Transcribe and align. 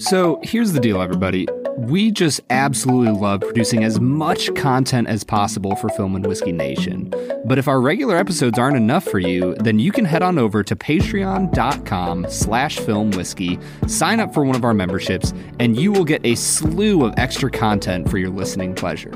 So 0.00 0.40
here's 0.42 0.72
the 0.72 0.80
deal, 0.80 1.02
everybody. 1.02 1.46
We 1.76 2.10
just 2.10 2.40
absolutely 2.48 3.12
love 3.12 3.40
producing 3.40 3.84
as 3.84 4.00
much 4.00 4.54
content 4.54 5.08
as 5.08 5.24
possible 5.24 5.76
for 5.76 5.88
Film 5.90 6.16
and 6.16 6.26
Whiskey 6.26 6.52
Nation. 6.52 7.12
But 7.44 7.58
if 7.58 7.68
our 7.68 7.80
regular 7.80 8.16
episodes 8.16 8.58
aren't 8.58 8.78
enough 8.78 9.04
for 9.04 9.18
you, 9.18 9.54
then 9.56 9.78
you 9.78 9.92
can 9.92 10.04
head 10.04 10.22
on 10.22 10.38
over 10.38 10.62
to 10.62 10.74
patreon.com 10.74 12.26
slash 12.30 12.78
filmwhiskey, 12.78 13.62
sign 13.90 14.20
up 14.20 14.32
for 14.32 14.44
one 14.44 14.56
of 14.56 14.64
our 14.64 14.74
memberships, 14.74 15.32
and 15.58 15.78
you 15.78 15.92
will 15.92 16.04
get 16.04 16.24
a 16.24 16.34
slew 16.34 17.04
of 17.04 17.14
extra 17.16 17.50
content 17.50 18.10
for 18.10 18.18
your 18.18 18.30
listening 18.30 18.74
pleasure. 18.74 19.12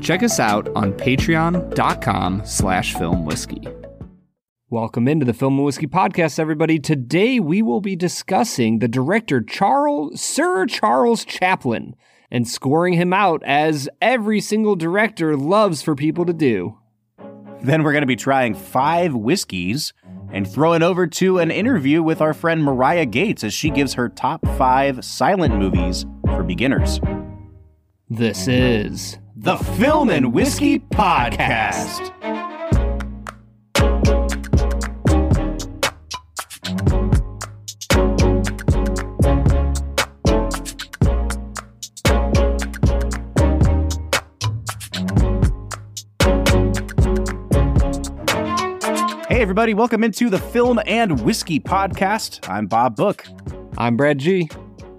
Check 0.00 0.22
us 0.22 0.40
out 0.40 0.68
on 0.76 0.92
patreon.com 0.92 2.42
slash 2.44 2.94
filmwhiskey. 2.94 3.79
Welcome 4.72 5.08
into 5.08 5.26
the 5.26 5.32
Film 5.32 5.56
and 5.56 5.64
Whiskey 5.64 5.88
Podcast, 5.88 6.38
everybody. 6.38 6.78
Today 6.78 7.40
we 7.40 7.60
will 7.60 7.80
be 7.80 7.96
discussing 7.96 8.78
the 8.78 8.86
director 8.86 9.40
Charles 9.40 10.20
Sir 10.20 10.64
Charles 10.66 11.24
Chaplin 11.24 11.96
and 12.30 12.46
scoring 12.46 12.94
him 12.94 13.12
out 13.12 13.42
as 13.44 13.88
every 14.00 14.40
single 14.40 14.76
director 14.76 15.36
loves 15.36 15.82
for 15.82 15.96
people 15.96 16.24
to 16.24 16.32
do. 16.32 16.78
Then 17.60 17.82
we're 17.82 17.90
going 17.90 18.02
to 18.02 18.06
be 18.06 18.14
trying 18.14 18.54
five 18.54 19.12
whiskeys 19.12 19.92
and 20.32 20.48
throwing 20.48 20.84
over 20.84 21.08
to 21.08 21.40
an 21.40 21.50
interview 21.50 22.00
with 22.00 22.20
our 22.20 22.32
friend 22.32 22.62
Marya 22.62 23.06
Gates 23.06 23.42
as 23.42 23.52
she 23.52 23.70
gives 23.70 23.94
her 23.94 24.08
top 24.08 24.46
five 24.56 25.04
silent 25.04 25.56
movies 25.56 26.06
for 26.26 26.44
beginners. 26.44 27.00
This 28.08 28.46
is 28.46 29.18
the 29.34 29.56
Film 29.56 30.10
and 30.10 30.32
Whiskey 30.32 30.78
Podcast. 30.78 32.39
Hey, 49.40 49.44
everybody, 49.44 49.72
welcome 49.72 50.04
into 50.04 50.28
the 50.28 50.38
Film 50.38 50.78
and 50.84 51.22
Whiskey 51.22 51.58
Podcast. 51.58 52.46
I'm 52.46 52.66
Bob 52.66 52.94
Book. 52.94 53.26
I'm 53.78 53.96
Brad 53.96 54.18
G. 54.18 54.50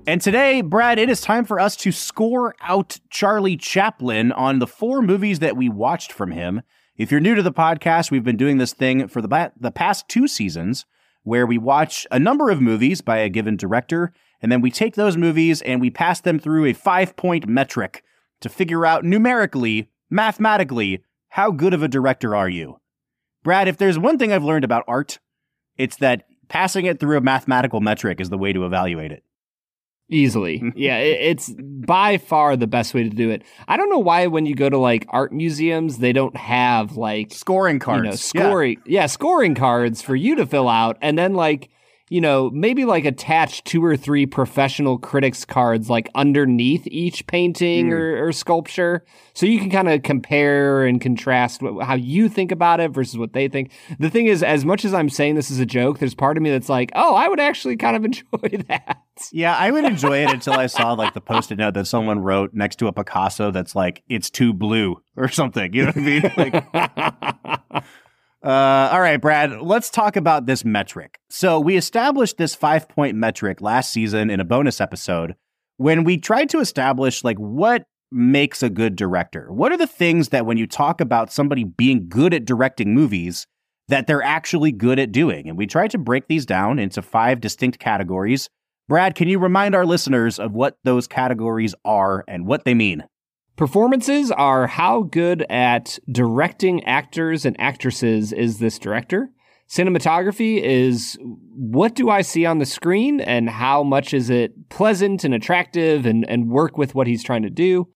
And 0.07 0.19
today, 0.19 0.61
Brad, 0.61 0.97
it 0.97 1.11
is 1.11 1.21
time 1.21 1.45
for 1.45 1.59
us 1.59 1.75
to 1.75 1.91
score 1.91 2.55
out 2.59 2.99
Charlie 3.11 3.55
Chaplin 3.55 4.31
on 4.31 4.57
the 4.57 4.65
four 4.65 5.03
movies 5.03 5.37
that 5.41 5.55
we 5.55 5.69
watched 5.69 6.11
from 6.11 6.31
him. 6.31 6.63
If 6.97 7.11
you're 7.11 7.19
new 7.19 7.35
to 7.35 7.43
the 7.43 7.51
podcast, 7.51 8.09
we've 8.09 8.23
been 8.23 8.35
doing 8.35 8.57
this 8.57 8.73
thing 8.73 9.07
for 9.07 9.21
the, 9.21 9.51
the 9.59 9.69
past 9.69 10.09
two 10.09 10.27
seasons 10.27 10.87
where 11.21 11.45
we 11.45 11.59
watch 11.59 12.07
a 12.09 12.17
number 12.17 12.49
of 12.49 12.59
movies 12.59 13.01
by 13.01 13.19
a 13.19 13.29
given 13.29 13.57
director, 13.57 14.11
and 14.41 14.51
then 14.51 14.61
we 14.61 14.71
take 14.71 14.95
those 14.95 15.17
movies 15.17 15.61
and 15.61 15.79
we 15.79 15.91
pass 15.91 16.19
them 16.19 16.39
through 16.39 16.65
a 16.65 16.73
five 16.73 17.15
point 17.15 17.47
metric 17.47 18.03
to 18.39 18.49
figure 18.49 18.87
out 18.87 19.05
numerically, 19.05 19.91
mathematically, 20.09 21.03
how 21.29 21.51
good 21.51 21.75
of 21.75 21.83
a 21.83 21.87
director 21.87 22.35
are 22.35 22.49
you? 22.49 22.80
Brad, 23.43 23.67
if 23.67 23.77
there's 23.77 23.97
one 23.97 24.17
thing 24.17 24.31
I've 24.31 24.43
learned 24.43 24.63
about 24.63 24.83
art, 24.87 25.19
it's 25.77 25.97
that 25.97 26.25
passing 26.47 26.85
it 26.85 26.99
through 26.99 27.17
a 27.17 27.21
mathematical 27.21 27.81
metric 27.81 28.19
is 28.19 28.29
the 28.29 28.37
way 28.37 28.53
to 28.53 28.65
evaluate 28.65 29.11
it. 29.11 29.23
Easily. 30.09 30.61
yeah, 30.75 30.97
it's 30.97 31.49
by 31.57 32.17
far 32.17 32.57
the 32.57 32.67
best 32.67 32.93
way 32.93 33.03
to 33.03 33.09
do 33.09 33.29
it. 33.29 33.43
I 33.67 33.77
don't 33.77 33.89
know 33.89 33.99
why 33.99 34.27
when 34.27 34.45
you 34.45 34.55
go 34.55 34.69
to 34.69 34.77
like 34.77 35.05
art 35.09 35.31
museums, 35.31 35.99
they 35.99 36.11
don't 36.11 36.35
have 36.35 36.97
like 36.97 37.31
scoring 37.31 37.79
cards. 37.79 38.03
You 38.03 38.09
know, 38.09 38.15
scoring. 38.15 38.81
Yeah. 38.85 39.01
yeah, 39.01 39.05
scoring 39.05 39.55
cards 39.55 40.01
for 40.01 40.15
you 40.15 40.35
to 40.35 40.45
fill 40.45 40.67
out. 40.67 40.97
And 41.01 41.17
then 41.17 41.33
like 41.33 41.69
you 42.11 42.19
know, 42.19 42.49
maybe 42.49 42.83
like 42.83 43.05
attach 43.05 43.63
two 43.63 43.81
or 43.81 43.95
three 43.95 44.25
professional 44.25 44.97
critics 44.97 45.45
cards 45.45 45.89
like 45.89 46.09
underneath 46.13 46.85
each 46.87 47.25
painting 47.25 47.87
mm. 47.87 47.93
or, 47.93 48.27
or, 48.27 48.31
sculpture. 48.33 49.05
So 49.33 49.45
you 49.45 49.57
can 49.59 49.69
kind 49.69 49.87
of 49.87 50.03
compare 50.03 50.83
and 50.83 50.99
contrast 50.99 51.61
what, 51.61 51.85
how 51.85 51.93
you 51.93 52.27
think 52.27 52.51
about 52.51 52.81
it 52.81 52.91
versus 52.91 53.17
what 53.17 53.31
they 53.31 53.47
think. 53.47 53.71
The 53.97 54.09
thing 54.09 54.25
is, 54.25 54.43
as 54.43 54.65
much 54.65 54.83
as 54.83 54.93
I'm 54.93 55.07
saying 55.09 55.35
this 55.35 55.49
is 55.49 55.59
a 55.61 55.65
joke, 55.65 55.99
there's 55.99 56.13
part 56.13 56.35
of 56.35 56.43
me 56.43 56.49
that's 56.49 56.67
like, 56.67 56.91
oh, 56.95 57.15
I 57.15 57.29
would 57.29 57.39
actually 57.39 57.77
kind 57.77 57.95
of 57.95 58.03
enjoy 58.05 58.61
that. 58.67 58.97
Yeah, 59.31 59.55
I 59.55 59.71
would 59.71 59.85
enjoy 59.85 60.21
it 60.25 60.31
until 60.31 60.55
I 60.55 60.65
saw 60.65 60.91
like 60.91 61.13
the 61.13 61.21
post-it 61.21 61.59
note 61.59 61.75
that 61.75 61.87
someone 61.87 62.19
wrote 62.19 62.53
next 62.53 62.75
to 62.79 62.87
a 62.87 62.91
Picasso 62.91 63.51
that's 63.51 63.73
like, 63.73 64.03
it's 64.09 64.29
too 64.29 64.51
blue 64.51 65.01
or 65.15 65.29
something. 65.29 65.73
You 65.73 65.85
know 65.85 65.91
what 65.91 65.97
I 65.97 66.01
mean? 66.01 67.61
Like, 67.71 67.83
Uh, 68.43 68.89
all 68.91 69.01
right, 69.01 69.21
Brad, 69.21 69.61
let's 69.61 69.91
talk 69.91 70.15
about 70.15 70.47
this 70.47 70.65
metric. 70.65 71.19
So, 71.29 71.59
we 71.59 71.77
established 71.77 72.37
this 72.37 72.55
five 72.55 72.89
point 72.89 73.15
metric 73.15 73.61
last 73.61 73.93
season 73.93 74.31
in 74.31 74.39
a 74.39 74.45
bonus 74.45 74.81
episode 74.81 75.35
when 75.77 76.03
we 76.03 76.17
tried 76.17 76.49
to 76.49 76.59
establish 76.59 77.23
like 77.23 77.37
what 77.37 77.83
makes 78.11 78.63
a 78.63 78.69
good 78.69 78.95
director. 78.95 79.51
What 79.51 79.71
are 79.71 79.77
the 79.77 79.87
things 79.87 80.29
that 80.29 80.45
when 80.45 80.57
you 80.57 80.65
talk 80.65 81.01
about 81.01 81.31
somebody 81.31 81.63
being 81.63 82.09
good 82.09 82.33
at 82.33 82.45
directing 82.45 82.95
movies, 82.95 83.45
that 83.87 84.07
they're 84.07 84.23
actually 84.23 84.71
good 84.71 84.97
at 84.97 85.11
doing? 85.11 85.47
And 85.47 85.57
we 85.57 85.67
tried 85.67 85.91
to 85.91 85.99
break 85.99 86.27
these 86.27 86.45
down 86.45 86.79
into 86.79 87.01
five 87.03 87.41
distinct 87.41 87.77
categories. 87.77 88.49
Brad, 88.89 89.13
can 89.13 89.27
you 89.27 89.37
remind 89.37 89.75
our 89.75 89.85
listeners 89.85 90.39
of 90.39 90.51
what 90.51 90.77
those 90.83 91.07
categories 91.07 91.75
are 91.85 92.25
and 92.27 92.45
what 92.47 92.65
they 92.65 92.73
mean? 92.73 93.03
Performances 93.55 94.31
are 94.31 94.67
how 94.67 95.03
good 95.03 95.45
at 95.49 95.99
directing 96.11 96.83
actors 96.85 97.45
and 97.45 97.59
actresses 97.59 98.31
is 98.33 98.59
this 98.59 98.79
director. 98.79 99.29
Cinematography 99.69 100.61
is 100.61 101.17
what 101.21 101.95
do 101.95 102.09
I 102.09 102.23
see 102.23 102.45
on 102.45 102.57
the 102.57 102.65
screen 102.65 103.21
and 103.21 103.49
how 103.49 103.83
much 103.83 104.13
is 104.13 104.29
it 104.29 104.69
pleasant 104.69 105.23
and 105.23 105.33
attractive 105.33 106.05
and, 106.05 106.29
and 106.29 106.49
work 106.49 106.77
with 106.77 106.93
what 106.93 107.07
he's 107.07 107.23
trying 107.23 107.43
to 107.43 107.49
do. 107.49 107.87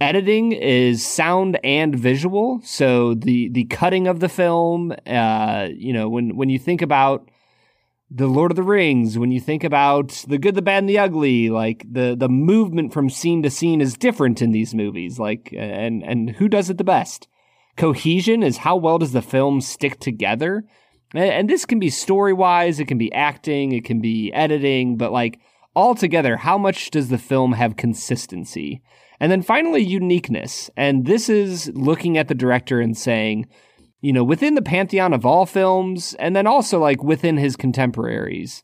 Editing 0.00 0.52
is 0.52 1.04
sound 1.04 1.58
and 1.64 1.94
visual. 1.94 2.60
So 2.62 3.14
the 3.14 3.48
the 3.48 3.64
cutting 3.64 4.06
of 4.06 4.20
the 4.20 4.28
film, 4.28 4.94
uh, 5.06 5.68
you 5.74 5.92
know, 5.92 6.08
when 6.08 6.36
when 6.36 6.50
you 6.50 6.58
think 6.58 6.82
about 6.82 7.30
the 8.10 8.26
Lord 8.26 8.50
of 8.50 8.56
the 8.56 8.62
Rings, 8.62 9.18
when 9.18 9.30
you 9.30 9.40
think 9.40 9.64
about 9.64 10.24
the 10.26 10.38
good, 10.38 10.54
the 10.54 10.62
bad, 10.62 10.78
and 10.78 10.88
the 10.88 10.98
ugly, 10.98 11.50
like 11.50 11.84
the 11.90 12.16
the 12.18 12.28
movement 12.28 12.92
from 12.92 13.10
scene 13.10 13.42
to 13.42 13.50
scene 13.50 13.80
is 13.80 13.94
different 13.94 14.40
in 14.40 14.52
these 14.52 14.74
movies. 14.74 15.18
Like, 15.18 15.52
and 15.56 16.02
and 16.02 16.30
who 16.30 16.48
does 16.48 16.70
it 16.70 16.78
the 16.78 16.84
best? 16.84 17.28
Cohesion 17.76 18.42
is 18.42 18.58
how 18.58 18.76
well 18.76 18.98
does 18.98 19.12
the 19.12 19.22
film 19.22 19.60
stick 19.60 20.00
together, 20.00 20.64
and 21.14 21.48
this 21.50 21.66
can 21.66 21.78
be 21.78 21.90
story 21.90 22.32
wise, 22.32 22.80
it 22.80 22.88
can 22.88 22.98
be 22.98 23.12
acting, 23.12 23.72
it 23.72 23.84
can 23.84 24.00
be 24.00 24.32
editing, 24.32 24.96
but 24.96 25.12
like 25.12 25.38
altogether, 25.76 26.36
how 26.36 26.56
much 26.58 26.90
does 26.90 27.08
the 27.08 27.18
film 27.18 27.52
have 27.52 27.76
consistency? 27.76 28.82
And 29.20 29.30
then 29.30 29.42
finally, 29.42 29.82
uniqueness, 29.82 30.70
and 30.76 31.04
this 31.04 31.28
is 31.28 31.70
looking 31.74 32.16
at 32.16 32.28
the 32.28 32.34
director 32.34 32.80
and 32.80 32.96
saying 32.96 33.46
you 34.00 34.12
know, 34.12 34.24
within 34.24 34.54
the 34.54 34.62
pantheon 34.62 35.12
of 35.12 35.26
all 35.26 35.46
films, 35.46 36.14
and 36.18 36.36
then 36.36 36.46
also 36.46 36.78
like 36.78 37.02
within 37.02 37.36
his 37.36 37.56
contemporaries. 37.56 38.62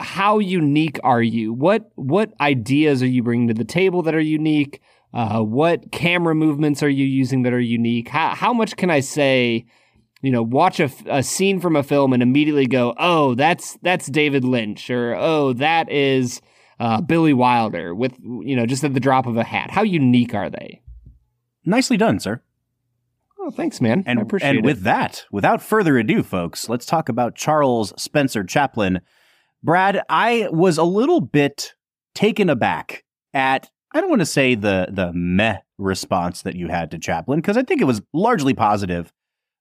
How 0.00 0.38
unique 0.38 1.00
are 1.02 1.22
you? 1.22 1.52
What 1.52 1.90
what 1.96 2.32
ideas 2.40 3.02
are 3.02 3.08
you 3.08 3.22
bringing 3.22 3.48
to 3.48 3.54
the 3.54 3.64
table 3.64 4.02
that 4.02 4.14
are 4.14 4.20
unique? 4.20 4.80
Uh, 5.12 5.40
what 5.40 5.90
camera 5.90 6.34
movements 6.34 6.82
are 6.82 6.88
you 6.88 7.04
using 7.04 7.42
that 7.42 7.52
are 7.52 7.60
unique? 7.60 8.08
How 8.08 8.34
how 8.34 8.52
much 8.52 8.76
can 8.76 8.90
I 8.90 9.00
say? 9.00 9.66
You 10.20 10.32
know, 10.32 10.42
watch 10.42 10.80
a, 10.80 10.90
a 11.06 11.22
scene 11.22 11.60
from 11.60 11.76
a 11.76 11.82
film 11.82 12.12
and 12.12 12.22
immediately 12.22 12.66
go, 12.66 12.94
"Oh, 12.98 13.34
that's 13.34 13.76
that's 13.82 14.06
David 14.06 14.44
Lynch," 14.44 14.88
or 14.88 15.16
"Oh, 15.16 15.52
that 15.54 15.90
is 15.90 16.40
uh, 16.78 17.00
Billy 17.00 17.32
Wilder," 17.32 17.92
with 17.94 18.16
you 18.20 18.54
know, 18.54 18.66
just 18.66 18.84
at 18.84 18.94
the 18.94 19.00
drop 19.00 19.26
of 19.26 19.36
a 19.36 19.44
hat. 19.44 19.72
How 19.72 19.82
unique 19.82 20.34
are 20.34 20.50
they? 20.50 20.80
Nicely 21.64 21.96
done, 21.96 22.20
sir. 22.20 22.40
Oh, 23.40 23.50
thanks, 23.50 23.80
man. 23.80 24.02
And, 24.06 24.18
I 24.18 24.22
appreciate 24.22 24.48
and 24.48 24.58
it. 24.58 24.64
with 24.64 24.82
that, 24.82 25.24
without 25.30 25.62
further 25.62 25.96
ado, 25.96 26.22
folks, 26.22 26.68
let's 26.68 26.86
talk 26.86 27.08
about 27.08 27.36
Charles 27.36 27.92
Spencer 27.96 28.42
Chaplin. 28.42 29.00
Brad, 29.62 30.02
I 30.08 30.48
was 30.50 30.78
a 30.78 30.84
little 30.84 31.20
bit 31.20 31.74
taken 32.14 32.50
aback 32.50 33.04
at 33.32 33.70
I 33.92 34.00
don't 34.00 34.10
want 34.10 34.20
to 34.20 34.26
say 34.26 34.54
the 34.54 34.88
the 34.90 35.12
meh 35.12 35.58
response 35.78 36.42
that 36.42 36.56
you 36.56 36.68
had 36.68 36.90
to 36.90 36.98
Chaplin 36.98 37.40
because 37.40 37.56
I 37.56 37.62
think 37.62 37.80
it 37.80 37.86
was 37.86 38.02
largely 38.12 38.54
positive, 38.54 39.12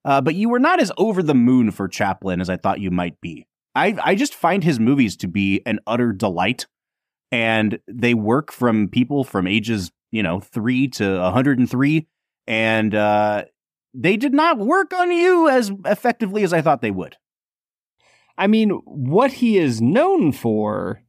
uh, 0.05 0.21
but 0.21 0.35
you 0.35 0.49
were 0.49 0.59
not 0.59 0.81
as 0.81 0.91
over 0.97 1.23
the 1.23 1.35
moon 1.35 1.71
for 1.71 1.87
Chaplin 1.87 2.41
as 2.41 2.49
I 2.49 2.57
thought 2.57 2.79
you 2.79 2.91
might 2.91 3.19
be. 3.21 3.47
I 3.75 3.95
I 4.03 4.15
just 4.15 4.35
find 4.35 4.63
his 4.63 4.79
movies 4.79 5.15
to 5.17 5.27
be 5.27 5.61
an 5.65 5.79
utter 5.87 6.11
delight, 6.11 6.65
and 7.31 7.79
they 7.87 8.13
work 8.13 8.51
from 8.51 8.89
people 8.89 9.23
from 9.23 9.47
ages 9.47 9.91
you 10.11 10.23
know 10.23 10.39
three 10.39 10.87
to 10.89 11.19
103, 11.19 12.07
and 12.47 12.95
uh, 12.95 13.45
they 13.99 14.15
did 14.15 14.33
not 14.33 14.59
work 14.59 14.93
on 14.93 15.11
you 15.11 15.49
as 15.49 15.71
effectively 15.85 16.43
as 16.43 16.53
I 16.53 16.61
thought 16.61 16.81
they 16.81 16.91
would. 16.91 17.17
I 18.37 18.45
mean, 18.45 18.69
what 18.85 19.33
he 19.33 19.57
is 19.57 19.81
known 19.81 20.31
for 20.31 21.01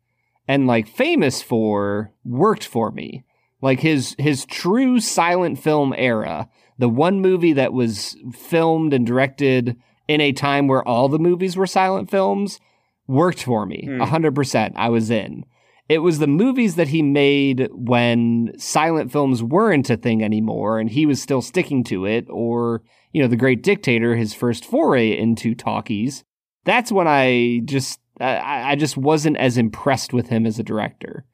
and 0.48 0.66
like 0.66 0.88
famous 0.88 1.42
for 1.42 2.12
worked 2.24 2.64
for 2.64 2.90
me. 2.90 3.24
Like 3.60 3.80
his 3.80 4.16
his 4.18 4.46
true 4.46 5.00
silent 5.00 5.58
film 5.58 5.92
era, 5.96 6.48
the 6.78 6.88
one 6.88 7.20
movie 7.20 7.52
that 7.52 7.74
was 7.74 8.16
filmed 8.32 8.94
and 8.94 9.06
directed 9.06 9.76
in 10.06 10.22
a 10.22 10.32
time 10.32 10.66
where 10.66 10.86
all 10.86 11.08
the 11.08 11.18
movies 11.18 11.56
were 11.56 11.66
silent 11.66 12.10
films, 12.10 12.58
worked 13.06 13.42
for 13.42 13.66
me. 13.66 13.84
Hmm. 13.84 14.00
A 14.00 14.06
100%. 14.06 14.72
I 14.76 14.88
was 14.88 15.10
in. 15.10 15.44
It 15.88 15.98
was 15.98 16.18
the 16.18 16.26
movies 16.26 16.74
that 16.76 16.88
he 16.88 17.00
made 17.00 17.68
when 17.72 18.52
silent 18.58 19.10
films 19.10 19.42
weren't 19.42 19.88
a 19.88 19.96
thing 19.96 20.22
anymore 20.22 20.78
and 20.78 20.90
he 20.90 21.06
was 21.06 21.22
still 21.22 21.40
sticking 21.40 21.82
to 21.84 22.04
it, 22.04 22.26
or, 22.28 22.82
you 23.12 23.22
know, 23.22 23.28
The 23.28 23.36
Great 23.36 23.62
Dictator, 23.62 24.14
his 24.14 24.34
first 24.34 24.66
foray 24.66 25.16
into 25.16 25.54
talkies. 25.54 26.24
That's 26.64 26.92
when 26.92 27.08
I 27.08 27.62
just, 27.64 28.00
I, 28.20 28.72
I 28.72 28.76
just 28.76 28.98
wasn't 28.98 29.38
as 29.38 29.56
impressed 29.56 30.12
with 30.12 30.28
him 30.28 30.44
as 30.44 30.58
a 30.58 30.62
director. 30.62 31.24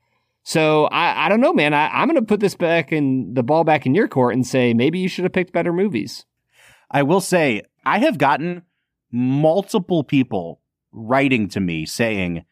So 0.45 0.85
I, 0.85 1.27
I 1.27 1.29
don't 1.29 1.41
know, 1.41 1.53
man. 1.53 1.75
I, 1.75 1.89
I'm 1.89 2.07
going 2.07 2.21
to 2.21 2.27
put 2.27 2.39
this 2.39 2.55
back 2.55 2.93
in 2.93 3.35
the 3.35 3.43
ball 3.43 3.65
back 3.65 3.87
in 3.87 3.95
your 3.95 4.07
court 4.07 4.35
and 4.35 4.47
say 4.47 4.73
maybe 4.73 5.01
you 5.01 5.09
should 5.09 5.25
have 5.25 5.33
picked 5.33 5.53
better 5.53 5.73
movies. 5.73 6.27
I 6.91 7.03
will 7.03 7.23
say, 7.23 7.63
I 7.85 7.99
have 7.99 8.19
gotten 8.19 8.63
multiple 9.11 10.05
people 10.05 10.61
writing 10.93 11.49
to 11.49 11.61
me 11.61 11.87
saying, 11.87 12.45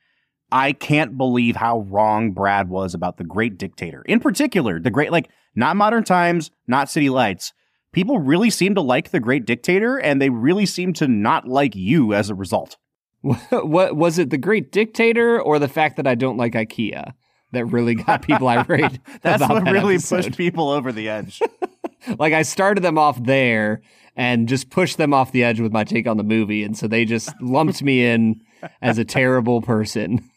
I 0.52 0.72
can't 0.72 1.16
believe 1.16 1.56
how 1.56 1.80
wrong 1.80 2.32
Brad 2.32 2.68
was 2.68 2.94
about 2.94 3.16
the 3.16 3.24
great 3.24 3.58
dictator. 3.58 4.02
In 4.02 4.20
particular, 4.20 4.78
the 4.78 4.90
great, 4.90 5.10
like, 5.10 5.30
not 5.54 5.76
modern 5.76 6.04
times, 6.04 6.50
not 6.66 6.90
city 6.90 7.08
lights. 7.08 7.54
People 7.92 8.18
really 8.18 8.50
seem 8.50 8.74
to 8.74 8.82
like 8.82 9.10
the 9.10 9.20
great 9.20 9.46
dictator, 9.46 9.96
and 9.96 10.20
they 10.20 10.30
really 10.30 10.66
seem 10.66 10.92
to 10.94 11.08
not 11.08 11.48
like 11.48 11.74
you 11.74 12.12
as 12.12 12.30
a 12.30 12.34
result. 12.34 12.76
what 13.50 13.96
was 13.96 14.18
it 14.18 14.30
the 14.30 14.38
great 14.38 14.72
dictator 14.72 15.40
or 15.40 15.58
the 15.58 15.68
fact 15.68 15.96
that 15.96 16.06
I 16.06 16.14
don't 16.14 16.36
like 16.36 16.52
IKEA 16.52 17.12
that 17.52 17.64
really 17.66 17.94
got 17.94 18.22
people 18.22 18.48
irate? 18.48 18.98
That's 19.22 19.42
what 19.48 19.64
that 19.64 19.72
really 19.72 19.94
episode? 19.94 20.24
pushed 20.24 20.36
people 20.36 20.70
over 20.70 20.92
the 20.92 21.08
edge. 21.08 21.40
like 22.18 22.32
I 22.32 22.42
started 22.42 22.82
them 22.82 22.98
off 22.98 23.22
there 23.22 23.80
and 24.16 24.48
just 24.48 24.70
pushed 24.70 24.98
them 24.98 25.14
off 25.14 25.32
the 25.32 25.44
edge 25.44 25.60
with 25.60 25.72
my 25.72 25.84
take 25.84 26.06
on 26.06 26.16
the 26.16 26.24
movie, 26.24 26.62
and 26.62 26.76
so 26.76 26.88
they 26.88 27.04
just 27.04 27.30
lumped 27.40 27.82
me 27.82 28.04
in 28.04 28.42
as 28.82 28.98
a 28.98 29.04
terrible 29.04 29.62
person. 29.62 30.28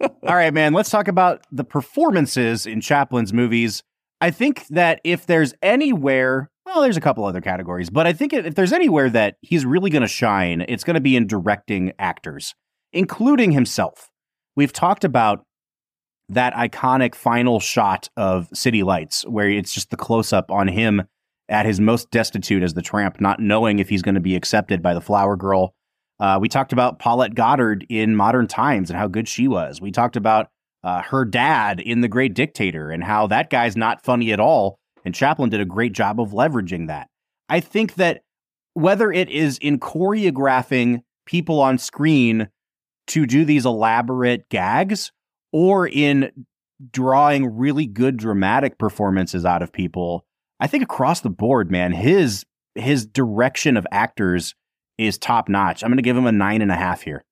All 0.00 0.34
right, 0.34 0.52
man, 0.52 0.72
let's 0.72 0.90
talk 0.90 1.08
about 1.08 1.46
the 1.50 1.64
performances 1.64 2.66
in 2.66 2.80
Chaplin's 2.80 3.32
movies. 3.32 3.82
I 4.20 4.30
think 4.30 4.66
that 4.68 5.00
if 5.04 5.26
there's 5.26 5.54
anywhere, 5.62 6.50
well, 6.66 6.82
there's 6.82 6.96
a 6.96 7.00
couple 7.00 7.24
other 7.24 7.40
categories, 7.40 7.90
but 7.90 8.06
I 8.06 8.12
think 8.12 8.32
if 8.32 8.54
there's 8.54 8.72
anywhere 8.72 9.10
that 9.10 9.36
he's 9.40 9.64
really 9.64 9.90
going 9.90 10.02
to 10.02 10.08
shine, 10.08 10.64
it's 10.68 10.84
going 10.84 10.94
to 10.94 11.00
be 11.00 11.16
in 11.16 11.26
directing 11.26 11.92
actors, 11.98 12.54
including 12.92 13.52
himself. 13.52 14.10
We've 14.56 14.72
talked 14.72 15.04
about 15.04 15.44
that 16.28 16.54
iconic 16.54 17.14
final 17.14 17.60
shot 17.60 18.08
of 18.16 18.48
City 18.54 18.82
Lights, 18.82 19.26
where 19.26 19.48
it's 19.48 19.72
just 19.72 19.90
the 19.90 19.96
close 19.96 20.32
up 20.32 20.50
on 20.50 20.68
him 20.68 21.02
at 21.48 21.66
his 21.66 21.80
most 21.80 22.10
destitute 22.10 22.62
as 22.62 22.74
the 22.74 22.82
tramp, 22.82 23.20
not 23.20 23.40
knowing 23.40 23.80
if 23.80 23.88
he's 23.88 24.02
going 24.02 24.14
to 24.14 24.20
be 24.20 24.36
accepted 24.36 24.82
by 24.82 24.94
the 24.94 25.00
flower 25.00 25.36
girl. 25.36 25.74
Uh, 26.20 26.38
we 26.40 26.48
talked 26.48 26.72
about 26.72 26.98
Paulette 26.98 27.34
Goddard 27.34 27.86
in 27.88 28.14
Modern 28.14 28.46
Times 28.46 28.90
and 28.90 28.98
how 28.98 29.08
good 29.08 29.26
she 29.26 29.48
was. 29.48 29.80
We 29.80 29.90
talked 29.90 30.16
about 30.16 30.48
uh, 30.84 31.02
her 31.02 31.24
dad 31.24 31.80
in 31.80 32.02
The 32.02 32.08
Great 32.08 32.34
Dictator 32.34 32.90
and 32.90 33.02
how 33.02 33.26
that 33.28 33.48
guy's 33.48 33.76
not 33.76 34.04
funny 34.04 34.32
at 34.32 34.40
all. 34.40 34.78
And 35.04 35.14
Chaplin 35.14 35.48
did 35.48 35.60
a 35.60 35.66
great 35.66 35.92
job 35.92 36.20
of 36.20 36.32
leveraging 36.32 36.88
that. 36.88 37.08
I 37.48 37.60
think 37.60 37.94
that 37.94 38.20
whether 38.74 39.10
it 39.10 39.30
is 39.30 39.58
in 39.58 39.80
choreographing 39.80 41.00
people 41.24 41.60
on 41.60 41.78
screen 41.78 42.48
to 43.08 43.26
do 43.26 43.44
these 43.44 43.64
elaborate 43.64 44.48
gags 44.50 45.10
or 45.52 45.88
in 45.88 46.30
drawing 46.92 47.56
really 47.56 47.86
good 47.86 48.18
dramatic 48.18 48.78
performances 48.78 49.44
out 49.44 49.62
of 49.62 49.72
people, 49.72 50.24
I 50.60 50.66
think 50.66 50.84
across 50.84 51.20
the 51.20 51.30
board, 51.30 51.70
man, 51.70 51.92
his 51.92 52.44
his 52.74 53.04
direction 53.04 53.76
of 53.76 53.86
actors 53.90 54.54
is 55.00 55.18
top 55.18 55.48
notch. 55.48 55.82
I'm 55.82 55.90
going 55.90 55.96
to 55.96 56.02
give 56.02 56.16
him 56.16 56.26
a 56.26 56.32
nine 56.32 56.62
and 56.62 56.70
a 56.70 56.76
half 56.76 57.02
here. 57.02 57.24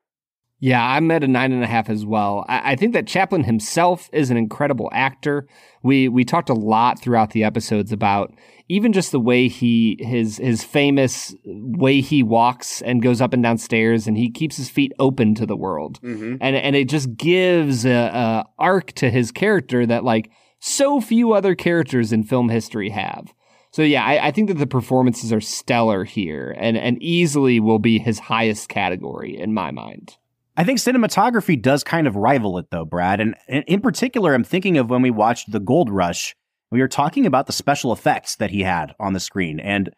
Yeah, 0.61 0.85
I'm 0.85 1.11
at 1.13 1.23
a 1.23 1.29
nine 1.29 1.53
and 1.53 1.63
a 1.63 1.69
half 1.69 1.89
as 1.89 2.05
well. 2.05 2.45
I, 2.49 2.73
I, 2.73 2.77
think 2.77 2.93
that 2.95 3.07
Chaplin 3.07 3.45
himself 3.45 4.11
is 4.13 4.31
an 4.31 4.37
incredible 4.37 4.91
actor. 4.93 5.47
We 5.85 6.09
we 6.09 6.25
talked 6.25 6.49
a 6.49 6.55
lot 6.55 7.01
throughout 7.01 7.31
the 7.31 7.45
episodes 7.45 7.93
about 7.93 8.35
even 8.69 8.93
just 8.93 9.13
the 9.13 9.21
way 9.21 9.47
he 9.47 9.99
his 10.01 10.39
his 10.39 10.65
famous 10.65 11.33
way 11.45 12.01
he 12.01 12.25
walks 12.25 12.83
and 12.83 13.01
goes 13.01 13.21
up 13.21 13.33
and 13.33 13.43
down 13.43 13.59
stairs, 13.59 14.09
and 14.09 14.17
he 14.17 14.31
keeps 14.33 14.57
his 14.57 14.69
feet 14.69 14.93
open 14.99 15.37
to 15.37 15.47
the 15.47 15.57
world, 15.57 16.01
mm-hmm. 16.03 16.37
and 16.41 16.57
and 16.57 16.75
it 16.75 16.89
just 16.89 17.17
gives 17.17 17.87
a, 17.87 17.93
a 17.93 18.45
arc 18.59 18.93
to 18.95 19.11
his 19.11 19.31
character 19.31 19.87
that 19.87 20.03
like 20.03 20.29
so 20.59 21.01
few 21.01 21.35
other 21.35 21.55
characters 21.55 22.13
in 22.13 22.25
film 22.25 22.49
history 22.49 22.91
have. 22.91 23.33
So 23.79 23.85
yeah, 23.85 24.05
I, 24.05 24.27
I, 24.27 24.31
think 24.33 24.49
that 24.49 24.59
the 24.59 24.67
performances 24.67 25.33
are 25.33 25.41
stellar 25.41 26.03
here, 26.03 26.53
and 26.59 26.77
and 26.77 27.01
easily 27.01 27.61
will 27.61 27.79
be 27.79 28.01
his 28.01 28.19
highest 28.19 28.69
category 28.69 29.39
in 29.39 29.55
my 29.55 29.71
mind. 29.71 30.17
I 30.57 30.65
think 30.65 30.81
cinematography 30.81 31.63
does 31.63 31.85
kind 31.85 32.09
of 32.09 32.17
rival 32.17 32.59
it 32.59 32.73
though, 32.73 32.85
Brad. 32.85 33.21
And, 33.21 33.37
and 33.47 33.63
in 33.69 33.81
particular, 33.81 34.35
I'm 34.35 34.43
thinking 34.43 34.79
of 34.79 34.91
when 34.91 35.01
we 35.01 35.13
watched 35.13 35.53
The 35.53 35.61
Gold 35.61 35.91
Rush. 35.91 36.35
We 36.73 36.81
were 36.81 36.89
talking 36.89 37.25
about 37.25 37.47
the 37.47 37.53
special 37.53 37.93
effects 37.93 38.35
that 38.39 38.51
he 38.51 38.63
had 38.63 38.97
on 38.99 39.13
the 39.13 39.21
screen 39.21 39.61
and 39.61 39.91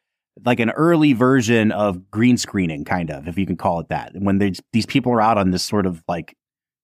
like 0.45 0.61
an 0.61 0.73
early 0.73 1.15
version 1.15 1.73
of 1.73 2.11
green 2.11 2.37
screening, 2.37 2.85
kind 2.85 3.11
of, 3.11 3.29
if 3.29 3.39
you 3.39 3.47
can 3.47 3.57
call 3.57 3.81
it 3.81 3.89
that. 3.89 4.13
When 4.15 4.37
these 4.37 4.85
people 4.87 5.11
are 5.11 5.23
out 5.23 5.39
on 5.39 5.53
this 5.53 5.63
sort 5.63 5.87
of 5.87 6.05
like 6.07 6.37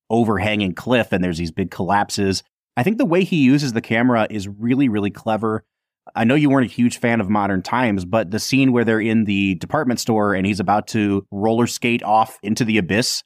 overhanging 0.08 0.72
cliff 0.72 1.12
and 1.12 1.22
there's 1.22 1.36
these 1.36 1.52
big 1.52 1.70
collapses. 1.70 2.42
I 2.74 2.82
think 2.82 2.96
the 2.96 3.04
way 3.04 3.22
he 3.22 3.36
uses 3.44 3.74
the 3.74 3.82
camera 3.82 4.26
is 4.30 4.48
really, 4.48 4.88
really 4.88 5.10
clever. 5.10 5.62
I 6.14 6.24
know 6.24 6.34
you 6.34 6.50
weren't 6.50 6.70
a 6.70 6.74
huge 6.74 6.98
fan 6.98 7.20
of 7.20 7.28
Modern 7.28 7.62
Times, 7.62 8.04
but 8.04 8.30
the 8.30 8.38
scene 8.38 8.72
where 8.72 8.84
they're 8.84 9.00
in 9.00 9.24
the 9.24 9.56
department 9.56 10.00
store 10.00 10.34
and 10.34 10.46
he's 10.46 10.60
about 10.60 10.86
to 10.88 11.26
roller 11.30 11.66
skate 11.66 12.02
off 12.02 12.38
into 12.42 12.64
the 12.64 12.78
abyss, 12.78 13.22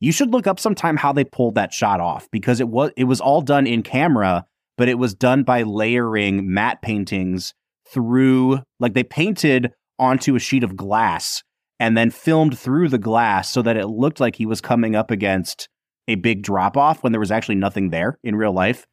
you 0.00 0.12
should 0.12 0.30
look 0.30 0.46
up 0.46 0.60
sometime 0.60 0.96
how 0.96 1.12
they 1.12 1.24
pulled 1.24 1.54
that 1.54 1.72
shot 1.72 2.00
off 2.00 2.28
because 2.30 2.60
it 2.60 2.68
was 2.68 2.90
it 2.96 3.04
was 3.04 3.20
all 3.20 3.40
done 3.40 3.66
in 3.66 3.82
camera, 3.82 4.44
but 4.76 4.88
it 4.88 4.98
was 4.98 5.14
done 5.14 5.42
by 5.42 5.62
layering 5.62 6.52
matte 6.52 6.82
paintings 6.82 7.54
through 7.92 8.60
like 8.78 8.94
they 8.94 9.02
painted 9.02 9.72
onto 9.98 10.36
a 10.36 10.40
sheet 10.40 10.62
of 10.62 10.76
glass 10.76 11.42
and 11.80 11.96
then 11.96 12.10
filmed 12.10 12.58
through 12.58 12.88
the 12.88 12.98
glass 12.98 13.50
so 13.50 13.62
that 13.62 13.76
it 13.76 13.86
looked 13.86 14.20
like 14.20 14.36
he 14.36 14.46
was 14.46 14.60
coming 14.60 14.94
up 14.94 15.10
against 15.10 15.68
a 16.06 16.16
big 16.16 16.42
drop 16.42 16.76
off 16.76 17.02
when 17.02 17.12
there 17.12 17.20
was 17.20 17.30
actually 17.30 17.54
nothing 17.54 17.90
there 17.90 18.18
in 18.22 18.36
real 18.36 18.52
life. 18.52 18.86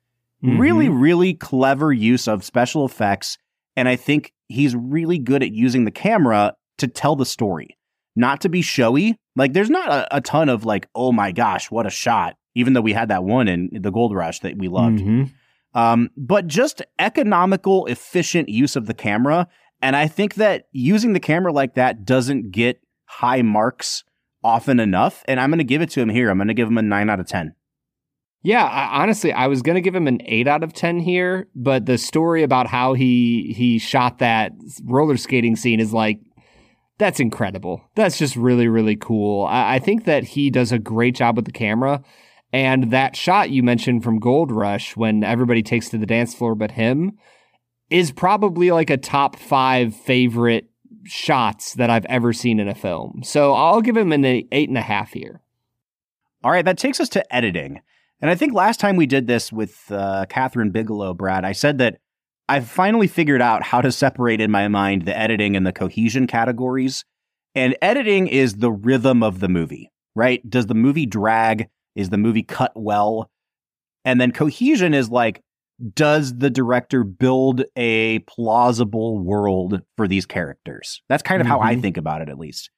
Mm-hmm. 0.43 0.59
Really, 0.59 0.89
really 0.89 1.33
clever 1.33 1.91
use 1.91 2.27
of 2.27 2.43
special 2.43 2.85
effects. 2.85 3.37
And 3.75 3.89
I 3.89 3.95
think 3.95 4.33
he's 4.47 4.75
really 4.75 5.17
good 5.17 5.43
at 5.43 5.51
using 5.51 5.85
the 5.85 5.91
camera 5.91 6.55
to 6.77 6.87
tell 6.87 7.15
the 7.15 7.25
story, 7.25 7.77
not 8.15 8.41
to 8.41 8.49
be 8.49 8.61
showy. 8.61 9.17
Like, 9.35 9.53
there's 9.53 9.69
not 9.69 9.89
a, 9.89 10.17
a 10.17 10.21
ton 10.21 10.49
of, 10.49 10.65
like, 10.65 10.87
oh 10.95 11.11
my 11.11 11.31
gosh, 11.31 11.71
what 11.71 11.85
a 11.85 11.89
shot, 11.89 12.35
even 12.53 12.73
though 12.73 12.81
we 12.81 12.93
had 12.93 13.09
that 13.09 13.23
one 13.23 13.47
in 13.47 13.69
the 13.73 13.91
Gold 13.91 14.13
Rush 14.13 14.39
that 14.39 14.57
we 14.57 14.67
loved. 14.67 14.99
Mm-hmm. 14.99 15.23
Um, 15.77 16.09
but 16.15 16.47
just 16.47 16.81
economical, 16.99 17.85
efficient 17.87 18.47
use 18.47 18.75
of 18.75 18.85
the 18.85 18.93
camera. 18.93 19.47
And 19.81 19.95
I 19.95 20.07
think 20.07 20.35
that 20.35 20.67
using 20.71 21.13
the 21.13 21.19
camera 21.19 21.51
like 21.51 21.75
that 21.75 22.05
doesn't 22.05 22.51
get 22.51 22.79
high 23.05 23.41
marks 23.41 24.03
often 24.43 24.79
enough. 24.79 25.23
And 25.27 25.39
I'm 25.39 25.49
going 25.49 25.57
to 25.57 25.65
give 25.65 25.81
it 25.81 25.89
to 25.91 26.01
him 26.01 26.09
here. 26.09 26.29
I'm 26.29 26.37
going 26.37 26.47
to 26.47 26.53
give 26.53 26.67
him 26.67 26.77
a 26.77 26.81
nine 26.81 27.09
out 27.09 27.19
of 27.19 27.27
10. 27.27 27.53
Yeah, 28.45 28.63
I, 28.63 29.01
honestly, 29.01 29.33
I 29.33 29.47
was 29.47 29.63
gonna 29.63 29.81
give 29.81 29.95
him 29.95 30.07
an 30.07 30.21
eight 30.25 30.47
out 30.47 30.63
of 30.63 30.71
ten 30.71 30.99
here, 30.99 31.47
but 31.55 31.87
the 31.87 31.97
story 31.97 32.43
about 32.43 32.67
how 32.67 32.93
he 32.93 33.53
he 33.57 33.79
shot 33.79 34.19
that 34.19 34.51
roller 34.83 35.17
skating 35.17 35.55
scene 35.55 35.79
is 35.79 35.91
like 35.91 36.19
that's 36.99 37.19
incredible. 37.19 37.81
That's 37.95 38.19
just 38.19 38.35
really 38.35 38.67
really 38.67 38.97
cool. 38.97 39.45
I, 39.45 39.75
I 39.75 39.79
think 39.79 40.05
that 40.05 40.23
he 40.23 40.51
does 40.51 40.71
a 40.71 40.77
great 40.77 41.15
job 41.15 41.35
with 41.35 41.45
the 41.45 41.51
camera, 41.51 42.03
and 42.53 42.91
that 42.91 43.15
shot 43.15 43.49
you 43.49 43.63
mentioned 43.63 44.03
from 44.03 44.19
Gold 44.19 44.51
Rush 44.51 44.95
when 44.95 45.23
everybody 45.23 45.63
takes 45.63 45.89
to 45.89 45.97
the 45.97 46.05
dance 46.05 46.35
floor 46.35 46.53
but 46.53 46.71
him 46.71 47.17
is 47.89 48.11
probably 48.11 48.69
like 48.69 48.91
a 48.91 48.97
top 48.97 49.37
five 49.37 49.95
favorite 49.95 50.69
shots 51.03 51.73
that 51.73 51.89
I've 51.89 52.05
ever 52.05 52.31
seen 52.31 52.59
in 52.59 52.67
a 52.67 52.75
film. 52.75 53.21
So 53.23 53.53
I'll 53.53 53.81
give 53.81 53.97
him 53.97 54.11
an 54.11 54.23
eight 54.23 54.69
and 54.69 54.77
a 54.77 54.81
half 54.81 55.13
here. 55.13 55.41
All 56.43 56.51
right, 56.51 56.65
that 56.65 56.77
takes 56.77 56.99
us 56.99 57.09
to 57.09 57.35
editing. 57.35 57.81
And 58.21 58.31
I 58.31 58.35
think 58.35 58.53
last 58.53 58.79
time 58.79 58.95
we 58.95 59.05
did 59.05 59.27
this 59.27 59.51
with 59.51 59.91
uh, 59.91 60.25
Kathryn 60.29 60.71
Bigelow, 60.71 61.13
Brad, 61.13 61.43
I 61.43 61.51
said 61.51 61.77
that 61.79 61.97
I've 62.47 62.67
finally 62.67 63.07
figured 63.07 63.41
out 63.41 63.63
how 63.63 63.81
to 63.81 63.91
separate 63.91 64.39
in 64.39 64.51
my 64.51 64.67
mind 64.67 65.05
the 65.05 65.17
editing 65.17 65.55
and 65.55 65.65
the 65.65 65.73
cohesion 65.73 66.27
categories. 66.27 67.03
And 67.55 67.75
editing 67.81 68.27
is 68.27 68.55
the 68.55 68.71
rhythm 68.71 69.23
of 69.23 69.39
the 69.39 69.47
movie, 69.47 69.91
right? 70.15 70.47
Does 70.49 70.67
the 70.67 70.75
movie 70.75 71.05
drag? 71.05 71.67
Is 71.95 72.09
the 72.09 72.17
movie 72.17 72.43
cut 72.43 72.71
well? 72.75 73.29
And 74.03 74.21
then 74.21 74.31
cohesion 74.31 74.93
is 74.93 75.09
like, 75.09 75.41
does 75.93 76.37
the 76.37 76.49
director 76.49 77.03
build 77.03 77.63
a 77.75 78.19
plausible 78.19 79.19
world 79.19 79.81
for 79.97 80.07
these 80.07 80.25
characters? 80.25 81.01
That's 81.09 81.23
kind 81.23 81.41
of 81.41 81.47
mm-hmm. 81.47 81.53
how 81.53 81.61
I 81.61 81.73
mm-hmm. 81.73 81.81
think 81.81 81.97
about 81.97 82.21
it, 82.21 82.29
at 82.29 82.37
least. 82.37 82.69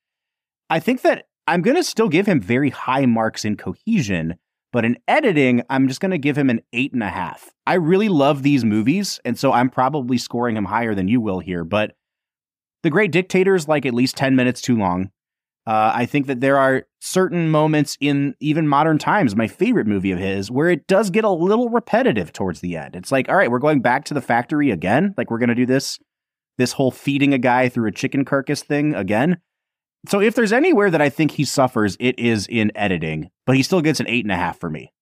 I 0.70 0.80
think 0.80 1.02
that 1.02 1.26
I'm 1.46 1.62
going 1.62 1.78
to 1.78 1.84
still 1.84 2.10
give 2.10 2.26
him 2.26 2.42
very 2.42 2.70
high 2.70 3.06
marks 3.06 3.46
in 3.46 3.58
cohesion 3.58 4.36
but 4.78 4.86
in 4.86 4.96
editing, 5.08 5.64
I'm 5.72 5.88
just 5.88 6.00
going 6.00 6.12
to 6.12 6.20
give 6.20 6.38
him 6.38 6.52
an 6.52 6.62
eight 6.72 6.94
and 6.94 7.02
a 7.02 7.10
half. 7.10 7.50
I 7.66 7.74
really 7.74 8.10
love 8.10 8.44
these 8.44 8.64
movies, 8.64 9.20
and 9.26 9.36
so 9.36 9.52
I'm 9.52 9.72
probably 9.72 10.20
scoring 10.20 10.56
him 10.56 10.66
higher 10.66 10.94
than 10.94 11.08
you 11.08 11.20
will 11.20 11.40
here. 11.40 11.64
But 11.64 11.96
The 12.84 12.92
Great 12.92 13.12
Dictator 13.12 13.56
is 13.56 13.68
like 13.68 13.88
at 13.88 13.96
least 13.96 14.16
10 14.18 14.36
minutes 14.36 14.62
too 14.62 14.78
long. 14.78 15.10
Uh, 15.66 15.94
I 15.96 16.06
think 16.06 16.28
that 16.28 16.42
there 16.42 16.60
are 16.60 16.84
certain 17.00 17.50
moments 17.50 17.98
in 18.00 18.36
even 18.40 18.68
modern 18.68 19.00
times, 19.00 19.36
my 19.36 19.48
favorite 19.48 19.88
movie 19.88 20.12
of 20.12 20.20
his, 20.20 20.52
where 20.52 20.70
it 20.70 20.86
does 20.86 21.10
get 21.10 21.24
a 21.24 21.32
little 21.32 21.70
repetitive 21.70 22.32
towards 22.32 22.62
the 22.62 22.78
end. 22.78 22.96
It's 22.96 23.12
like, 23.12 23.30
all 23.30 23.36
right, 23.36 23.50
we're 23.50 23.58
going 23.58 23.82
back 23.82 24.06
to 24.06 24.14
the 24.14 24.22
factory 24.22 24.70
again. 24.70 25.16
Like 25.18 25.32
we're 25.32 25.40
going 25.40 25.50
to 25.50 25.56
do 25.56 25.66
this, 25.66 25.98
this 26.60 26.74
whole 26.74 26.92
feeding 26.92 27.34
a 27.34 27.40
guy 27.40 27.68
through 27.68 27.88
a 27.88 27.92
chicken 27.92 28.26
carcass 28.26 28.62
thing 28.62 28.94
again. 28.94 29.38
So 30.08 30.22
if 30.22 30.36
there's 30.36 30.54
anywhere 30.54 30.90
that 30.90 31.02
I 31.02 31.10
think 31.10 31.32
he 31.32 31.44
suffers, 31.44 31.98
it 32.00 32.18
is 32.18 32.48
in 32.48 32.72
editing, 32.76 33.30
but 33.46 33.56
he 33.56 33.64
still 33.64 33.82
gets 33.82 34.00
an 34.00 34.08
eight 34.08 34.24
and 34.24 34.32
a 34.32 34.38
half 34.38 34.60
for 34.60 34.70
me. 34.70 34.94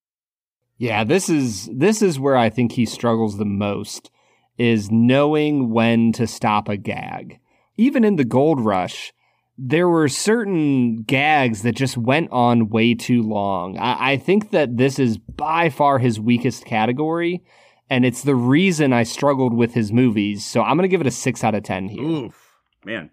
Yeah, 0.78 1.04
this 1.04 1.30
is 1.30 1.70
this 1.72 2.02
is 2.02 2.20
where 2.20 2.36
I 2.36 2.50
think 2.50 2.74
he 2.74 2.86
struggles 2.86 3.38
the 3.38 3.46
most 3.46 4.10
is 4.58 4.92
knowing 4.92 5.70
when 5.70 6.12
to 6.14 6.28
stop 6.28 6.68
a 6.68 6.78
gag. 6.78 7.40
Even 7.78 8.04
in 8.04 8.16
the 8.16 8.26
Gold 8.26 8.60
Rush, 8.60 9.14
there 9.58 9.88
were 9.88 10.08
certain 10.08 11.04
gags 11.04 11.62
that 11.62 11.76
just 11.76 11.98
went 11.98 12.32
on 12.32 12.70
way 12.70 12.94
too 12.94 13.22
long. 13.22 13.78
I, 13.78 14.14
I, 14.14 14.18
think 14.18 14.52
that 14.52 14.78
this 14.78 14.98
is 14.98 15.18
by 15.18 15.70
far 15.70 16.00
his 16.00 16.20
weakest 16.20 16.66
category, 16.66 17.44
and 17.90 18.06
it's 18.06 18.24
the 18.24 18.36
reason 18.36 18.94
I 18.94 19.04
struggled 19.04 19.54
with 19.54 19.74
his 19.74 19.92
movies. 19.92 20.46
So 20.46 20.62
I'm 20.62 20.78
going 20.78 20.84
to 20.84 20.90
give 20.90 21.02
it 21.02 21.08
a 21.08 21.12
six 21.12 21.44
out 21.44 21.56
of 21.56 21.64
10 21.64 21.90
here. 21.90 22.04
Oof, 22.04 22.54
man. 22.86 23.12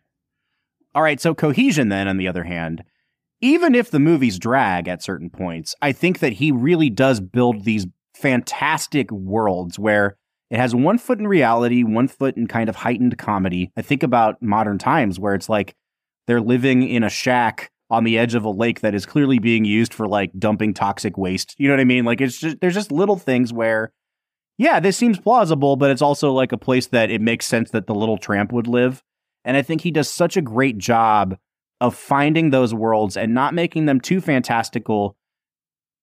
All 0.95 1.03
right, 1.03 1.21
so 1.21 1.35
Cohesion, 1.35 1.89
then, 1.89 2.09
on 2.09 2.17
the 2.17 2.29
other 2.29 2.45
hand, 2.45 2.85
even 3.41 3.75
if 3.75 3.91
the 3.91 3.99
movies 3.99 4.39
drag 4.39 4.89
at 4.89 5.03
certain 5.03 5.31
points, 5.31 5.75
I 5.81 5.93
think 5.93 6.19
that 6.21 6.35
he 6.35 6.53
really 6.53 6.91
does 6.91 7.21
build 7.21 7.65
these 7.65 7.87
fantastic 8.15 9.11
worlds 9.11 9.79
where 9.79 10.17
it 10.51 10.59
has 10.59 10.75
one 10.75 10.99
foot 10.99 11.19
in 11.19 11.27
reality, 11.27 11.83
one 11.83 12.09
foot 12.09 12.37
in 12.37 12.47
kind 12.47 12.69
of 12.69 12.77
heightened 12.77 13.17
comedy. 13.17 13.73
I 13.77 13.83
think 13.83 14.03
about 14.03 14.43
modern 14.43 14.79
times 14.79 15.19
where 15.19 15.35
it's 15.35 15.49
like, 15.49 15.75
they're 16.27 16.41
living 16.41 16.87
in 16.87 17.03
a 17.03 17.09
shack 17.09 17.71
on 17.91 18.05
the 18.05 18.19
edge 18.19 18.35
of 18.35 18.45
a 18.45 18.51
lake 18.51 18.81
that 18.81 18.95
is 18.95 19.05
clearly 19.05 19.39
being 19.39 19.65
used 19.65 19.93
for 19.93 20.09
like 20.09 20.31
dumping 20.39 20.73
toxic 20.73 21.19
waste. 21.19 21.55
You 21.59 21.69
know 21.69 21.75
what 21.75 21.81
I 21.81 21.85
mean? 21.85 22.05
Like 22.05 22.21
it's 22.21 22.39
just 22.39 22.61
there's 22.61 22.75
just 22.75 22.91
little 22.91 23.17
things 23.17 23.53
where 23.53 23.93
yeah, 24.57 24.81
this 24.81 24.97
seems 24.97 25.19
plausible, 25.19 25.77
but 25.77 25.91
it's 25.91 26.03
also 26.03 26.33
like 26.33 26.53
a 26.53 26.59
place 26.59 26.87
that 26.89 27.11
it 27.11 27.21
makes 27.21 27.47
sense 27.47 27.71
that 27.71 27.87
the 27.87 27.95
little 27.95 28.19
tramp 28.19 28.53
would 28.53 28.67
live. 28.67 29.03
And 29.45 29.57
I 29.57 29.63
think 29.63 29.81
he 29.81 29.91
does 29.91 30.09
such 30.09 30.37
a 30.37 30.43
great 30.43 30.79
job 30.79 31.37
of 31.81 31.95
finding 31.95 32.51
those 32.51 32.73
worlds 32.73 33.17
and 33.17 33.35
not 33.35 33.55
making 33.55 33.87
them 33.87 34.01
too 34.01 34.21
fantastical 34.21 35.17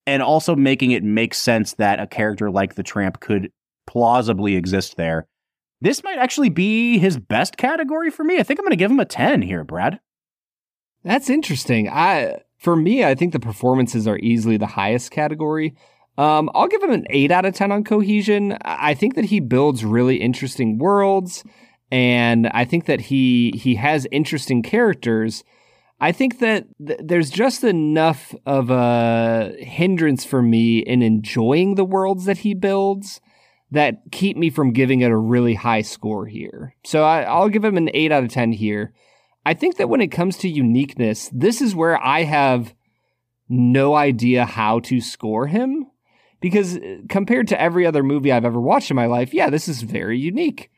and 0.06 0.22
also 0.22 0.56
making 0.56 0.92
it 0.92 1.04
make 1.04 1.34
sense 1.34 1.74
that 1.76 2.00
a 2.00 2.08
character 2.08 2.52
like 2.52 2.76
the 2.76 2.84
tramp 2.84 3.20
could 3.20 3.52
plausibly 3.88 4.56
exist 4.56 4.98
there. 4.98 5.28
This 5.82 6.04
might 6.04 6.18
actually 6.18 6.50
be 6.50 6.98
his 6.98 7.18
best 7.18 7.58
category 7.58 8.10
for 8.10 8.24
me. 8.24 8.40
I 8.40 8.44
think 8.44 8.60
I'm 8.60 8.66
going 8.66 8.72
to 8.72 8.76
give 8.76 8.92
him 8.92 9.00
a 9.00 9.06
10 9.06 9.42
here, 9.42 9.64
Brad. 9.64 10.00
That's 11.04 11.30
interesting. 11.30 11.90
I 11.90 12.42
for 12.58 12.76
me, 12.76 13.06
I 13.06 13.16
think 13.16 13.32
the 13.32 13.40
performances 13.40 14.08
are 14.08 14.20
easily 14.20 14.58
the 14.58 14.68
highest 14.68 15.12
category. 15.12 15.76
Um, 16.18 16.50
I'll 16.54 16.68
give 16.68 16.84
him 16.84 16.92
an 16.92 17.06
eight 17.10 17.32
out 17.32 17.46
of 17.46 17.54
ten 17.54 17.72
on 17.72 17.86
cohesion. 17.86 18.58
I 18.62 18.94
think 18.94 19.16
that 19.16 19.26
he 19.26 19.40
builds 19.40 19.86
really 19.86 20.18
interesting 20.18 20.78
worlds, 20.78 21.46
and 21.92 22.48
I 22.48 22.66
think 22.66 22.86
that 22.86 23.02
he 23.02 23.52
he 23.52 23.76
has 23.76 24.08
interesting 24.12 24.62
characters. 24.62 25.44
I 26.00 26.12
think 26.12 26.40
that 26.40 26.68
th- 26.86 27.00
there's 27.04 27.30
just 27.30 27.64
enough 27.64 28.34
of 28.46 28.70
a 28.70 29.56
hindrance 29.60 30.24
for 30.24 30.42
me 30.42 30.80
in 30.80 31.02
enjoying 31.02 31.76
the 31.76 31.84
worlds 31.86 32.26
that 32.26 32.40
he 32.40 32.54
builds 32.54 33.20
that 33.72 34.02
keep 34.12 34.38
me 34.38 34.50
from 34.50 34.72
giving 34.72 35.02
it 35.02 35.12
a 35.12 35.18
really 35.18 35.56
high 35.56 35.82
score 35.82 36.26
here. 36.26 36.76
So 36.84 37.04
I, 37.04 37.24
I'll 37.24 37.50
give 37.50 37.64
him 37.64 37.78
an 37.78 37.90
eight 37.94 38.12
out 38.12 38.24
of 38.24 38.30
ten 38.30 38.52
here. 38.52 38.94
I 39.46 39.54
think 39.54 39.78
that 39.78 39.90
when 39.90 40.02
it 40.02 40.08
comes 40.08 40.38
to 40.38 40.50
uniqueness, 40.50 41.30
this 41.34 41.62
is 41.62 41.76
where 41.76 42.02
I 42.04 42.24
have 42.24 42.74
no 43.48 43.96
idea 43.96 44.46
how 44.46 44.80
to 44.82 45.02
score 45.02 45.48
him 45.48 45.88
because 46.40 46.78
uh, 46.78 46.98
compared 47.10 47.48
to 47.50 47.60
every 47.60 47.86
other 47.86 48.04
movie 48.04 48.32
I've 48.32 48.46
ever 48.46 48.62
watched 48.62 48.92
in 48.92 48.96
my 48.96 49.08
life, 49.08 49.34
yeah, 49.34 49.50
this 49.50 49.68
is 49.68 49.82
very 49.82 50.20
unique. 50.20 50.70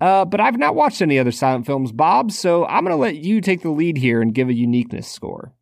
Uh, 0.00 0.24
but 0.24 0.40
I've 0.40 0.58
not 0.58 0.74
watched 0.74 1.02
any 1.02 1.18
other 1.18 1.32
silent 1.32 1.66
films, 1.66 1.92
Bob, 1.92 2.32
so 2.32 2.64
I'm 2.66 2.84
going 2.84 2.96
to 2.96 3.00
let 3.00 3.16
you 3.16 3.40
take 3.40 3.62
the 3.62 3.70
lead 3.70 3.98
here 3.98 4.22
and 4.22 4.34
give 4.34 4.48
a 4.48 4.54
uniqueness 4.54 5.06
score. 5.06 5.52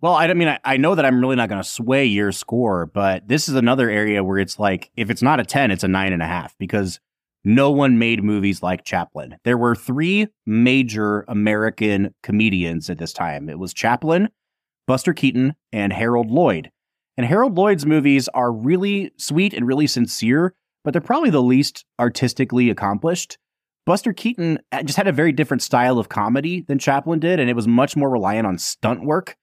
Well, 0.00 0.14
I 0.14 0.32
mean, 0.34 0.48
I, 0.48 0.58
I 0.64 0.76
know 0.76 0.94
that 0.94 1.04
I'm 1.04 1.20
really 1.20 1.36
not 1.36 1.48
going 1.48 1.62
to 1.62 1.68
sway 1.68 2.04
your 2.04 2.32
score, 2.32 2.86
but 2.86 3.28
this 3.28 3.48
is 3.48 3.54
another 3.54 3.88
area 3.88 4.22
where 4.22 4.38
it's 4.38 4.58
like, 4.58 4.90
if 4.96 5.08
it's 5.08 5.22
not 5.22 5.40
a 5.40 5.44
10, 5.44 5.70
it's 5.70 5.84
a 5.84 5.88
nine 5.88 6.12
and 6.12 6.22
a 6.22 6.26
half 6.26 6.56
because 6.58 7.00
no 7.44 7.70
one 7.70 7.96
made 7.98 8.24
movies 8.24 8.62
like 8.62 8.84
Chaplin. 8.84 9.36
There 9.44 9.56
were 9.56 9.76
three 9.76 10.26
major 10.44 11.24
American 11.28 12.12
comedians 12.22 12.90
at 12.90 12.98
this 12.98 13.12
time. 13.12 13.48
It 13.48 13.58
was 13.58 13.72
Chaplin, 13.72 14.30
Buster 14.86 15.14
Keaton, 15.14 15.54
and 15.72 15.92
Harold 15.92 16.28
Lloyd. 16.28 16.70
And 17.16 17.24
Harold 17.24 17.56
Lloyd's 17.56 17.86
movies 17.86 18.28
are 18.28 18.52
really 18.52 19.12
sweet 19.16 19.54
and 19.54 19.66
really 19.66 19.86
sincere, 19.86 20.54
but 20.84 20.92
they're 20.92 21.00
probably 21.00 21.30
the 21.30 21.40
least 21.40 21.84
artistically 21.98 22.68
accomplished. 22.68 23.38
Buster 23.86 24.12
Keaton 24.12 24.58
uh, 24.72 24.82
just 24.82 24.96
had 24.96 25.06
a 25.06 25.12
very 25.12 25.32
different 25.32 25.62
style 25.62 25.98
of 25.98 26.08
comedy 26.08 26.62
than 26.62 26.78
Chaplin 26.78 27.20
did, 27.20 27.38
and 27.38 27.48
it 27.48 27.54
was 27.54 27.68
much 27.68 27.96
more 27.96 28.10
reliant 28.10 28.46
on 28.46 28.58
stunt 28.58 29.04
work. 29.04 29.36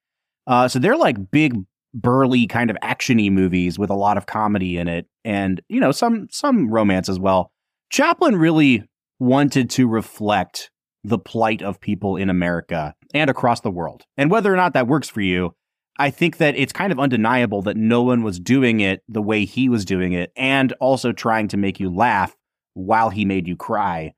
Uh, 0.45 0.67
so 0.67 0.79
they're 0.79 0.97
like 0.97 1.31
big, 1.31 1.55
burly 1.93 2.45
kind 2.45 2.69
of 2.69 2.77
actiony 2.83 3.31
movies 3.31 3.79
with 3.79 3.89
a 3.89 3.95
lot 3.95 4.17
of 4.17 4.25
comedy 4.25 4.77
in 4.77 4.89
it, 4.89 5.07
and 5.23 5.61
you 5.69 5.79
know 5.79 5.93
some 5.93 6.27
some 6.29 6.69
romance 6.69 7.07
as 7.07 7.19
well. 7.19 7.51
Chaplin 7.89 8.35
really 8.35 8.83
wanted 9.19 9.69
to 9.71 9.87
reflect 9.87 10.69
the 11.05 11.19
plight 11.19 11.61
of 11.61 11.79
people 11.79 12.17
in 12.17 12.29
America 12.29 12.95
and 13.13 13.29
across 13.29 13.61
the 13.61 13.71
world. 13.71 14.03
And 14.17 14.29
whether 14.29 14.53
or 14.53 14.57
not 14.57 14.73
that 14.73 14.87
works 14.87 15.07
for 15.07 15.21
you, 15.21 15.55
I 15.97 16.09
think 16.09 16.37
that 16.37 16.55
it's 16.55 16.73
kind 16.73 16.91
of 16.91 16.99
undeniable 16.99 17.61
that 17.63 17.77
no 17.77 18.01
one 18.01 18.23
was 18.23 18.39
doing 18.39 18.79
it 18.79 19.03
the 19.07 19.21
way 19.21 19.45
he 19.45 19.69
was 19.69 19.85
doing 19.85 20.13
it 20.13 20.31
and 20.35 20.73
also 20.79 21.11
trying 21.11 21.47
to 21.49 21.57
make 21.57 21.79
you 21.79 21.93
laugh 21.93 22.35
while 22.73 23.09
he 23.09 23.25
made 23.25 23.47
you 23.47 23.55
cry. 23.55 24.13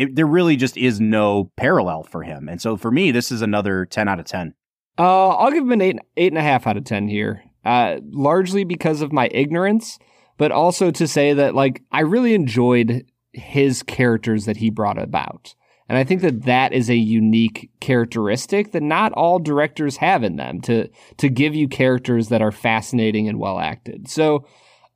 It, 0.00 0.16
there 0.16 0.26
really 0.26 0.56
just 0.56 0.76
is 0.76 1.00
no 1.00 1.50
parallel 1.56 2.02
for 2.02 2.22
him. 2.22 2.48
And 2.48 2.60
so 2.60 2.76
for 2.76 2.90
me, 2.90 3.10
this 3.10 3.30
is 3.30 3.42
another 3.42 3.84
10 3.84 4.08
out 4.08 4.20
of 4.20 4.26
10. 4.26 4.54
Uh, 4.98 5.28
I'll 5.28 5.50
give 5.50 5.64
him 5.64 5.72
an 5.72 5.80
eight, 5.80 5.98
eight 6.16 6.32
and 6.32 6.38
a 6.38 6.42
half 6.42 6.66
out 6.66 6.76
of 6.76 6.84
10 6.84 7.08
here, 7.08 7.42
uh, 7.64 7.96
largely 8.10 8.64
because 8.64 9.02
of 9.02 9.12
my 9.12 9.28
ignorance 9.32 9.98
but 10.40 10.52
also 10.52 10.90
to 10.90 11.06
say 11.06 11.34
that 11.34 11.54
like 11.54 11.82
I 11.92 12.00
really 12.00 12.32
enjoyed 12.32 13.04
his 13.34 13.82
characters 13.82 14.46
that 14.46 14.56
he 14.56 14.70
brought 14.70 14.98
about. 14.98 15.54
And 15.86 15.98
I 15.98 16.04
think 16.04 16.22
that 16.22 16.44
that 16.44 16.72
is 16.72 16.88
a 16.88 16.96
unique 16.96 17.68
characteristic 17.80 18.72
that 18.72 18.82
not 18.82 19.12
all 19.12 19.38
directors 19.38 19.98
have 19.98 20.22
in 20.22 20.36
them 20.36 20.62
to 20.62 20.88
to 21.18 21.28
give 21.28 21.54
you 21.54 21.68
characters 21.68 22.30
that 22.30 22.40
are 22.40 22.52
fascinating 22.52 23.28
and 23.28 23.38
well 23.38 23.58
acted. 23.58 24.08
So 24.08 24.46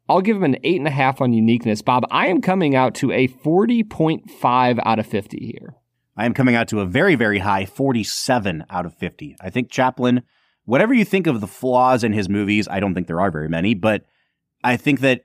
I'll 0.09 0.21
give 0.21 0.37
him 0.37 0.45
an 0.45 0.59
eight 0.65 0.79
and 0.79 0.87
a 0.87 0.91
half 0.91 1.21
on 1.21 1.33
uniqueness. 1.33 1.83
Bob, 1.83 2.05
I 2.11 2.27
am 2.27 2.41
coming 2.41 2.75
out 2.75 2.95
to 2.97 3.11
a 3.11 3.29
40.5 3.29 4.79
out 4.85 4.99
of 4.99 5.07
50 5.07 5.39
here. 5.39 5.77
I 6.17 6.27
am 6.27 6.35
coming 6.35 6.55
out 6.55 6.69
to 6.69 6.81
a 6.81 6.87
very, 6.87 7.15
very 7.15 7.39
high 7.39 7.67
47 7.67 8.65
out 8.71 8.87
of 8.87 8.95
50. 8.95 9.37
I 9.41 9.51
think 9.51 9.71
Chaplin, 9.71 10.23
whatever 10.65 10.95
you 10.95 11.05
think 11.05 11.27
of 11.27 11.41
the 11.41 11.47
flaws 11.47 12.05
in 12.05 12.13
his 12.13 12.29
movies, 12.29 12.69
I 12.69 12.81
don't 12.81 12.95
think 12.95 13.07
there 13.07 13.21
are 13.21 13.31
very 13.31 13.49
many, 13.49 13.75
but 13.75 14.05
I 14.63 14.77
think 14.77 15.01
that 15.01 15.23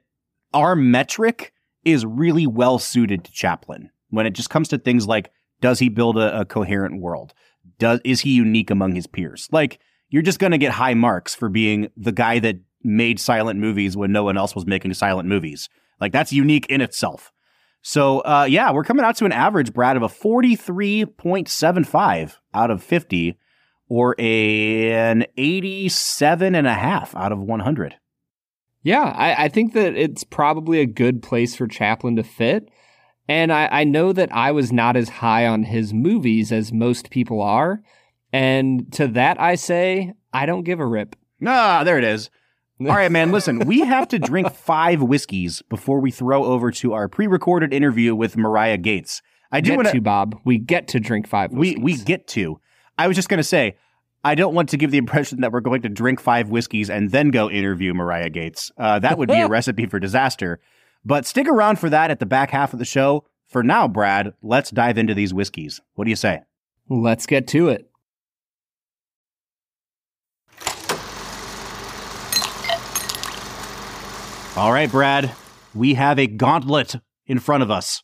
our 0.54 0.76
metric 0.76 1.54
is 1.86 2.06
really 2.06 2.48
well 2.48 2.80
suited 2.80 3.24
to 3.24 3.32
Chaplin 3.32 3.90
when 4.10 4.26
it 4.26 4.34
just 4.34 4.50
comes 4.50 4.68
to 4.70 4.78
things 4.78 5.08
like 5.08 5.32
does 5.62 5.80
he 5.80 5.90
build 5.90 6.18
a, 6.18 6.40
a 6.42 6.46
coherent 6.46 7.02
world? 7.02 7.34
Does 7.78 8.00
is 8.04 8.22
he 8.22 8.32
unique 8.32 8.70
among 8.70 8.96
his 8.96 9.08
peers? 9.08 9.48
Like 9.52 9.80
you're 10.10 10.24
just 10.24 10.40
going 10.40 10.52
to 10.52 10.58
get 10.58 10.74
high 10.74 10.94
marks 10.94 11.36
for 11.36 11.50
being 11.50 11.90
the 11.96 12.12
guy 12.12 12.40
that 12.40 12.56
made 12.84 13.20
silent 13.20 13.60
movies 13.60 13.98
when 13.98 14.12
no 14.12 14.24
one 14.24 14.38
else 14.38 14.56
was 14.56 14.66
making 14.66 14.94
silent 14.94 15.28
movies. 15.28 15.70
Like 16.00 16.12
that's 16.12 16.34
unique 16.34 16.66
in 16.68 16.82
itself. 16.82 17.32
So 17.82 18.20
uh, 18.22 18.48
yeah, 18.50 18.72
we're 18.72 18.84
coming 18.84 19.06
out 19.06 19.16
to 19.18 19.26
an 19.26 19.32
average, 19.32 19.72
Brad, 19.74 19.98
of 19.98 20.04
a 20.04 20.08
43.75 20.08 22.38
out 22.54 22.72
of 22.72 22.84
50 22.84 23.38
or 23.88 24.16
a, 24.20 24.92
an 24.92 25.26
87 25.38 26.56
and 26.56 26.68
a 26.68 26.74
half 26.74 27.16
out 27.16 27.32
of 27.32 27.40
100. 27.40 27.96
Yeah, 28.82 29.04
I, 29.04 29.46
I, 29.46 29.50
think 29.50 29.74
that 29.74 29.96
it's 29.96 30.24
probably 30.24 30.80
a 30.80 30.86
good 30.86 31.22
place 31.22 31.54
for 31.56 31.68
Chaplin 31.68 32.16
to 32.16 32.24
fit. 32.24 32.70
And 33.28 33.52
I, 33.52 33.68
I 33.72 33.84
know 33.84 34.14
that 34.14 34.34
I 34.34 34.52
was 34.52 34.72
not 34.72 34.96
as 34.96 35.10
high 35.10 35.46
on 35.46 35.64
his 35.64 35.94
movies 35.94 36.52
as 36.52 36.72
most 36.72 37.10
people 37.10 37.42
are. 37.42 37.82
And 38.32 38.92
to 38.94 39.08
that, 39.10 39.40
I 39.40 39.56
say, 39.56 40.14
I 40.34 40.46
don't 40.46 40.64
give 40.64 40.80
a 40.80 40.86
rip. 40.86 41.16
Ah, 41.46 41.84
there 41.84 41.98
it 41.98 42.04
is. 42.04 42.30
All 42.82 42.88
right, 42.88 43.12
man. 43.12 43.32
Listen, 43.32 43.60
we 43.60 43.82
have 43.82 44.08
to 44.10 44.20
drink 44.20 44.54
five 44.54 45.02
whiskeys 45.02 45.62
before 45.64 46.00
we 46.00 46.12
throw 46.12 46.46
over 46.46 46.72
to 46.72 46.94
our 46.94 47.10
pre-recorded 47.10 47.74
interview 47.74 48.16
with 48.16 48.38
Marya 48.38 48.78
Gates. 48.78 49.22
I 49.52 49.60
do 49.62 49.76
want 49.76 49.90
to, 49.90 50.00
Bob. 50.02 50.40
We 50.46 50.60
get 50.60 50.88
to 50.90 51.00
drink 51.00 51.28
five. 51.28 51.52
Whiskeys. 51.52 51.84
We 51.84 51.98
we 51.98 52.04
get 52.04 52.28
to. 52.30 52.60
I 52.98 53.08
was 53.08 53.16
just 53.16 53.28
going 53.28 53.40
to 53.40 53.44
say, 53.44 53.76
I 54.24 54.36
don't 54.36 54.54
want 54.54 54.70
to 54.70 54.78
give 54.78 54.92
the 54.92 54.98
impression 54.98 55.42
that 55.42 55.52
we're 55.52 55.62
going 55.62 55.82
to 55.82 55.90
drink 55.90 56.20
five 56.20 56.50
whiskeys 56.50 56.90
and 56.90 57.12
then 57.12 57.32
go 57.32 57.50
interview 57.50 57.94
Marya 57.94 58.30
Gates. 58.30 58.72
Uh, 58.78 59.00
that 59.00 59.18
would 59.18 59.30
be 59.30 59.40
a 59.40 59.48
recipe 59.50 59.86
for 59.86 60.00
disaster. 60.00 60.60
But 61.04 61.26
stick 61.26 61.48
around 61.48 61.80
for 61.80 61.90
that 61.90 62.12
at 62.12 62.20
the 62.20 62.26
back 62.26 62.52
half 62.52 62.74
of 62.74 62.80
the 62.80 62.86
show. 62.86 63.26
For 63.48 63.64
now, 63.64 63.88
Brad, 63.88 64.34
let's 64.44 64.70
dive 64.70 64.98
into 64.98 65.14
these 65.14 65.34
whiskeys. 65.34 65.82
What 65.96 66.06
do 66.06 66.10
you 66.10 66.16
say? 66.16 66.42
Let's 66.90 67.26
get 67.26 67.48
to 67.50 67.70
it. 67.70 67.89
All 74.60 74.74
right, 74.74 74.92
Brad, 74.92 75.32
we 75.74 75.94
have 75.94 76.20
a 76.20 76.28
gauntlet 76.28 76.98
in 77.26 77.40
front 77.40 77.64
of 77.64 77.72
us. 77.72 78.04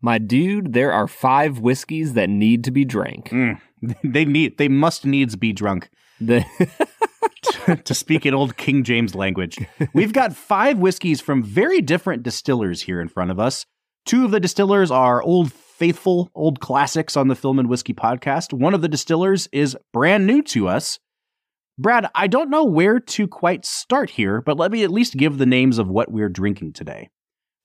My 0.00 0.18
dude, 0.18 0.72
there 0.72 0.92
are 0.92 1.08
five 1.08 1.58
whiskeys 1.58 2.12
that 2.12 2.30
need 2.30 2.62
to 2.62 2.70
be 2.70 2.84
drank. 2.84 3.30
Mm, 3.30 3.60
they 4.04 4.24
need, 4.24 4.56
they 4.56 4.68
must 4.68 5.04
needs 5.04 5.34
be 5.34 5.52
drunk. 5.52 5.90
The 6.20 6.44
to 7.84 7.92
speak 7.92 8.24
in 8.24 8.34
old 8.34 8.56
King 8.56 8.84
James 8.84 9.16
language. 9.16 9.58
We've 9.92 10.12
got 10.12 10.36
five 10.36 10.78
whiskeys 10.78 11.20
from 11.20 11.42
very 11.42 11.80
different 11.80 12.22
distillers 12.22 12.82
here 12.82 13.00
in 13.00 13.08
front 13.08 13.32
of 13.32 13.40
us. 13.40 13.66
Two 14.04 14.26
of 14.26 14.30
the 14.30 14.38
distillers 14.38 14.92
are 14.92 15.20
old 15.20 15.52
faithful, 15.52 16.30
old 16.36 16.60
classics 16.60 17.16
on 17.16 17.26
the 17.26 17.34
Film 17.34 17.58
and 17.58 17.68
Whiskey 17.68 17.94
podcast. 17.94 18.52
One 18.52 18.74
of 18.74 18.80
the 18.80 18.88
distillers 18.88 19.48
is 19.50 19.76
brand 19.92 20.24
new 20.24 20.40
to 20.44 20.68
us. 20.68 21.00
Brad, 21.78 22.08
I 22.14 22.26
don't 22.26 22.48
know 22.48 22.64
where 22.64 22.98
to 22.98 23.28
quite 23.28 23.66
start 23.66 24.10
here, 24.10 24.40
but 24.40 24.56
let 24.56 24.72
me 24.72 24.82
at 24.82 24.90
least 24.90 25.16
give 25.16 25.36
the 25.36 25.44
names 25.44 25.78
of 25.78 25.88
what 25.88 26.10
we're 26.10 26.30
drinking 26.30 26.72
today. 26.72 27.10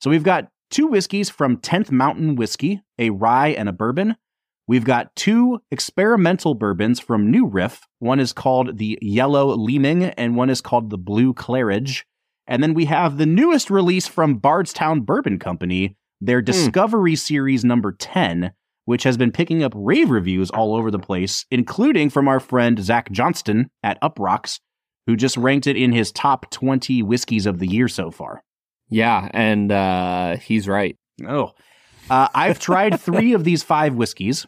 So 0.01 0.09
we've 0.09 0.23
got 0.23 0.49
two 0.69 0.87
whiskeys 0.87 1.29
from 1.29 1.57
10th 1.57 1.91
Mountain 1.91 2.35
Whiskey, 2.35 2.81
a 2.99 3.11
rye 3.11 3.49
and 3.49 3.69
a 3.69 3.73
bourbon. 3.73 4.17
We've 4.67 4.83
got 4.83 5.15
two 5.15 5.59
experimental 5.71 6.55
bourbons 6.55 6.99
from 6.99 7.31
New 7.31 7.45
Riff. 7.45 7.87
One 7.99 8.19
is 8.19 8.33
called 8.33 8.77
the 8.77 8.99
Yellow 9.01 9.55
Leaming, 9.55 10.03
and 10.03 10.35
one 10.35 10.49
is 10.49 10.61
called 10.61 10.89
the 10.89 10.97
Blue 10.97 11.33
Clarage. 11.33 12.05
And 12.47 12.61
then 12.61 12.73
we 12.73 12.85
have 12.85 13.17
the 13.17 13.25
newest 13.25 13.69
release 13.69 14.07
from 14.07 14.37
Bardstown 14.37 15.01
Bourbon 15.01 15.39
Company, 15.39 15.95
their 16.19 16.41
Discovery 16.41 17.13
mm. 17.13 17.19
Series 17.19 17.63
number 17.63 17.93
10, 17.93 18.51
which 18.91 19.03
has 19.03 19.15
been 19.15 19.31
picking 19.31 19.63
up 19.63 19.71
rave 19.74 20.10
reviews 20.10 20.50
all 20.50 20.75
over 20.75 20.91
the 20.91 21.00
place, 21.00 21.45
including 21.50 22.10
from 22.10 22.27
our 22.27 22.41
friend 22.41 22.77
Zach 22.83 23.10
Johnston 23.10 23.69
at 23.81 23.98
Uproxx, 24.01 24.60
who 25.07 25.15
just 25.15 25.38
ranked 25.38 25.65
it 25.65 25.77
in 25.77 25.93
his 25.93 26.12
top 26.12 26.51
20 26.51 27.01
whiskeys 27.01 27.45
of 27.45 27.60
the 27.60 27.67
year 27.67 27.88
so 27.88 28.12
far. 28.12 28.43
Yeah, 28.89 29.29
and 29.33 29.71
uh, 29.71 30.36
he's 30.36 30.67
right. 30.67 30.98
Oh, 31.25 31.53
uh, 32.10 32.27
I've 32.36 32.60
tried 32.60 33.00
three 33.00 33.31
of 33.31 33.45
these 33.45 33.63
five 33.63 33.93
whiskeys. 33.93 34.45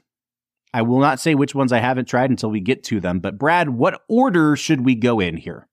I 0.74 0.82
will 0.82 1.00
not 1.00 1.22
say 1.22 1.36
which 1.36 1.56
ones 1.56 1.72
I 1.72 1.80
haven't 1.80 2.10
tried 2.10 2.30
until 2.30 2.52
we 2.52 2.60
get 2.60 2.84
to 2.86 3.00
them. 3.00 3.22
But 3.22 3.38
Brad, 3.38 3.70
what 3.70 4.02
order 4.10 4.58
should 4.58 4.84
we 4.84 4.94
go 4.94 5.22
in 5.22 5.38
here? 5.38 5.70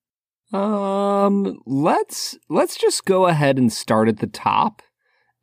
Um, 0.53 1.61
let's 1.67 2.39
let's 2.49 2.77
just 2.77 3.05
go 3.05 3.27
ahead 3.27 3.59
and 3.59 3.73
start 3.73 4.07
at 4.07 4.19
the 4.19 4.29
top. 4.29 4.81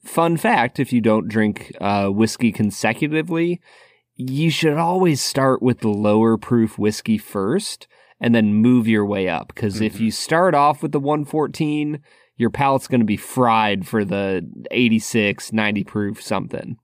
fun 0.03 0.37
fact, 0.37 0.79
if 0.79 0.93
you 0.93 1.01
don't 1.01 1.27
drink 1.27 1.75
uh, 1.81 2.07
whiskey 2.07 2.51
consecutively, 2.51 3.61
you 4.15 4.49
should 4.49 4.77
always 4.77 5.21
start 5.21 5.61
with 5.61 5.79
the 5.79 5.89
lower 5.89 6.37
proof 6.37 6.77
whiskey 6.77 7.17
first 7.17 7.87
and 8.19 8.33
then 8.33 8.55
move 8.55 8.87
your 8.87 9.05
way 9.05 9.29
up. 9.29 9.53
Because 9.53 9.75
mm-hmm. 9.75 9.83
if 9.83 9.99
you 9.99 10.09
start 10.09 10.55
off 10.55 10.81
with 10.81 10.91
the 10.91 10.99
114, 10.99 11.99
your 12.37 12.49
palate's 12.49 12.87
going 12.87 13.01
to 13.01 13.05
be 13.05 13.17
fried 13.17 13.85
for 13.85 14.05
the 14.05 14.47
86, 14.71 15.51
90 15.51 15.83
proof 15.83 16.21
something. 16.21 16.77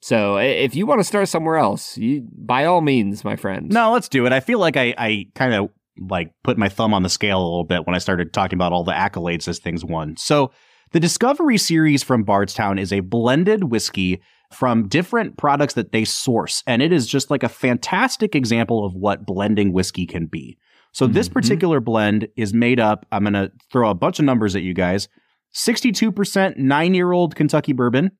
So 0.00 0.36
if 0.36 0.74
you 0.74 0.84
want 0.84 1.00
to 1.00 1.04
start 1.04 1.28
somewhere 1.28 1.56
else, 1.56 1.96
you, 1.96 2.26
by 2.36 2.64
all 2.64 2.80
means, 2.80 3.24
my 3.24 3.36
friend. 3.36 3.70
No, 3.70 3.92
let's 3.92 4.08
do 4.08 4.26
it. 4.26 4.32
I 4.32 4.40
feel 4.40 4.58
like 4.58 4.76
I, 4.76 4.94
I 4.98 5.26
kind 5.36 5.54
of 5.54 5.70
like 6.08 6.32
put 6.42 6.58
my 6.58 6.68
thumb 6.68 6.92
on 6.92 7.04
the 7.04 7.08
scale 7.08 7.38
a 7.38 7.44
little 7.44 7.64
bit 7.64 7.86
when 7.86 7.94
I 7.94 7.98
started 7.98 8.32
talking 8.32 8.56
about 8.56 8.72
all 8.72 8.82
the 8.82 8.92
accolades 8.92 9.44
this 9.44 9.60
thing's 9.60 9.84
won. 9.84 10.16
So 10.16 10.50
the 10.90 10.98
Discovery 10.98 11.56
series 11.56 12.02
from 12.02 12.24
Bardstown 12.24 12.78
is 12.78 12.92
a 12.92 13.00
blended 13.00 13.64
whiskey 13.64 14.20
from 14.52 14.88
different 14.88 15.38
products 15.38 15.74
that 15.74 15.92
they 15.92 16.04
source. 16.04 16.64
And 16.66 16.82
it 16.82 16.92
is 16.92 17.06
just 17.06 17.30
like 17.30 17.44
a 17.44 17.48
fantastic 17.48 18.34
example 18.34 18.84
of 18.84 18.94
what 18.94 19.24
blending 19.24 19.72
whiskey 19.72 20.06
can 20.06 20.26
be. 20.26 20.58
So 20.92 21.06
mm-hmm. 21.06 21.14
this 21.14 21.28
particular 21.28 21.80
blend 21.80 22.28
is 22.36 22.54
made 22.54 22.78
up, 22.78 23.06
I'm 23.10 23.24
going 23.24 23.32
to 23.34 23.50
throw 23.70 23.90
a 23.90 23.94
bunch 23.94 24.18
of 24.18 24.24
numbers 24.24 24.54
at 24.54 24.62
you 24.62 24.74
guys 24.74 25.08
62% 25.54 26.56
nine 26.56 26.94
year 26.94 27.12
old 27.12 27.34
Kentucky 27.34 27.72
bourbon, 27.72 28.12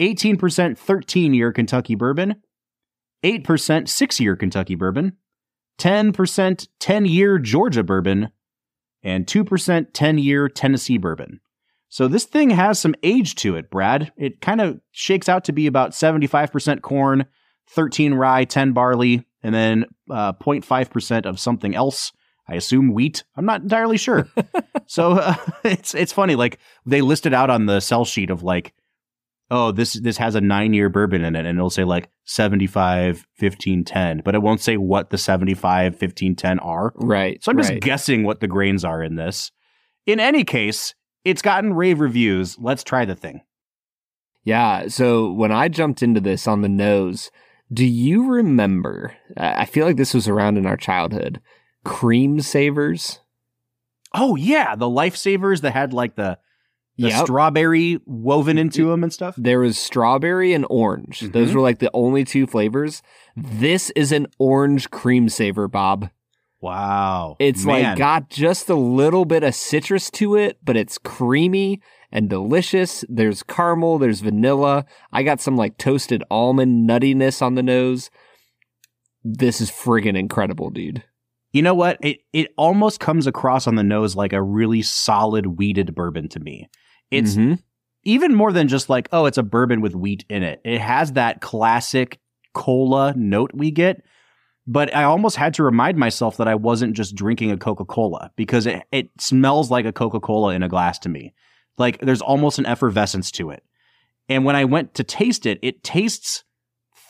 18% 0.00 0.78
13 0.78 1.34
year 1.34 1.52
Kentucky 1.52 1.94
bourbon, 1.94 2.36
8% 3.24 3.88
six 3.88 4.20
year 4.20 4.36
Kentucky 4.36 4.74
bourbon, 4.74 5.16
10% 5.78 6.68
10 6.78 7.04
year 7.06 7.38
Georgia 7.38 7.82
bourbon, 7.82 8.30
and 9.02 9.26
2% 9.26 9.86
10 9.92 10.18
year 10.18 10.48
Tennessee 10.48 10.98
bourbon. 10.98 11.40
So 11.88 12.08
this 12.08 12.24
thing 12.24 12.50
has 12.50 12.78
some 12.78 12.94
age 13.02 13.36
to 13.36 13.56
it, 13.56 13.70
Brad. 13.70 14.12
It 14.16 14.40
kind 14.40 14.60
of 14.60 14.80
shakes 14.90 15.28
out 15.28 15.44
to 15.44 15.52
be 15.52 15.66
about 15.66 15.92
75% 15.92 16.82
corn, 16.82 17.26
13 17.70 18.14
rye, 18.14 18.44
10 18.44 18.72
barley, 18.72 19.24
and 19.44 19.54
then 19.54 19.84
uh, 20.10 20.32
0.5% 20.32 21.26
of 21.26 21.38
something 21.38 21.76
else. 21.76 22.10
I 22.48 22.56
assume 22.56 22.92
wheat. 22.92 23.24
I'm 23.36 23.46
not 23.46 23.62
entirely 23.62 23.96
sure. 23.96 24.28
so 24.86 25.12
uh, 25.12 25.36
it's 25.64 25.94
it's 25.94 26.12
funny. 26.12 26.34
Like 26.34 26.58
they 26.84 27.00
listed 27.00 27.32
out 27.32 27.48
on 27.48 27.66
the 27.66 27.80
sell 27.80 28.04
sheet 28.04 28.30
of 28.30 28.42
like 28.42 28.74
oh, 29.50 29.70
this 29.72 29.94
this 29.94 30.16
has 30.16 30.34
a 30.34 30.40
nine 30.40 30.74
year 30.74 30.88
bourbon 30.88 31.24
in 31.24 31.36
it, 31.36 31.46
and 31.46 31.58
it'll 31.58 31.70
say 31.70 31.84
like 31.84 32.10
75, 32.24 33.26
15, 33.34 33.84
10, 33.84 34.22
but 34.24 34.34
it 34.34 34.42
won't 34.42 34.60
say 34.60 34.76
what 34.76 35.10
the 35.10 35.18
75, 35.18 35.96
15, 35.96 36.36
10 36.36 36.58
are. 36.58 36.92
Right. 36.96 37.42
So 37.42 37.50
I'm 37.50 37.58
just 37.58 37.70
right. 37.70 37.80
guessing 37.80 38.24
what 38.24 38.40
the 38.40 38.48
grains 38.48 38.84
are 38.84 39.02
in 39.02 39.16
this. 39.16 39.52
In 40.06 40.20
any 40.20 40.44
case, 40.44 40.94
it's 41.24 41.42
gotten 41.42 41.74
rave 41.74 42.00
reviews. 42.00 42.58
Let's 42.58 42.84
try 42.84 43.04
the 43.04 43.14
thing. 43.14 43.42
Yeah. 44.44 44.88
So 44.88 45.32
when 45.32 45.52
I 45.52 45.68
jumped 45.68 46.02
into 46.02 46.20
this 46.20 46.46
on 46.46 46.60
the 46.60 46.68
nose, 46.68 47.30
do 47.72 47.84
you 47.84 48.30
remember? 48.30 49.14
I 49.36 49.64
feel 49.64 49.86
like 49.86 49.96
this 49.96 50.14
was 50.14 50.28
around 50.28 50.58
in 50.58 50.66
our 50.66 50.76
childhood. 50.76 51.40
Creme 51.84 52.40
Savers. 52.40 53.20
Oh 54.12 54.36
yeah, 54.36 54.76
the 54.76 54.86
lifesavers 54.86 55.62
that 55.62 55.72
had 55.72 55.92
like 55.92 56.14
the 56.14 56.38
the 56.96 57.08
yep. 57.08 57.24
strawberry 57.24 58.00
woven 58.06 58.58
into 58.58 58.88
them 58.88 59.02
and 59.02 59.12
stuff. 59.12 59.34
There 59.36 59.58
was 59.58 59.76
strawberry 59.76 60.52
and 60.52 60.64
orange. 60.70 61.20
Mm-hmm. 61.20 61.32
Those 61.32 61.52
were 61.52 61.60
like 61.60 61.80
the 61.80 61.90
only 61.92 62.24
two 62.24 62.46
flavors. 62.46 63.02
This 63.36 63.90
is 63.90 64.12
an 64.12 64.28
orange 64.38 64.90
cream 64.90 65.28
saver, 65.28 65.66
Bob. 65.66 66.10
Wow. 66.60 67.36
It's 67.40 67.64
Man. 67.64 67.82
like 67.82 67.98
got 67.98 68.30
just 68.30 68.70
a 68.70 68.76
little 68.76 69.24
bit 69.24 69.42
of 69.42 69.54
citrus 69.54 70.10
to 70.12 70.36
it, 70.36 70.58
but 70.64 70.76
it's 70.76 70.96
creamy 70.96 71.82
and 72.14 72.30
delicious. 72.30 73.04
There's 73.08 73.42
caramel, 73.42 73.98
there's 73.98 74.20
vanilla. 74.20 74.86
I 75.12 75.24
got 75.24 75.40
some 75.40 75.56
like 75.56 75.76
toasted 75.76 76.22
almond 76.30 76.88
nuttiness 76.88 77.42
on 77.42 77.56
the 77.56 77.62
nose. 77.62 78.08
This 79.22 79.60
is 79.60 79.70
friggin' 79.70 80.16
incredible, 80.16 80.70
dude. 80.70 81.02
You 81.52 81.62
know 81.62 81.74
what? 81.74 81.98
It 82.00 82.18
it 82.32 82.52
almost 82.56 83.00
comes 83.00 83.26
across 83.26 83.66
on 83.66 83.74
the 83.74 83.82
nose 83.82 84.16
like 84.16 84.32
a 84.32 84.42
really 84.42 84.80
solid 84.80 85.46
wheated 85.58 85.94
bourbon 85.94 86.28
to 86.30 86.40
me. 86.40 86.68
It's 87.10 87.34
mm-hmm. 87.34 87.54
even 88.04 88.34
more 88.34 88.52
than 88.52 88.68
just 88.68 88.88
like, 88.88 89.08
oh, 89.12 89.26
it's 89.26 89.38
a 89.38 89.42
bourbon 89.42 89.80
with 89.80 89.94
wheat 89.94 90.24
in 90.30 90.42
it. 90.42 90.60
It 90.64 90.80
has 90.80 91.12
that 91.12 91.40
classic 91.40 92.20
cola 92.54 93.12
note 93.16 93.50
we 93.52 93.70
get. 93.70 94.02
But 94.66 94.94
I 94.96 95.04
almost 95.04 95.36
had 95.36 95.52
to 95.54 95.62
remind 95.62 95.98
myself 95.98 96.38
that 96.38 96.48
I 96.48 96.54
wasn't 96.54 96.96
just 96.96 97.14
drinking 97.14 97.50
a 97.50 97.58
Coca 97.58 97.84
Cola 97.84 98.30
because 98.34 98.66
it, 98.66 98.82
it 98.90 99.10
smells 99.20 99.70
like 99.70 99.84
a 99.84 99.92
Coca 99.92 100.20
Cola 100.20 100.54
in 100.54 100.62
a 100.62 100.70
glass 100.70 100.98
to 101.00 101.10
me. 101.10 101.34
Like 101.78 101.98
there's 102.00 102.20
almost 102.20 102.58
an 102.58 102.66
effervescence 102.66 103.30
to 103.32 103.50
it. 103.50 103.62
And 104.28 104.44
when 104.44 104.56
I 104.56 104.64
went 104.64 104.94
to 104.94 105.04
taste 105.04 105.46
it, 105.46 105.58
it 105.62 105.82
tastes 105.82 106.44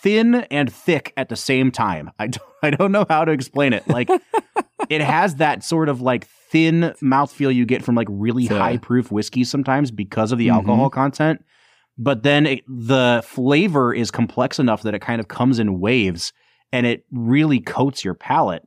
thin 0.02 0.34
and 0.50 0.72
thick 0.72 1.12
at 1.16 1.28
the 1.28 1.36
same 1.36 1.70
time. 1.70 2.10
I 2.18 2.28
don't, 2.28 2.48
I 2.62 2.70
don't 2.70 2.92
know 2.92 3.06
how 3.08 3.24
to 3.24 3.32
explain 3.32 3.72
it. 3.72 3.88
Like 3.88 4.08
it 4.88 5.00
has 5.00 5.36
that 5.36 5.64
sort 5.64 5.88
of 5.88 6.00
like 6.00 6.26
thin 6.50 6.94
mouthfeel 7.02 7.54
you 7.54 7.66
get 7.66 7.82
from 7.82 7.94
like 7.94 8.08
really 8.10 8.46
so, 8.46 8.58
high 8.58 8.76
proof 8.76 9.10
whiskeys 9.10 9.50
sometimes 9.50 9.90
because 9.90 10.32
of 10.32 10.38
the 10.38 10.48
mm-hmm. 10.48 10.56
alcohol 10.56 10.90
content. 10.90 11.44
But 11.96 12.22
then 12.22 12.46
it, 12.46 12.64
the 12.66 13.22
flavor 13.24 13.94
is 13.94 14.10
complex 14.10 14.58
enough 14.58 14.82
that 14.82 14.94
it 14.94 15.00
kind 15.00 15.20
of 15.20 15.28
comes 15.28 15.58
in 15.58 15.78
waves 15.80 16.32
and 16.72 16.86
it 16.86 17.04
really 17.12 17.60
coats 17.60 18.04
your 18.04 18.14
palate. 18.14 18.62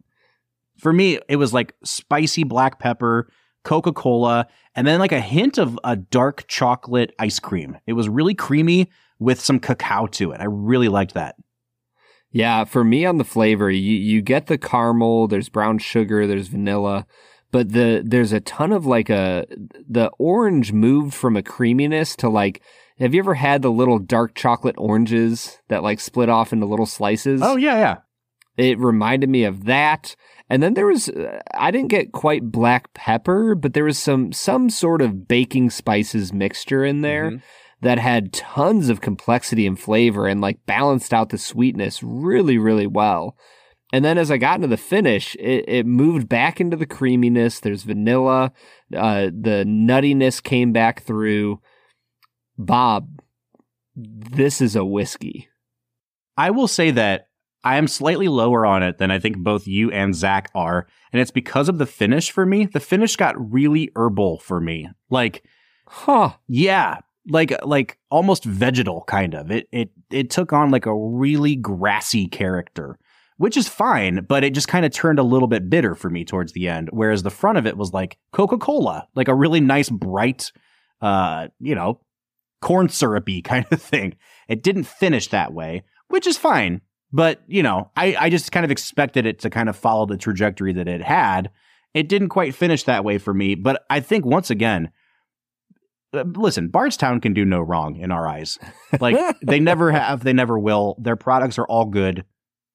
For 0.80 0.94
me, 0.94 1.20
it 1.28 1.36
was 1.36 1.54
like 1.54 1.74
spicy 1.84 2.44
black 2.44 2.80
pepper, 2.80 3.30
Coca 3.68 3.92
Cola, 3.92 4.48
and 4.76 4.88
then 4.88 4.98
like 4.98 5.12
a 5.12 5.20
hint 5.20 5.58
of 5.58 5.78
a 5.84 5.98
dark 5.98 6.48
chocolate 6.48 7.14
ice 7.20 7.38
cream. 7.38 7.78
It 7.86 7.94
was 7.94 8.08
really 8.08 8.34
creamy 8.34 8.90
with 9.20 9.42
some 9.42 9.60
cacao 9.60 10.08
to 10.08 10.32
it. 10.32 10.40
I 10.40 10.46
really 10.46 10.88
liked 10.88 11.14
that. 11.16 11.36
Yeah, 12.32 12.64
for 12.64 12.86
me 12.86 13.06
on 13.06 13.18
the 13.18 13.26
flavor, 13.26 13.70
you, 13.70 13.96
you 13.96 14.22
get 14.22 14.48
the 14.48 14.58
caramel, 14.58 15.28
there's 15.28 15.50
brown 15.50 15.80
sugar, 15.80 16.26
there's 16.26 16.48
vanilla, 16.48 17.06
but 17.52 17.74
the 17.74 18.02
there's 18.06 18.32
a 18.32 18.40
ton 18.40 18.72
of 18.72 18.86
like 18.86 19.10
a 19.10 19.46
the 19.90 20.12
orange 20.18 20.72
moved 20.72 21.14
from 21.14 21.36
a 21.36 21.44
creaminess 21.44 22.16
to 22.18 22.30
like 22.30 22.62
have 23.00 23.14
you 23.14 23.20
ever 23.20 23.34
had 23.34 23.62
the 23.62 23.72
little 23.72 24.00
dark 24.00 24.34
chocolate 24.34 24.76
oranges 24.78 25.60
that 25.68 25.84
like 25.84 26.00
split 26.00 26.30
off 26.30 26.54
into 26.54 26.66
little 26.66 26.86
slices? 26.86 27.42
Oh 27.44 27.58
yeah, 27.58 27.78
yeah. 27.78 27.98
It 28.58 28.80
reminded 28.80 29.30
me 29.30 29.44
of 29.44 29.66
that. 29.66 30.16
And 30.50 30.64
then 30.64 30.74
there 30.76 30.86
was 30.88 31.10
uh, 31.10 31.40
I 31.54 31.72
didn't 31.72 31.90
get 31.90 32.12
quite 32.14 32.52
black 32.52 32.94
pepper, 32.94 33.54
but 33.56 33.74
there 33.74 33.84
was 33.84 34.00
some 34.00 34.32
some 34.32 34.70
sort 34.70 35.02
of 35.02 35.28
baking 35.28 35.70
spices 35.72 36.32
mixture 36.32 36.86
in 36.86 37.02
there 37.02 37.32
Mhm. 37.32 37.42
that 37.82 38.00
had 38.00 38.32
tons 38.34 38.90
of 38.90 39.02
complexity 39.02 39.68
and 39.68 39.80
flavor 39.80 40.26
and 40.28 40.40
like 40.40 40.66
balanced 40.66 41.14
out 41.14 41.30
the 41.30 41.38
sweetness 41.38 42.02
really 42.02 42.58
really 42.58 42.88
well. 42.88 43.36
And 43.94 44.04
then 44.04 44.18
as 44.18 44.30
I 44.32 44.38
got 44.38 44.56
into 44.56 44.68
the 44.68 44.76
finish, 44.78 45.34
it, 45.36 45.64
it 45.68 45.86
moved 45.86 46.28
back 46.28 46.60
into 46.60 46.76
the 46.76 46.86
creaminess. 46.86 47.62
There's 47.62 47.84
vanilla, 47.84 48.52
uh, 48.94 49.28
the 49.28 49.64
nuttiness 49.66 50.44
came 50.44 50.74
back 50.74 51.04
through. 51.04 51.62
Bob, 52.58 53.08
this 53.96 54.60
is 54.60 54.76
a 54.76 54.84
whiskey. 54.84 55.48
I 56.36 56.52
will 56.52 56.68
say 56.68 56.92
that 56.92 57.27
I 57.68 57.76
am 57.76 57.90
slightly 57.90 58.30
lower 58.30 58.66
on 58.66 58.82
it 58.82 58.98
than 58.98 59.12
I 59.12 59.20
think 59.20 59.40
both 59.40 59.68
you 59.68 59.92
and 59.92 60.16
Zach 60.16 60.50
are, 60.56 60.88
and 61.12 61.22
it's 61.22 61.32
because 61.32 61.68
of 61.68 61.80
the 61.80 61.86
finish 61.86 62.32
for 62.32 62.46
me. 62.46 62.66
The 62.66 62.80
finish 62.80 63.18
got 63.18 63.36
really 63.52 63.92
herbal 63.94 64.40
for 64.40 64.62
me, 64.62 64.90
like 65.10 65.44
Huh. 65.86 66.32
yeah, 66.48 67.00
like 67.30 67.54
like 67.66 67.98
almost 68.10 68.46
vegetal 68.46 69.04
kind 69.06 69.36
of. 69.36 69.52
It 69.52 69.68
it 69.74 69.90
it 70.10 70.30
took 70.30 70.54
on 70.54 70.72
like 70.72 70.86
a 70.86 70.96
really 70.96 71.58
grassy 71.58 72.28
character, 72.28 72.98
which 73.36 73.58
is 73.58 73.68
fine, 73.68 74.26
but 74.30 74.46
it 74.46 74.54
just 74.54 74.70
kind 74.70 74.86
of 74.86 74.94
turned 74.94 75.20
a 75.20 75.24
little 75.24 75.50
bit 75.50 75.70
bitter 75.70 75.94
for 75.94 76.10
me 76.10 76.24
towards 76.24 76.54
the 76.54 76.70
end. 76.70 76.88
Whereas 76.94 77.24
the 77.24 77.30
front 77.30 77.58
of 77.58 77.68
it 77.68 77.76
was 77.76 77.92
like 77.92 78.18
Coca 78.32 78.58
Cola, 78.58 79.10
like 79.14 79.28
a 79.28 79.36
really 79.36 79.60
nice 79.60 79.90
bright, 79.90 80.54
uh, 81.02 81.50
you 81.60 81.76
know, 81.76 82.00
corn 82.62 82.88
syrupy 82.88 83.42
kind 83.44 83.66
of 83.72 83.82
thing. 83.82 84.16
It 84.48 84.64
didn't 84.64 84.86
finish 84.86 85.28
that 85.28 85.52
way, 85.54 85.84
which 86.08 86.26
is 86.26 86.38
fine. 86.38 86.80
But, 87.12 87.42
you 87.48 87.64
know, 87.64 87.92
I, 87.96 88.16
I 88.20 88.30
just 88.30 88.52
kind 88.52 88.66
of 88.66 88.72
expected 88.72 89.26
it 89.26 89.40
to 89.40 89.50
kind 89.50 89.70
of 89.70 89.76
follow 89.76 90.06
the 90.06 90.18
trajectory 90.18 90.74
that 90.74 90.88
it 90.88 91.02
had. 91.02 91.50
It 91.94 92.10
didn't 92.10 92.30
quite 92.30 92.54
finish 92.54 92.84
that 92.84 93.06
way 93.06 93.18
for 93.18 93.34
me. 93.34 93.56
But 93.56 93.86
I 93.90 94.02
think 94.02 94.26
once 94.26 94.50
again, 94.50 94.92
uh, 96.14 96.26
listen, 96.36 96.70
Bardstown 96.70 97.22
can 97.22 97.34
do 97.34 97.46
no 97.46 97.62
wrong 97.62 97.96
in 97.96 98.12
our 98.12 98.28
eyes. 98.28 98.60
Like 99.00 99.18
they 99.42 99.60
never 99.60 99.92
have, 99.92 100.24
they 100.24 100.34
never 100.34 100.60
will. 100.60 100.96
Their 101.00 101.16
products 101.16 101.58
are 101.58 101.66
all 101.66 101.86
good. 101.86 102.26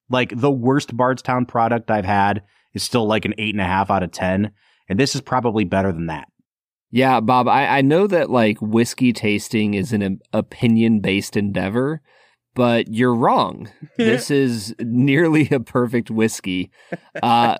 Like 0.08 0.32
the 0.34 0.50
worst 0.50 0.96
Bardstown 0.96 1.46
product 1.46 1.90
I've 1.90 2.04
had 2.04 2.42
is 2.74 2.82
still 2.82 3.06
like 3.06 3.24
an 3.24 3.34
eight 3.38 3.54
and 3.54 3.60
a 3.60 3.66
half 3.66 3.90
out 3.90 4.02
of 4.02 4.12
10. 4.12 4.52
And 4.88 4.98
this 4.98 5.14
is 5.14 5.20
probably 5.20 5.64
better 5.64 5.92
than 5.92 6.06
that. 6.06 6.28
Yeah, 6.90 7.20
Bob, 7.20 7.48
I, 7.48 7.78
I 7.78 7.80
know 7.80 8.06
that 8.06 8.28
like 8.28 8.58
whiskey 8.60 9.14
tasting 9.14 9.72
is 9.72 9.94
an 9.94 10.20
opinion 10.34 11.00
based 11.00 11.38
endeavor, 11.38 12.02
but 12.54 12.92
you're 12.92 13.14
wrong. 13.14 13.70
this 13.96 14.30
is 14.30 14.74
nearly 14.80 15.48
a 15.50 15.60
perfect 15.60 16.10
whiskey. 16.10 16.70
Uh, 17.22 17.56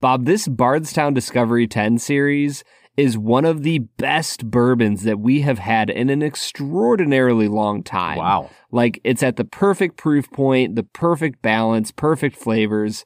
Bob, 0.00 0.26
this 0.26 0.46
Bardstown 0.48 1.14
Discovery 1.14 1.66
10 1.66 1.98
series 1.98 2.64
is 2.96 3.18
one 3.18 3.44
of 3.44 3.62
the 3.62 3.78
best 3.78 4.48
bourbons 4.50 5.02
that 5.02 5.18
we 5.18 5.40
have 5.40 5.58
had 5.58 5.90
in 5.90 6.10
an 6.10 6.22
extraordinarily 6.22 7.48
long 7.48 7.82
time. 7.82 8.18
Wow. 8.18 8.50
Like 8.70 9.00
it's 9.04 9.22
at 9.22 9.36
the 9.36 9.44
perfect 9.44 9.96
proof 9.96 10.30
point, 10.30 10.76
the 10.76 10.84
perfect 10.84 11.42
balance, 11.42 11.90
perfect 11.90 12.36
flavors. 12.36 13.04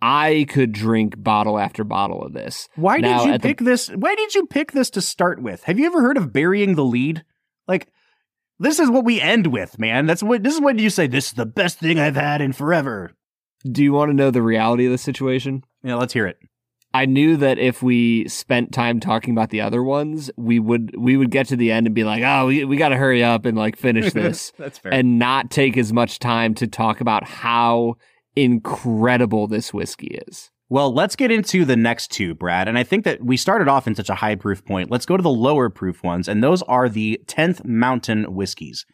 I 0.00 0.46
could 0.48 0.72
drink 0.72 1.14
bottle 1.16 1.58
after 1.58 1.82
bottle 1.84 2.22
of 2.22 2.32
this. 2.32 2.68
Why 2.76 2.98
Now, 2.98 3.18
did 3.18 3.26
you 3.26 3.32
at 3.34 3.42
the- 3.42 3.48
pick 3.48 3.58
this? 3.58 3.88
Why 3.88 4.14
did 4.14 4.34
you 4.34 4.46
pick 4.46 4.72
this 4.72 4.90
to 4.90 5.00
start 5.00 5.42
with? 5.42 5.64
Have 5.64 5.78
you 5.78 5.86
ever 5.86 6.00
heard 6.02 6.16
of 6.16 6.32
burying 6.32 6.74
the 6.74 6.84
lead? 6.84 7.24
Like, 7.66 7.88
this 8.58 8.78
is 8.78 8.90
what 8.90 9.04
we 9.04 9.20
end 9.20 9.48
with, 9.48 9.78
man. 9.78 10.06
That's 10.06 10.22
what 10.22 10.42
this 10.42 10.54
is 10.54 10.60
when 10.60 10.78
you 10.78 10.90
say 10.90 11.06
this 11.06 11.28
is 11.28 11.32
the 11.34 11.46
best 11.46 11.78
thing 11.78 11.98
I've 11.98 12.16
had 12.16 12.40
in 12.40 12.52
forever. 12.52 13.12
Do 13.64 13.82
you 13.82 13.92
want 13.92 14.10
to 14.10 14.14
know 14.16 14.30
the 14.30 14.42
reality 14.42 14.86
of 14.86 14.92
the 14.92 14.98
situation? 14.98 15.64
Yeah, 15.82 15.96
let's 15.96 16.12
hear 16.12 16.26
it. 16.26 16.38
I 16.94 17.04
knew 17.04 17.36
that 17.36 17.58
if 17.58 17.82
we 17.82 18.26
spent 18.28 18.72
time 18.72 18.98
talking 18.98 19.32
about 19.32 19.50
the 19.50 19.60
other 19.60 19.82
ones, 19.82 20.30
we 20.36 20.58
would 20.58 20.94
we 20.96 21.16
would 21.16 21.30
get 21.30 21.46
to 21.48 21.56
the 21.56 21.70
end 21.70 21.86
and 21.86 21.94
be 21.94 22.02
like, 22.04 22.22
"Oh, 22.24 22.46
we 22.46 22.64
we 22.64 22.76
got 22.76 22.88
to 22.88 22.96
hurry 22.96 23.22
up 23.22 23.44
and 23.44 23.58
like 23.58 23.76
finish 23.76 24.12
this." 24.14 24.52
That's 24.58 24.78
fair. 24.78 24.94
and 24.94 25.18
not 25.18 25.50
take 25.50 25.76
as 25.76 25.92
much 25.92 26.18
time 26.18 26.54
to 26.54 26.66
talk 26.66 27.00
about 27.00 27.24
how 27.24 27.96
incredible 28.36 29.46
this 29.46 29.72
whiskey 29.74 30.18
is. 30.28 30.50
Well, 30.70 30.92
let's 30.92 31.16
get 31.16 31.30
into 31.30 31.64
the 31.64 31.76
next 31.76 32.10
two, 32.10 32.34
Brad. 32.34 32.68
And 32.68 32.78
I 32.78 32.82
think 32.82 33.04
that 33.04 33.24
we 33.24 33.36
started 33.36 33.68
off 33.68 33.86
in 33.86 33.94
such 33.94 34.10
a 34.10 34.14
high 34.14 34.34
proof 34.34 34.64
point. 34.64 34.90
Let's 34.90 35.06
go 35.06 35.16
to 35.16 35.22
the 35.22 35.30
lower 35.30 35.70
proof 35.70 36.02
ones, 36.02 36.28
and 36.28 36.42
those 36.42 36.62
are 36.62 36.88
the 36.88 37.20
10th 37.26 37.64
Mountain 37.64 38.34
whiskeys. 38.34 38.84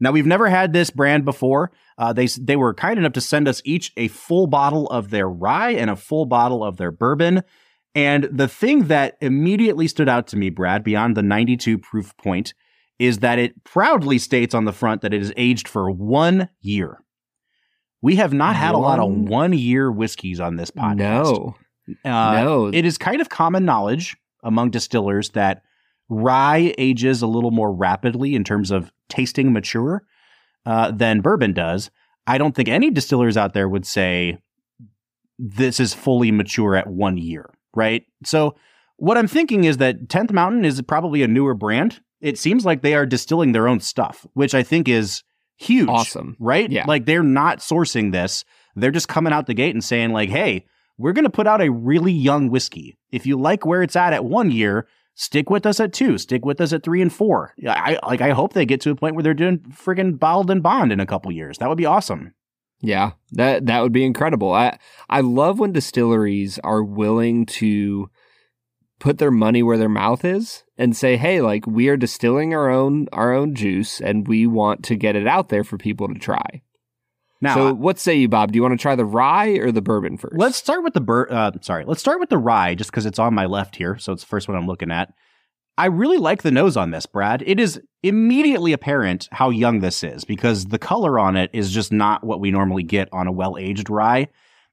Now, 0.00 0.12
we've 0.12 0.26
never 0.26 0.48
had 0.48 0.72
this 0.72 0.90
brand 0.90 1.24
before. 1.24 1.70
Uh, 1.98 2.12
they 2.12 2.26
they 2.26 2.56
were 2.56 2.72
kind 2.72 2.98
enough 2.98 3.12
to 3.12 3.20
send 3.20 3.46
us 3.46 3.60
each 3.64 3.92
a 3.96 4.08
full 4.08 4.46
bottle 4.46 4.86
of 4.88 5.10
their 5.10 5.28
rye 5.28 5.72
and 5.72 5.90
a 5.90 5.96
full 5.96 6.24
bottle 6.24 6.64
of 6.64 6.78
their 6.78 6.90
bourbon. 6.90 7.42
And 7.94 8.24
the 8.24 8.48
thing 8.48 8.84
that 8.84 9.18
immediately 9.20 9.88
stood 9.88 10.08
out 10.08 10.26
to 10.28 10.36
me, 10.36 10.48
Brad, 10.48 10.82
beyond 10.82 11.16
the 11.16 11.22
92 11.22 11.78
proof 11.78 12.16
point, 12.16 12.54
is 12.98 13.18
that 13.18 13.38
it 13.38 13.62
proudly 13.64 14.18
states 14.18 14.54
on 14.54 14.64
the 14.64 14.72
front 14.72 15.02
that 15.02 15.12
it 15.12 15.20
is 15.20 15.32
aged 15.36 15.68
for 15.68 15.90
one 15.90 16.48
year. 16.60 17.02
We 18.02 18.16
have 18.16 18.32
not 18.32 18.56
had 18.56 18.74
a 18.74 18.78
lot 18.78 18.98
of 18.98 19.08
One- 19.10 19.24
one 19.26 19.52
year 19.52 19.90
whiskeys 19.92 20.40
on 20.40 20.56
this 20.56 20.70
podcast. 20.70 20.96
No, 21.24 21.54
Uh, 22.04 22.42
no, 22.42 22.66
it 22.72 22.84
is 22.84 22.96
kind 22.98 23.20
of 23.20 23.28
common 23.28 23.64
knowledge 23.64 24.16
among 24.42 24.70
distillers 24.70 25.30
that 25.30 25.62
rye 26.08 26.72
ages 26.78 27.20
a 27.22 27.26
little 27.26 27.50
more 27.50 27.72
rapidly 27.72 28.34
in 28.34 28.44
terms 28.44 28.70
of 28.70 28.92
tasting 29.08 29.52
mature 29.52 30.04
uh, 30.66 30.90
than 30.92 31.20
bourbon 31.20 31.52
does. 31.52 31.90
I 32.26 32.38
don't 32.38 32.54
think 32.54 32.68
any 32.68 32.90
distillers 32.90 33.36
out 33.36 33.54
there 33.54 33.68
would 33.68 33.84
say 33.86 34.38
this 35.38 35.80
is 35.80 35.94
fully 35.94 36.30
mature 36.30 36.76
at 36.76 36.86
one 36.86 37.16
year, 37.16 37.50
right? 37.74 38.04
So, 38.24 38.54
what 38.96 39.16
I'm 39.16 39.26
thinking 39.26 39.64
is 39.64 39.78
that 39.78 40.08
10th 40.08 40.30
Mountain 40.32 40.64
is 40.64 40.80
probably 40.82 41.22
a 41.22 41.28
newer 41.28 41.54
brand. 41.54 42.00
It 42.20 42.38
seems 42.38 42.64
like 42.66 42.82
they 42.82 42.94
are 42.94 43.06
distilling 43.06 43.52
their 43.52 43.66
own 43.66 43.80
stuff, 43.80 44.26
which 44.34 44.54
I 44.54 44.62
think 44.62 44.86
is 44.88 45.22
huge 45.60 45.88
awesome. 45.88 46.36
right? 46.38 46.70
Yeah. 46.70 46.84
Like 46.86 47.06
they're 47.06 47.22
not 47.22 47.58
sourcing 47.58 48.12
this. 48.12 48.44
They're 48.76 48.90
just 48.90 49.08
coming 49.08 49.32
out 49.32 49.46
the 49.46 49.54
gate 49.54 49.74
and 49.74 49.84
saying 49.84 50.12
like, 50.12 50.30
"Hey, 50.30 50.64
we're 50.96 51.12
going 51.12 51.24
to 51.24 51.30
put 51.30 51.46
out 51.46 51.60
a 51.60 51.70
really 51.70 52.12
young 52.12 52.50
whiskey. 52.50 52.98
If 53.10 53.26
you 53.26 53.38
like 53.38 53.66
where 53.66 53.82
it's 53.82 53.96
at 53.96 54.12
at 54.12 54.24
1 54.24 54.50
year, 54.50 54.86
stick 55.14 55.50
with 55.50 55.66
us 55.66 55.80
at 55.80 55.92
2, 55.92 56.18
stick 56.18 56.44
with 56.44 56.60
us 56.60 56.72
at 56.72 56.82
3 56.82 57.02
and 57.02 57.12
4." 57.12 57.54
I 57.66 57.98
like 58.06 58.20
I 58.20 58.30
hope 58.30 58.52
they 58.52 58.64
get 58.66 58.80
to 58.82 58.90
a 58.90 58.96
point 58.96 59.14
where 59.14 59.22
they're 59.22 59.34
doing 59.34 59.58
friggin' 59.58 60.18
bottled 60.18 60.50
and 60.50 60.62
bond 60.62 60.92
in 60.92 61.00
a 61.00 61.06
couple 61.06 61.30
years. 61.32 61.58
That 61.58 61.68
would 61.68 61.78
be 61.78 61.86
awesome. 61.86 62.34
Yeah, 62.80 63.12
that 63.32 63.66
that 63.66 63.82
would 63.82 63.92
be 63.92 64.04
incredible. 64.04 64.52
I 64.52 64.78
I 65.08 65.20
love 65.20 65.58
when 65.58 65.72
distilleries 65.72 66.58
are 66.64 66.82
willing 66.82 67.44
to 67.46 68.08
put 69.00 69.18
their 69.18 69.32
money 69.32 69.62
where 69.62 69.78
their 69.78 69.88
mouth 69.88 70.24
is 70.24 70.62
and 70.78 70.96
say, 70.96 71.16
"Hey, 71.16 71.40
like 71.40 71.66
we 71.66 71.88
are 71.88 71.96
distilling 71.96 72.54
our 72.54 72.70
own 72.70 73.08
our 73.12 73.32
own 73.32 73.54
juice 73.54 74.00
and 74.00 74.28
we 74.28 74.46
want 74.46 74.84
to 74.84 74.94
get 74.94 75.16
it 75.16 75.26
out 75.26 75.48
there 75.48 75.64
for 75.64 75.76
people 75.76 76.06
to 76.06 76.14
try." 76.14 76.62
Now, 77.42 77.54
so, 77.54 77.74
what 77.74 77.98
say 77.98 78.14
you, 78.16 78.28
Bob? 78.28 78.52
Do 78.52 78.56
you 78.56 78.62
want 78.62 78.78
to 78.78 78.82
try 78.82 78.94
the 78.94 79.04
rye 79.04 79.52
or 79.52 79.72
the 79.72 79.80
bourbon 79.80 80.18
first? 80.18 80.36
Let's 80.36 80.56
start 80.56 80.84
with 80.84 80.92
the 80.92 81.00
bur- 81.00 81.28
uh, 81.30 81.52
sorry, 81.62 81.84
let's 81.86 82.00
start 82.00 82.20
with 82.20 82.28
the 82.28 82.38
rye 82.38 82.74
just 82.74 82.90
because 82.90 83.06
it's 83.06 83.18
on 83.18 83.34
my 83.34 83.46
left 83.46 83.76
here, 83.76 83.98
so 83.98 84.12
it's 84.12 84.22
the 84.22 84.28
first 84.28 84.46
one 84.46 84.56
I'm 84.56 84.66
looking 84.66 84.90
at. 84.90 85.12
I 85.78 85.86
really 85.86 86.18
like 86.18 86.42
the 86.42 86.50
nose 86.50 86.76
on 86.76 86.90
this, 86.90 87.06
Brad. 87.06 87.42
It 87.46 87.58
is 87.58 87.80
immediately 88.02 88.74
apparent 88.74 89.28
how 89.32 89.48
young 89.48 89.80
this 89.80 90.04
is 90.04 90.24
because 90.24 90.66
the 90.66 90.78
color 90.78 91.18
on 91.18 91.36
it 91.36 91.48
is 91.54 91.72
just 91.72 91.90
not 91.90 92.22
what 92.22 92.40
we 92.40 92.50
normally 92.50 92.82
get 92.82 93.08
on 93.12 93.26
a 93.26 93.32
well-aged 93.32 93.88
rye. 93.88 94.28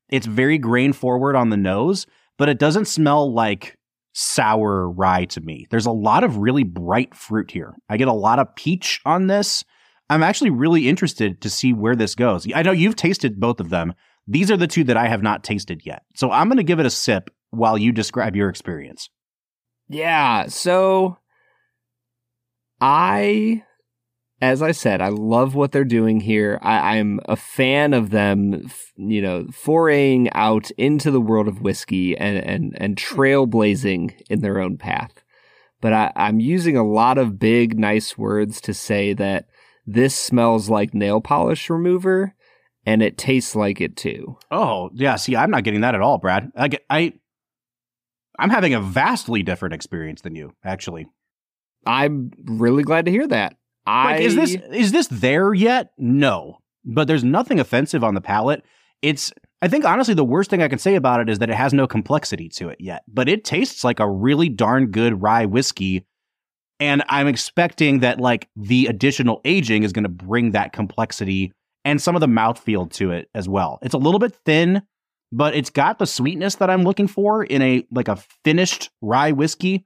It's 0.09 0.25
very 0.25 0.57
grain 0.57 0.91
forward 0.91 1.37
on 1.37 1.49
the 1.49 1.55
nose, 1.55 2.07
but 2.37 2.49
it 2.49 2.59
doesn't 2.59 2.85
smell 2.85 3.31
like 3.31 3.76
sour 4.19 4.89
rye 4.89 5.25
to 5.25 5.39
me. 5.41 5.67
There's 5.69 5.85
a 5.85 5.91
lot 5.91 6.23
of 6.23 6.37
really 6.37 6.63
bright 6.63 7.13
fruit 7.13 7.51
here. 7.51 7.75
I 7.87 7.97
get 7.97 8.07
a 8.07 8.13
lot 8.13 8.39
of 8.39 8.55
peach 8.55 8.99
on 9.05 9.27
this. 9.27 9.63
I'm 10.09 10.23
actually 10.23 10.49
really 10.49 10.89
interested 10.89 11.39
to 11.41 11.51
see 11.51 11.71
where 11.71 11.95
this 11.95 12.15
goes. 12.15 12.51
I 12.51 12.63
know 12.63 12.71
you've 12.71 12.95
tasted 12.95 13.39
both 13.39 13.59
of 13.59 13.69
them. 13.69 13.93
These 14.25 14.49
are 14.49 14.57
the 14.57 14.65
two 14.65 14.83
that 14.85 14.97
I 14.97 15.07
have 15.07 15.21
not 15.21 15.43
tasted 15.43 15.83
yet. 15.85 16.01
So 16.15 16.31
I'm 16.31 16.47
going 16.47 16.57
to 16.57 16.63
give 16.63 16.79
it 16.79 16.85
a 16.87 16.89
sip 16.89 17.29
while 17.51 17.77
you 17.77 17.91
describe 17.91 18.35
your 18.35 18.49
experience. 18.49 19.07
Yeah. 19.87 20.47
So 20.47 21.19
I, 22.81 23.63
as 24.41 24.61
I 24.61 24.71
said, 24.71 25.01
I 25.01 25.09
love 25.09 25.55
what 25.55 25.71
they're 25.71 25.83
doing 25.83 26.19
here. 26.19 26.59
I, 26.61 26.97
I'm 26.97 27.19
a 27.25 27.35
fan 27.35 27.93
of 27.93 28.11
them, 28.11 28.69
you 28.95 29.21
know, 29.21 29.47
foraying 29.51 30.29
out 30.33 30.69
into 30.71 31.09
the 31.09 31.21
world 31.21 31.47
of 31.47 31.61
whiskey 31.61 32.15
and, 32.15 32.37
and, 32.37 32.73
and 32.79 32.95
trailblazing 32.95 34.21
in 34.29 34.41
their 34.41 34.59
own 34.59 34.77
path. 34.77 35.23
But 35.81 35.93
I, 35.93 36.11
I'm 36.15 36.39
using 36.39 36.77
a 36.77 36.87
lot 36.87 37.17
of 37.17 37.39
big, 37.39 37.79
nice 37.79 38.17
words 38.17 38.61
to 38.61 38.73
say 38.73 39.13
that 39.13 39.45
this 39.85 40.15
smells 40.15 40.69
like 40.69 40.93
nail 40.93 41.21
polish 41.21 41.69
remover 41.69 42.35
and 42.85 43.01
it 43.01 43.17
tastes 43.17 43.55
like 43.55 43.81
it 43.81 43.95
too. 43.95 44.37
Oh, 44.51 44.91
yeah. 44.93 45.15
See, 45.15 45.35
I'm 45.35 45.51
not 45.51 45.63
getting 45.63 45.81
that 45.81 45.95
at 45.95 46.01
all, 46.01 46.19
Brad. 46.19 46.51
I 46.55 46.67
get, 46.67 46.85
I, 46.89 47.13
I'm 48.37 48.49
having 48.49 48.75
a 48.75 48.81
vastly 48.81 49.41
different 49.41 49.73
experience 49.73 50.21
than 50.21 50.35
you, 50.35 50.53
actually. 50.63 51.07
I'm 51.85 52.31
really 52.45 52.83
glad 52.83 53.05
to 53.05 53.11
hear 53.11 53.27
that. 53.27 53.55
I 53.87 54.13
Like, 54.13 54.21
is 54.21 54.35
this 54.35 54.57
is 54.71 54.91
this 54.91 55.07
there 55.07 55.53
yet? 55.53 55.91
No, 55.97 56.59
but 56.83 57.07
there's 57.07 57.23
nothing 57.23 57.59
offensive 57.59 58.03
on 58.03 58.13
the 58.13 58.21
palate. 58.21 58.63
It's 59.01 59.31
I 59.61 59.67
think 59.67 59.85
honestly 59.85 60.13
the 60.13 60.25
worst 60.25 60.49
thing 60.49 60.61
I 60.61 60.67
can 60.67 60.77
say 60.77 60.95
about 60.95 61.21
it 61.21 61.29
is 61.29 61.39
that 61.39 61.49
it 61.49 61.55
has 61.55 61.73
no 61.73 61.87
complexity 61.87 62.49
to 62.49 62.69
it 62.69 62.79
yet, 62.79 63.03
but 63.07 63.29
it 63.29 63.43
tastes 63.43 63.83
like 63.83 63.99
a 63.99 64.09
really 64.09 64.49
darn 64.49 64.87
good 64.87 65.21
rye 65.21 65.45
whiskey. 65.45 66.05
And 66.79 67.03
I'm 67.09 67.27
expecting 67.27 68.01
that 68.01 68.19
like 68.19 68.49
the 68.55 68.85
additional 68.87 69.41
aging 69.45 69.83
is 69.83 69.93
going 69.93 70.03
to 70.03 70.09
bring 70.09 70.51
that 70.51 70.73
complexity 70.73 71.53
and 71.85 72.01
some 72.01 72.15
of 72.15 72.19
the 72.19 72.27
mouthfeel 72.27 72.91
to 72.93 73.11
it 73.11 73.29
as 73.33 73.49
well. 73.49 73.79
It's 73.81 73.95
a 73.95 73.97
little 73.97 74.19
bit 74.19 74.35
thin, 74.45 74.83
but 75.31 75.55
it's 75.55 75.69
got 75.69 75.97
the 75.97 76.05
sweetness 76.05 76.55
that 76.55 76.69
I'm 76.69 76.83
looking 76.83 77.07
for 77.07 77.43
in 77.43 77.61
a 77.61 77.87
like 77.89 78.09
a 78.09 78.17
finished 78.43 78.91
rye 79.01 79.31
whiskey. 79.31 79.85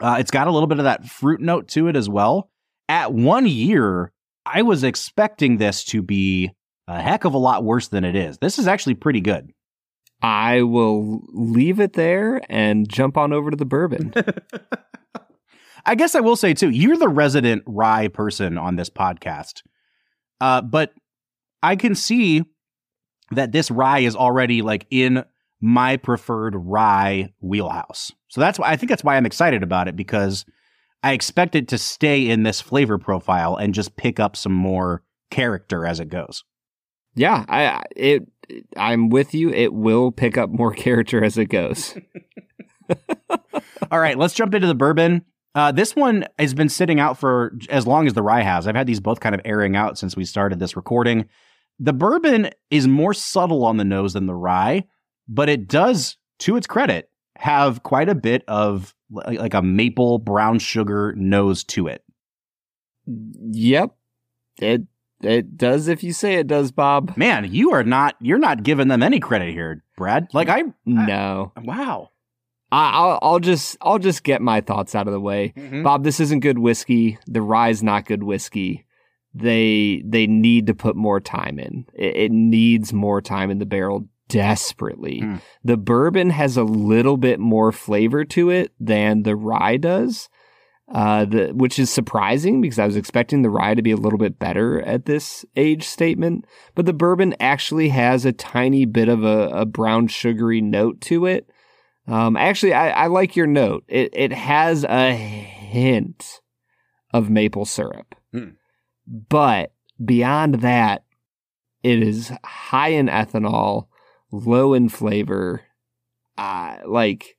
Uh, 0.00 0.18
it's 0.20 0.30
got 0.30 0.46
a 0.46 0.52
little 0.52 0.68
bit 0.68 0.78
of 0.78 0.84
that 0.84 1.06
fruit 1.06 1.40
note 1.40 1.66
to 1.68 1.88
it 1.88 1.96
as 1.96 2.08
well. 2.08 2.50
At 2.88 3.12
one 3.12 3.46
year, 3.46 4.12
I 4.46 4.62
was 4.62 4.82
expecting 4.82 5.58
this 5.58 5.84
to 5.86 6.02
be 6.02 6.52
a 6.86 7.00
heck 7.00 7.24
of 7.24 7.34
a 7.34 7.38
lot 7.38 7.64
worse 7.64 7.88
than 7.88 8.04
it 8.04 8.16
is. 8.16 8.38
This 8.38 8.58
is 8.58 8.66
actually 8.66 8.94
pretty 8.94 9.20
good. 9.20 9.52
I 10.22 10.62
will 10.62 11.20
leave 11.32 11.80
it 11.80 11.92
there 11.92 12.40
and 12.48 12.88
jump 12.88 13.16
on 13.16 13.32
over 13.32 13.50
to 13.50 13.56
the 13.56 13.66
bourbon. 13.66 14.12
I 15.86 15.94
guess 15.94 16.14
I 16.14 16.20
will 16.20 16.36
say 16.36 16.54
too, 16.54 16.70
you're 16.70 16.96
the 16.96 17.08
resident 17.08 17.62
rye 17.66 18.08
person 18.08 18.58
on 18.58 18.76
this 18.76 18.90
podcast. 18.90 19.62
Uh, 20.40 20.60
but 20.60 20.92
I 21.62 21.76
can 21.76 21.94
see 21.94 22.44
that 23.30 23.52
this 23.52 23.70
rye 23.70 24.00
is 24.00 24.16
already 24.16 24.62
like 24.62 24.86
in 24.90 25.24
my 25.60 25.96
preferred 25.96 26.54
rye 26.56 27.32
wheelhouse. 27.40 28.12
So 28.28 28.40
that's 28.40 28.58
why 28.58 28.70
I 28.70 28.76
think 28.76 28.90
that's 28.90 29.04
why 29.04 29.16
I'm 29.16 29.26
excited 29.26 29.62
about 29.62 29.88
it 29.88 29.96
because 29.96 30.44
I 31.02 31.12
expect 31.12 31.54
it 31.54 31.68
to 31.68 31.78
stay 31.78 32.28
in 32.28 32.42
this 32.42 32.60
flavor 32.60 32.98
profile 32.98 33.56
and 33.56 33.74
just 33.74 33.96
pick 33.96 34.18
up 34.18 34.36
some 34.36 34.52
more 34.52 35.02
character 35.30 35.86
as 35.86 36.00
it 36.00 36.08
goes. 36.08 36.44
Yeah, 37.14 37.44
I 37.48 37.84
it 37.96 38.28
I'm 38.76 39.08
with 39.08 39.34
you. 39.34 39.50
It 39.50 39.72
will 39.72 40.12
pick 40.12 40.36
up 40.38 40.50
more 40.50 40.72
character 40.74 41.22
as 41.22 41.38
it 41.38 41.46
goes. 41.46 41.96
All 43.90 44.00
right, 44.00 44.18
let's 44.18 44.34
jump 44.34 44.54
into 44.54 44.66
the 44.66 44.74
bourbon. 44.74 45.24
Uh, 45.54 45.72
this 45.72 45.96
one 45.96 46.24
has 46.38 46.54
been 46.54 46.68
sitting 46.68 47.00
out 47.00 47.18
for 47.18 47.52
as 47.70 47.86
long 47.86 48.06
as 48.06 48.12
the 48.12 48.22
rye 48.22 48.42
has. 48.42 48.66
I've 48.66 48.76
had 48.76 48.86
these 48.86 49.00
both 49.00 49.20
kind 49.20 49.34
of 49.34 49.40
airing 49.44 49.76
out 49.76 49.98
since 49.98 50.16
we 50.16 50.24
started 50.24 50.58
this 50.58 50.76
recording. 50.76 51.26
The 51.80 51.92
bourbon 51.92 52.50
is 52.70 52.86
more 52.86 53.14
subtle 53.14 53.64
on 53.64 53.76
the 53.76 53.84
nose 53.84 54.12
than 54.12 54.26
the 54.26 54.34
rye, 54.34 54.84
but 55.26 55.48
it 55.48 55.68
does, 55.68 56.16
to 56.40 56.56
its 56.56 56.66
credit, 56.66 57.10
have 57.36 57.82
quite 57.82 58.08
a 58.08 58.14
bit 58.14 58.44
of 58.46 58.94
like 59.10 59.54
a 59.54 59.62
maple 59.62 60.18
brown 60.18 60.58
sugar 60.58 61.14
nose 61.16 61.64
to 61.64 61.86
it. 61.86 62.02
Yep. 63.06 63.94
It 64.60 64.82
it 65.22 65.56
does 65.56 65.88
if 65.88 66.02
you 66.02 66.12
say 66.12 66.34
it 66.34 66.46
does, 66.46 66.70
Bob. 66.70 67.16
Man, 67.16 67.52
you 67.52 67.72
are 67.72 67.84
not 67.84 68.16
you're 68.20 68.38
not 68.38 68.62
giving 68.62 68.88
them 68.88 69.02
any 69.02 69.20
credit 69.20 69.52
here, 69.52 69.84
Brad. 69.96 70.28
Like 70.32 70.48
I 70.48 70.64
No. 70.84 71.52
I, 71.56 71.60
wow. 71.60 72.10
I, 72.70 73.06
will 73.06 73.18
I'll 73.22 73.40
just 73.40 73.78
I'll 73.80 73.98
just 73.98 74.24
get 74.24 74.42
my 74.42 74.60
thoughts 74.60 74.94
out 74.94 75.06
of 75.06 75.12
the 75.12 75.20
way. 75.20 75.54
Mhm. 75.56 75.82
Bob, 75.82 76.04
this 76.04 76.20
isn't 76.20 76.40
good 76.40 76.58
whiskey. 76.58 77.18
The 77.26 77.42
rye's 77.42 77.82
not 77.82 78.04
good 78.04 78.22
whiskey. 78.22 78.84
They 79.34 80.02
they 80.04 80.26
need 80.26 80.66
to 80.66 80.74
put 80.74 80.96
more 80.96 81.20
time 81.20 81.58
in. 81.58 81.86
It, 81.94 82.16
it 82.16 82.32
needs 82.32 82.92
more 82.92 83.22
time 83.22 83.50
in 83.50 83.58
the 83.58 83.66
barrel 83.66 84.08
desperately. 84.28 85.20
Mm. 85.22 85.40
The 85.64 85.76
bourbon 85.76 86.30
has 86.30 86.56
a 86.56 86.64
little 86.64 87.16
bit 87.16 87.40
more 87.40 87.72
flavor 87.72 88.24
to 88.26 88.50
it 88.50 88.72
than 88.78 89.22
the 89.22 89.36
rye 89.36 89.76
does. 89.76 90.28
Uh, 90.90 91.26
the, 91.26 91.48
which 91.48 91.78
is 91.78 91.90
surprising 91.90 92.62
because 92.62 92.78
I 92.78 92.86
was 92.86 92.96
expecting 92.96 93.42
the 93.42 93.50
rye 93.50 93.74
to 93.74 93.82
be 93.82 93.90
a 93.90 93.96
little 93.96 94.18
bit 94.18 94.38
better 94.38 94.80
at 94.80 95.04
this 95.04 95.44
age 95.54 95.84
statement, 95.84 96.46
but 96.74 96.86
the 96.86 96.94
bourbon 96.94 97.34
actually 97.40 97.90
has 97.90 98.24
a 98.24 98.32
tiny 98.32 98.86
bit 98.86 99.10
of 99.10 99.22
a, 99.22 99.50
a 99.50 99.66
brown 99.66 100.08
sugary 100.08 100.62
note 100.62 101.02
to 101.02 101.26
it. 101.26 101.50
Um, 102.06 102.38
actually, 102.38 102.72
I, 102.72 102.88
I 102.88 103.06
like 103.08 103.36
your 103.36 103.46
note. 103.46 103.84
It 103.86 104.08
it 104.14 104.32
has 104.32 104.82
a 104.84 105.12
hint 105.12 106.40
of 107.12 107.28
maple 107.28 107.66
syrup, 107.66 108.14
Hmm. 108.32 108.52
but 109.06 109.72
beyond 110.02 110.62
that, 110.62 111.04
it 111.82 112.02
is 112.02 112.32
high 112.42 112.88
in 112.88 113.08
ethanol, 113.08 113.88
low 114.30 114.74
in 114.74 114.88
flavor. 114.88 115.62
Uh, 116.36 116.78
like 116.86 117.36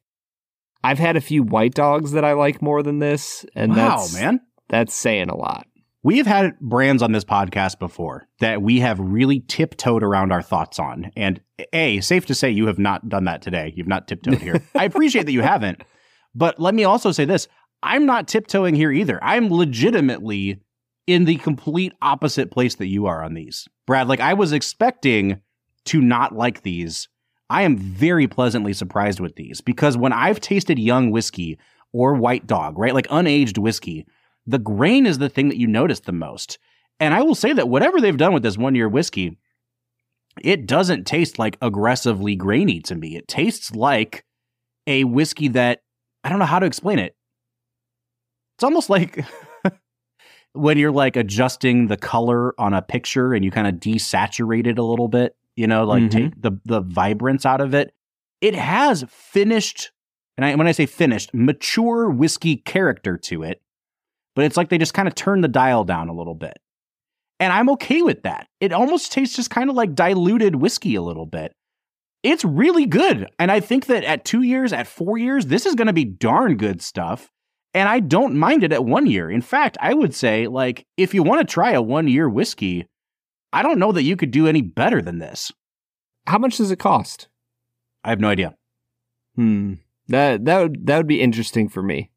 I've 0.84 1.00
had 1.00 1.16
a 1.16 1.22
few 1.22 1.44
white 1.44 1.74
dogs 1.74 2.12
that 2.12 2.26
I 2.26 2.34
like 2.34 2.62
more 2.62 2.84
than 2.84 3.00
this, 3.00 3.46
and 3.56 3.76
wow, 3.76 3.98
that's 3.98 4.14
man. 4.14 4.42
that's 4.68 4.94
saying 4.94 5.30
a 5.30 5.36
lot. 5.36 5.68
We 6.02 6.18
have 6.18 6.28
had 6.28 6.58
brands 6.62 7.04
on 7.04 7.12
this 7.12 7.26
podcast 7.26 7.78
before 7.78 8.28
that 8.40 8.62
we 8.62 8.80
have 8.80 9.00
really 9.00 9.42
tiptoed 9.42 10.02
around 10.02 10.32
our 10.32 10.42
thoughts 10.42 10.80
on. 10.80 11.12
And 11.18 11.42
A, 11.74 12.00
safe 12.00 12.26
to 12.28 12.36
say 12.36 12.50
you 12.50 12.68
have 12.68 12.80
not 12.80 13.10
done 13.10 13.26
that 13.26 13.42
today. 13.42 13.74
You've 13.76 13.88
not 13.88 14.08
tiptoed 14.08 14.38
here. 14.38 14.64
I 14.76 14.86
appreciate 14.86 15.26
that 15.26 15.34
you 15.34 15.42
haven't. 15.42 15.84
But 16.34 16.58
let 16.58 16.74
me 16.74 16.86
also 16.86 17.12
say 17.12 17.26
this 17.26 17.50
I'm 17.84 18.06
not 18.06 18.28
tiptoeing 18.28 18.76
here 18.76 18.92
either. 18.92 19.22
I'm 19.22 19.52
legitimately 19.52 20.62
in 21.06 21.26
the 21.26 21.38
complete 21.38 21.94
opposite 22.02 22.52
place 22.52 22.76
that 22.76 22.88
you 22.88 23.08
are 23.08 23.24
on 23.24 23.34
these. 23.34 23.68
Brad, 23.86 24.08
like 24.08 24.20
I 24.22 24.36
was 24.36 24.54
expecting 24.54 25.42
to 25.86 26.02
not 26.02 26.36
like 26.36 26.62
these. 26.62 27.08
I 27.50 27.64
am 27.64 27.78
very 27.78 28.28
pleasantly 28.28 28.74
surprised 28.74 29.20
with 29.20 29.36
these 29.36 29.62
because 29.62 29.98
when 29.98 30.14
I've 30.14 30.40
tasted 30.40 30.78
young 30.78 31.10
whiskey 31.10 31.58
or 31.92 32.14
white 32.14 32.46
dog, 32.46 32.78
right, 32.78 32.94
like 32.94 33.08
unaged 33.08 33.58
whiskey, 33.58 34.06
the 34.46 34.60
grain 34.60 35.06
is 35.06 35.18
the 35.18 35.30
thing 35.30 35.50
that 35.50 35.58
you 35.58 35.68
notice 35.68 36.02
the 36.02 36.12
most. 36.12 36.60
And 37.00 37.14
I 37.14 37.22
will 37.22 37.36
say 37.36 37.54
that 37.54 37.70
whatever 37.70 38.00
they've 38.00 38.18
done 38.18 38.34
with 38.34 38.44
this 38.44 38.58
one 38.58 38.76
year 38.76 38.90
whiskey, 38.90 39.38
it 40.42 40.66
doesn't 40.66 41.06
taste 41.06 41.40
like 41.40 41.58
aggressively 41.62 42.36
grainy 42.36 42.82
to 42.82 42.96
me. 42.96 43.16
It 43.16 43.28
tastes 43.28 43.74
like 43.76 44.26
a 44.86 45.04
whiskey 45.04 45.48
that 45.50 45.82
I 46.24 46.30
don't 46.30 46.40
know 46.40 46.46
how 46.46 46.60
to 46.60 46.66
explain 46.66 47.00
it. 47.00 47.16
It's 48.58 48.64
almost 48.64 48.90
like 48.90 49.24
when 50.54 50.78
you're 50.78 50.92
like 50.92 51.16
adjusting 51.16 51.88
the 51.88 51.98
color 51.98 52.60
on 52.60 52.74
a 52.74 52.82
picture 52.82 53.34
and 53.34 53.46
you 53.46 53.52
kind 53.52 53.68
of 53.68 53.76
desaturate 53.76 54.68
it 54.68 54.78
a 54.78 54.84
little 54.84 55.08
bit, 55.08 55.36
you 55.60 55.68
know, 55.68 55.84
like 55.84 56.04
Mhm. 56.04 56.12
take 56.12 56.42
the 56.42 56.52
the 56.66 56.82
vibrance 56.82 57.46
out 57.46 57.62
of 57.62 57.74
it. 57.74 57.94
It 58.42 58.56
has 58.56 59.04
finished, 59.10 59.92
and 60.38 60.46
I, 60.46 60.56
when 60.56 60.68
I 60.68 60.72
say 60.72 60.86
finished, 60.86 61.32
mature 61.34 62.10
whiskey 62.10 62.56
character 62.58 63.18
to 63.18 63.44
it, 63.44 63.62
but 64.36 64.46
it's 64.46 64.56
like 64.58 64.70
they 64.70 64.78
just 64.78 64.94
kind 64.94 65.08
of 65.08 65.16
turn 65.16 65.42
the 65.42 65.48
dial 65.48 65.84
down 65.84 66.08
a 66.10 66.14
little 66.14 66.36
bit. 66.36 66.58
And 67.42 67.52
I'm 67.54 67.70
okay 67.72 68.02
with 68.02 68.24
that. 68.24 68.48
It 68.60 68.72
almost 68.74 69.12
tastes 69.12 69.36
just 69.36 69.50
kind 69.50 69.70
of 69.70 69.76
like 69.76 69.94
diluted 69.96 70.56
whiskey 70.56 70.96
a 70.96 71.02
little 71.02 71.26
bit. 71.26 71.54
It's 72.24 72.44
really 72.44 72.86
good. 72.86 73.28
And 73.40 73.50
I 73.52 73.60
think 73.62 73.86
that 73.88 74.04
at 74.04 74.26
two 74.26 74.42
years, 74.42 74.74
at 74.74 74.88
four 74.88 75.18
years, 75.18 75.46
this 75.46 75.66
is 75.66 75.76
going 75.76 75.88
to 75.88 75.94
be 75.94 76.04
darn 76.06 76.58
good 76.58 76.82
stuff. 76.82 77.30
And 77.74 77.88
I 77.88 78.00
don't 78.02 78.36
mind 78.36 78.64
it 78.64 78.74
at 78.74 78.84
one 78.84 79.06
year. 79.06 79.30
In 79.30 79.42
fact, 79.42 79.78
I 79.80 79.94
would 79.94 80.14
say, 80.14 80.48
like, 80.48 80.86
if 80.98 81.14
you 81.14 81.24
want 81.24 81.40
to 81.48 81.54
try 81.54 81.72
a 81.72 81.82
one 81.82 82.08
year 82.08 82.28
whiskey, 82.28 82.86
I 83.52 83.64
don't 83.64 83.80
know 83.80 83.92
that 83.92 84.04
you 84.04 84.16
could 84.16 84.32
do 84.32 84.48
any 84.48 84.62
better 84.62 85.02
than 85.02 85.20
this. 85.20 85.52
How 86.28 86.38
much 86.38 86.58
does 86.58 86.72
it 86.72 86.80
cost? 86.80 87.28
I 88.04 88.10
have 88.10 88.20
no 88.20 88.30
idea. 88.30 88.56
Hmm. 89.36 89.76
That 90.08 90.46
that 90.46 90.62
would 90.62 90.88
that 90.88 90.98
would 90.98 91.08
be 91.08 91.22
interesting 91.22 91.70
for 91.70 91.82
me. 91.82 92.12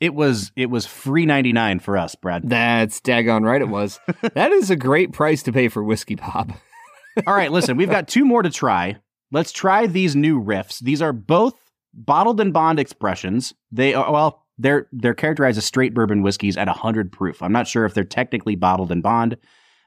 It 0.00 0.14
was 0.14 0.52
it 0.56 0.70
was 0.70 0.86
free 0.86 1.26
ninety 1.26 1.52
nine 1.52 1.78
for 1.78 1.96
us, 1.96 2.14
Brad. 2.14 2.48
That's 2.48 3.00
daggone 3.00 3.44
right 3.44 3.60
it 3.60 3.68
was. 3.68 4.00
that 4.34 4.52
is 4.52 4.70
a 4.70 4.76
great 4.76 5.12
price 5.12 5.42
to 5.44 5.52
pay 5.52 5.68
for 5.68 5.82
whiskey 5.82 6.16
pop. 6.16 6.50
All 7.26 7.34
right, 7.34 7.52
listen, 7.52 7.76
we've 7.76 7.90
got 7.90 8.08
two 8.08 8.24
more 8.24 8.42
to 8.42 8.50
try. 8.50 8.96
Let's 9.30 9.52
try 9.52 9.86
these 9.86 10.16
new 10.16 10.42
riffs. 10.42 10.78
These 10.80 11.02
are 11.02 11.12
both 11.12 11.54
bottled 11.92 12.40
and 12.40 12.52
bond 12.52 12.78
expressions. 12.78 13.54
They 13.70 13.94
are 13.94 14.10
well, 14.10 14.44
they're 14.58 14.88
they're 14.92 15.14
characterized 15.14 15.58
as 15.58 15.64
straight 15.64 15.94
bourbon 15.94 16.22
whiskeys 16.22 16.56
at 16.56 16.68
100 16.68 17.12
proof. 17.12 17.42
I'm 17.42 17.52
not 17.52 17.68
sure 17.68 17.84
if 17.84 17.94
they're 17.94 18.04
technically 18.04 18.56
bottled 18.56 18.92
and 18.92 19.02
bond. 19.02 19.36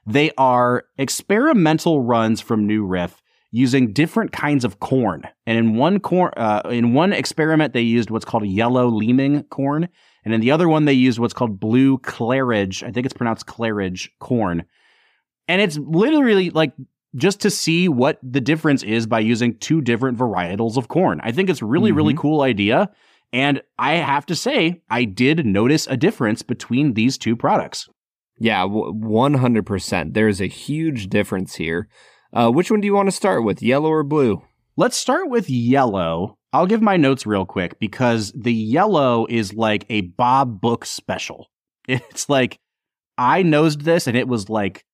They 0.08 0.30
are 0.38 0.84
experimental 0.96 2.00
runs 2.00 2.40
from 2.40 2.66
New 2.66 2.86
Riff 2.86 3.22
using 3.50 3.92
different 3.92 4.32
kinds 4.32 4.64
of 4.64 4.80
corn. 4.80 5.22
And 5.46 5.58
in 5.58 5.76
one 5.76 6.00
corn 6.00 6.32
uh, 6.36 6.62
in 6.70 6.94
one 6.94 7.12
experiment 7.12 7.74
they 7.74 7.82
used 7.82 8.10
what's 8.10 8.24
called 8.24 8.46
yellow 8.46 8.88
leaming 8.88 9.42
corn, 9.44 9.88
and 10.24 10.32
in 10.32 10.40
the 10.40 10.50
other 10.50 10.68
one 10.68 10.86
they 10.86 10.94
used 10.94 11.18
what's 11.18 11.34
called 11.34 11.60
blue 11.60 11.98
clarage. 11.98 12.82
I 12.82 12.90
think 12.90 13.04
it's 13.04 13.12
pronounced 13.12 13.46
clarage 13.46 14.10
corn. 14.18 14.64
And 15.46 15.60
it's 15.60 15.76
literally 15.76 16.50
like 16.50 16.72
just 17.16 17.40
to 17.40 17.50
see 17.50 17.88
what 17.88 18.18
the 18.22 18.40
difference 18.40 18.82
is 18.82 19.06
by 19.06 19.20
using 19.20 19.58
two 19.58 19.82
different 19.82 20.18
varietals 20.18 20.76
of 20.76 20.88
corn. 20.88 21.20
I 21.22 21.32
think 21.32 21.50
it's 21.50 21.62
really, 21.62 21.92
really 21.92 22.14
cool 22.14 22.42
idea. 22.42 22.90
And 23.32 23.62
I 23.78 23.94
have 23.94 24.24
to 24.26 24.34
say, 24.34 24.82
I 24.88 25.04
did 25.04 25.44
notice 25.44 25.86
a 25.86 25.96
difference 25.96 26.42
between 26.42 26.94
these 26.94 27.18
two 27.18 27.36
products. 27.36 27.88
Yeah, 28.38 28.64
one 28.64 29.34
hundred 29.34 29.66
percent. 29.66 30.14
There's 30.14 30.40
a 30.40 30.46
huge 30.46 31.08
difference 31.08 31.56
here. 31.56 31.88
Uh, 32.32 32.50
which 32.50 32.70
one 32.70 32.80
do 32.80 32.86
you 32.86 32.94
want 32.94 33.08
to 33.08 33.16
start 33.16 33.44
with, 33.44 33.62
yellow 33.62 33.90
or 33.90 34.02
blue? 34.02 34.42
Let's 34.76 34.96
start 34.96 35.28
with 35.28 35.50
yellow. 35.50 36.38
I'll 36.52 36.66
give 36.66 36.80
my 36.82 36.96
notes 36.96 37.26
real 37.26 37.44
quick 37.44 37.78
because 37.78 38.32
the 38.32 38.52
yellow 38.52 39.26
is 39.28 39.54
like 39.54 39.84
a 39.88 40.02
Bob 40.02 40.60
Book 40.60 40.84
special. 40.84 41.50
It's 41.88 42.28
like 42.28 42.58
I 43.16 43.42
nosed 43.42 43.80
this 43.80 44.06
and 44.06 44.14
it 44.14 44.28
was 44.28 44.50
like 44.50 44.84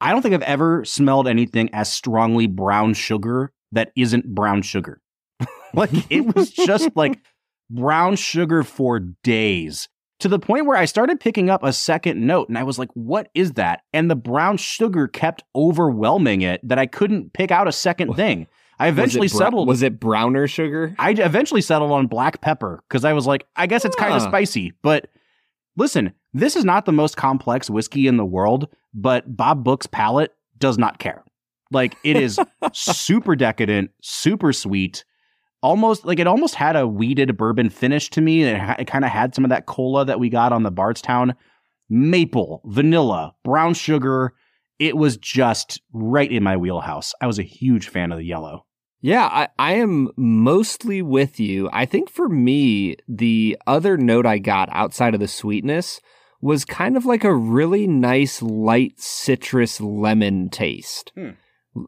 I 0.00 0.12
don't 0.12 0.22
think 0.22 0.34
I've 0.34 0.42
ever 0.42 0.82
smelled 0.84 1.28
anything 1.28 1.68
as 1.74 1.92
strongly 1.92 2.46
brown 2.46 2.94
sugar 2.94 3.52
that 3.72 3.92
isn't 3.96 4.34
brown 4.34 4.62
sugar. 4.62 5.02
like 5.74 5.90
it 6.10 6.34
was 6.34 6.50
just 6.50 6.88
like 6.96 7.20
brown 7.68 8.16
sugar 8.16 8.62
for 8.62 8.98
days 8.98 9.88
to 10.20 10.28
the 10.28 10.38
point 10.38 10.66
where 10.66 10.76
I 10.76 10.86
started 10.86 11.20
picking 11.20 11.50
up 11.50 11.62
a 11.62 11.72
second 11.72 12.26
note 12.26 12.48
and 12.48 12.56
I 12.56 12.62
was 12.62 12.78
like, 12.78 12.90
what 12.94 13.28
is 13.34 13.52
that? 13.52 13.82
And 13.92 14.10
the 14.10 14.16
brown 14.16 14.56
sugar 14.56 15.08
kept 15.08 15.44
overwhelming 15.54 16.42
it 16.42 16.66
that 16.66 16.78
I 16.78 16.86
couldn't 16.86 17.32
pick 17.32 17.50
out 17.50 17.68
a 17.68 17.72
second 17.72 18.14
thing. 18.14 18.46
I 18.78 18.88
eventually 18.88 19.24
was 19.24 19.32
settled. 19.32 19.68
Was 19.68 19.82
it 19.82 19.98
browner 19.98 20.46
sugar? 20.46 20.94
I 20.98 21.10
eventually 21.10 21.62
settled 21.62 21.92
on 21.92 22.06
black 22.06 22.40
pepper 22.40 22.82
because 22.88 23.04
I 23.04 23.12
was 23.12 23.26
like, 23.26 23.46
I 23.56 23.66
guess 23.66 23.84
it's 23.84 23.96
kind 23.96 24.14
of 24.14 24.22
spicy. 24.22 24.72
But 24.82 25.08
listen, 25.76 26.12
this 26.34 26.56
is 26.56 26.64
not 26.64 26.84
the 26.84 26.92
most 26.92 27.16
complex 27.16 27.70
whiskey 27.70 28.06
in 28.06 28.16
the 28.16 28.24
world, 28.24 28.68
but 28.92 29.36
Bob 29.36 29.64
Book's 29.64 29.86
palate 29.86 30.34
does 30.58 30.78
not 30.78 30.98
care. 30.98 31.24
Like 31.70 31.96
it 32.04 32.16
is 32.16 32.38
super 32.72 33.34
decadent, 33.34 33.90
super 34.02 34.52
sweet. 34.52 35.04
Almost 35.66 36.04
like 36.04 36.20
it 36.20 36.28
almost 36.28 36.54
had 36.54 36.76
a 36.76 36.86
wheated 36.86 37.36
bourbon 37.36 37.70
finish 37.70 38.08
to 38.10 38.20
me. 38.20 38.44
It, 38.44 38.56
ha- 38.56 38.76
it 38.78 38.86
kind 38.86 39.04
of 39.04 39.10
had 39.10 39.34
some 39.34 39.44
of 39.44 39.48
that 39.48 39.66
cola 39.66 40.04
that 40.04 40.20
we 40.20 40.28
got 40.28 40.52
on 40.52 40.62
the 40.62 40.70
Bardstown. 40.70 41.34
Maple, 41.90 42.62
vanilla, 42.66 43.34
brown 43.42 43.74
sugar. 43.74 44.34
It 44.78 44.96
was 44.96 45.16
just 45.16 45.80
right 45.92 46.30
in 46.30 46.44
my 46.44 46.56
wheelhouse. 46.56 47.14
I 47.20 47.26
was 47.26 47.40
a 47.40 47.42
huge 47.42 47.88
fan 47.88 48.12
of 48.12 48.18
the 48.18 48.24
yellow. 48.24 48.64
Yeah, 49.00 49.24
I, 49.24 49.48
I 49.58 49.72
am 49.72 50.08
mostly 50.16 51.02
with 51.02 51.40
you. 51.40 51.68
I 51.72 51.84
think 51.84 52.10
for 52.10 52.28
me, 52.28 52.94
the 53.08 53.58
other 53.66 53.96
note 53.96 54.24
I 54.24 54.38
got 54.38 54.68
outside 54.70 55.14
of 55.14 55.20
the 55.20 55.26
sweetness 55.26 56.00
was 56.40 56.64
kind 56.64 56.96
of 56.96 57.06
like 57.06 57.24
a 57.24 57.34
really 57.34 57.88
nice 57.88 58.40
light 58.40 59.00
citrus 59.00 59.80
lemon 59.80 60.48
taste. 60.48 61.10
Hmm. 61.16 61.30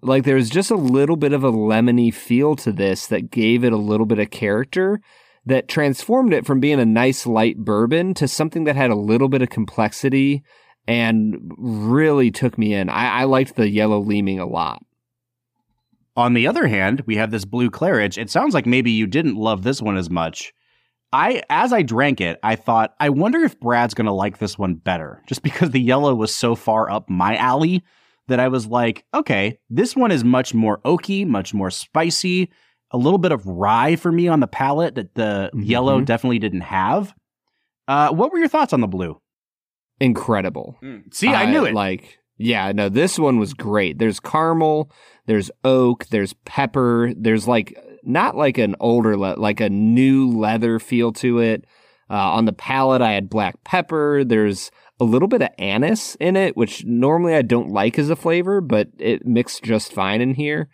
Like 0.03 0.25
there 0.25 0.37
was 0.37 0.51
just 0.51 0.71
a 0.71 0.77
little 0.77 1.17
bit 1.17 1.33
of 1.33 1.45
a 1.45 1.53
lemony 1.53 2.13
feel 2.13 2.57
to 2.57 2.73
this 2.73 3.07
that 3.07 3.31
gave 3.31 3.65
it 3.65 3.73
a 3.73 3.79
little 3.79 4.07
bit 4.07 4.19
of 4.19 4.31
character 4.31 5.01
that 5.47 5.69
transformed 5.69 6.35
it 6.35 6.47
from 6.47 6.61
being 6.61 6.79
a 6.79 6.85
nice 6.85 7.27
light 7.27 7.57
bourbon 7.57 8.13
to 8.15 8.29
something 8.29 8.65
that 8.65 8.77
had 8.77 8.91
a 8.91 8.97
little 8.97 9.29
bit 9.29 9.43
of 9.43 9.49
complexity 9.49 10.43
and 10.87 11.53
really 11.57 12.31
took 12.31 12.59
me 12.59 12.75
in. 12.75 12.89
I, 12.89 13.21
I 13.21 13.25
liked 13.25 13.57
the 13.57 13.69
yellow 13.69 13.99
leaming 13.99 14.41
a 14.41 14.47
lot. 14.47 14.83
On 16.17 16.35
the 16.35 16.47
other 16.47 16.67
hand, 16.67 17.03
we 17.07 17.17
have 17.17 17.31
this 17.31 17.45
blue 17.45 17.71
Clarage. 17.71 18.19
It 18.19 18.31
sounds 18.31 18.53
like 18.53 18.67
maybe 18.67 18.91
you 18.91 19.07
didn't 19.07 19.37
love 19.37 19.63
this 19.63 19.81
one 19.81 19.97
as 19.97 20.11
much. 20.11 20.53
I, 21.13 21.43
as 21.49 21.73
I 21.73 21.83
drank 21.83 22.21
it, 22.21 22.39
I 22.43 22.57
thought, 22.57 22.95
I 23.01 23.09
wonder 23.09 23.39
if 23.39 23.59
Brad's 23.61 23.95
to 23.95 24.13
like 24.13 24.39
this 24.39 24.59
one 24.59 24.75
better, 24.75 25.23
just 25.27 25.43
because 25.43 25.71
the 25.71 25.81
yellow 25.81 26.15
was 26.15 26.35
so 26.35 26.55
far 26.55 26.91
up 26.91 27.09
my 27.09 27.37
alley 27.37 27.83
that 28.29 28.39
I 28.41 28.49
was 28.49 28.67
like, 28.67 29.05
okay, 29.13 29.59
this 29.69 29.97
one 29.97 30.11
is 30.11 30.23
much 30.25 30.55
more 30.55 30.79
oaky, 30.85 31.27
much 31.27 31.53
more 31.53 31.71
spicy, 31.71 32.51
a 32.91 32.97
little 32.99 33.19
bit 33.19 33.33
of 33.33 33.45
rye 33.47 33.97
for 33.97 34.13
me 34.13 34.29
on 34.29 34.41
the 34.41 34.47
palate 34.47 34.95
that 34.95 35.15
the 35.15 35.51
Mhm. 35.55 35.67
yellow 35.69 36.01
definitely 36.01 36.39
didn't 36.39 36.63
have. 36.63 37.15
Uh, 37.87 38.11
what 38.11 38.31
were 38.33 38.39
your 38.39 38.49
thoughts 38.49 38.73
on 38.73 38.81
the 38.81 38.87
blue? 38.87 39.21
Incredible. 40.01 40.77
See, 41.13 41.29
I, 41.29 41.51
knew 41.51 41.65
it. 41.65 41.75
Like, 41.75 42.19
yeah, 42.37 42.71
no, 42.73 42.89
this 42.89 43.19
one 43.19 43.39
was 43.39 43.53
great. 43.53 43.99
There's 43.99 44.21
caramel, 44.21 44.91
there's 45.27 45.51
oak, 45.65 46.07
there's 46.07 46.35
pepper, 46.45 47.13
there's 47.17 47.49
like 47.49 47.77
not 48.05 48.37
like 48.37 48.59
an 48.59 48.77
older, 48.79 49.17
le- 49.17 49.35
like 49.37 49.61
a 49.61 49.69
new 49.69 50.29
leather 50.31 50.79
feel 50.79 51.13
to 51.15 51.41
it. 51.41 51.65
Uh, 52.11 52.15
on 52.15 52.45
the 52.45 52.53
palate, 52.53 53.03
I 53.03 53.13
had 53.13 53.29
black 53.29 53.57
pepper. 53.65 54.23
There's 54.25 54.71
a 55.01 55.05
little 55.05 55.29
bit 55.29 55.43
of 55.43 55.51
anise 55.59 56.17
in 56.17 56.37
it, 56.37 56.57
which 56.57 56.85
normally 56.85 57.35
I 57.35 57.43
don't 57.43 57.71
like 57.71 57.99
as 57.99 58.11
a 58.11 58.17
flavor, 58.17 58.61
but 58.61 58.89
it 58.99 59.27
mixed 59.27 59.63
just 59.63 59.93
fine 59.93 60.21
in 60.21 60.35
here. 60.35 60.69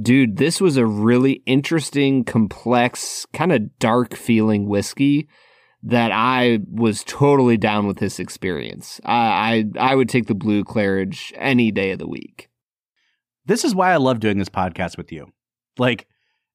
Dude, 0.00 0.36
this 0.36 0.60
was 0.60 0.76
a 0.76 0.86
really 0.86 1.42
interesting, 1.44 2.24
complex, 2.24 3.26
kind 3.32 3.52
of 3.52 3.78
dark 3.80 4.14
feeling 4.14 4.68
whiskey 4.68 5.28
that 5.82 6.12
I 6.12 6.60
was 6.70 7.02
totally 7.04 7.56
down 7.56 7.86
with 7.86 7.98
this 7.98 8.18
experience. 8.20 9.00
I, 9.04 9.64
I 9.78 9.92
I 9.92 9.94
would 9.94 10.08
take 10.08 10.26
the 10.26 10.34
blue 10.34 10.62
Clarage 10.64 11.32
any 11.36 11.70
day 11.72 11.90
of 11.92 11.98
the 11.98 12.08
week. 12.08 12.48
this 13.46 13.64
is 13.64 13.74
why 13.74 13.92
I 13.92 13.96
love 13.96 14.20
doing 14.20 14.38
this 14.38 14.48
podcast 14.48 14.96
with 14.96 15.10
you. 15.10 15.32
Like, 15.78 16.06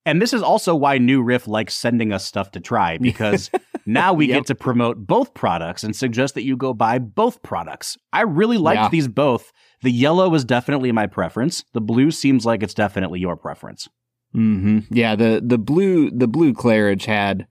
and 0.06 0.22
this 0.22 0.34
is 0.34 0.44
also 0.44 0.76
why 0.76 0.98
New 0.98 1.22
Riff 1.24 1.48
likes 1.48 1.74
sending 1.74 2.12
us 2.14 2.26
stuff 2.26 2.52
to 2.52 2.60
try 2.60 2.98
because 3.02 3.50
now 3.86 4.14
we 4.14 4.26
Yep. 4.30 4.36
get 4.38 4.46
to 4.48 4.56
promote 4.56 5.06
both 5.08 5.34
products 5.34 5.84
and 5.84 5.96
suggest 5.96 6.34
that 6.36 6.44
you 6.44 6.56
go 6.58 6.74
buy 6.74 7.00
both 7.00 7.42
products. 7.44 7.98
I 8.12 8.22
really 8.22 8.58
liked 8.58 8.82
Yeah. 8.82 8.90
these 8.90 9.08
both. 9.08 9.52
The 9.82 9.92
yellow 9.92 10.34
is 10.34 10.46
definitely 10.46 10.92
my 10.92 11.08
preference. 11.08 11.64
The 11.74 11.82
blue 11.82 12.12
seems 12.12 12.46
like 12.46 12.64
it's 12.64 12.74
definitely 12.74 13.20
your 13.20 13.36
preference. 13.36 13.90
hmm 14.34 14.80
Yeah, 14.90 15.16
the 15.16 15.42
the 15.46 15.58
blue 15.58 16.10
the 16.12 16.28
blue 16.28 16.54
Clarage 16.54 17.06
had 17.06 17.48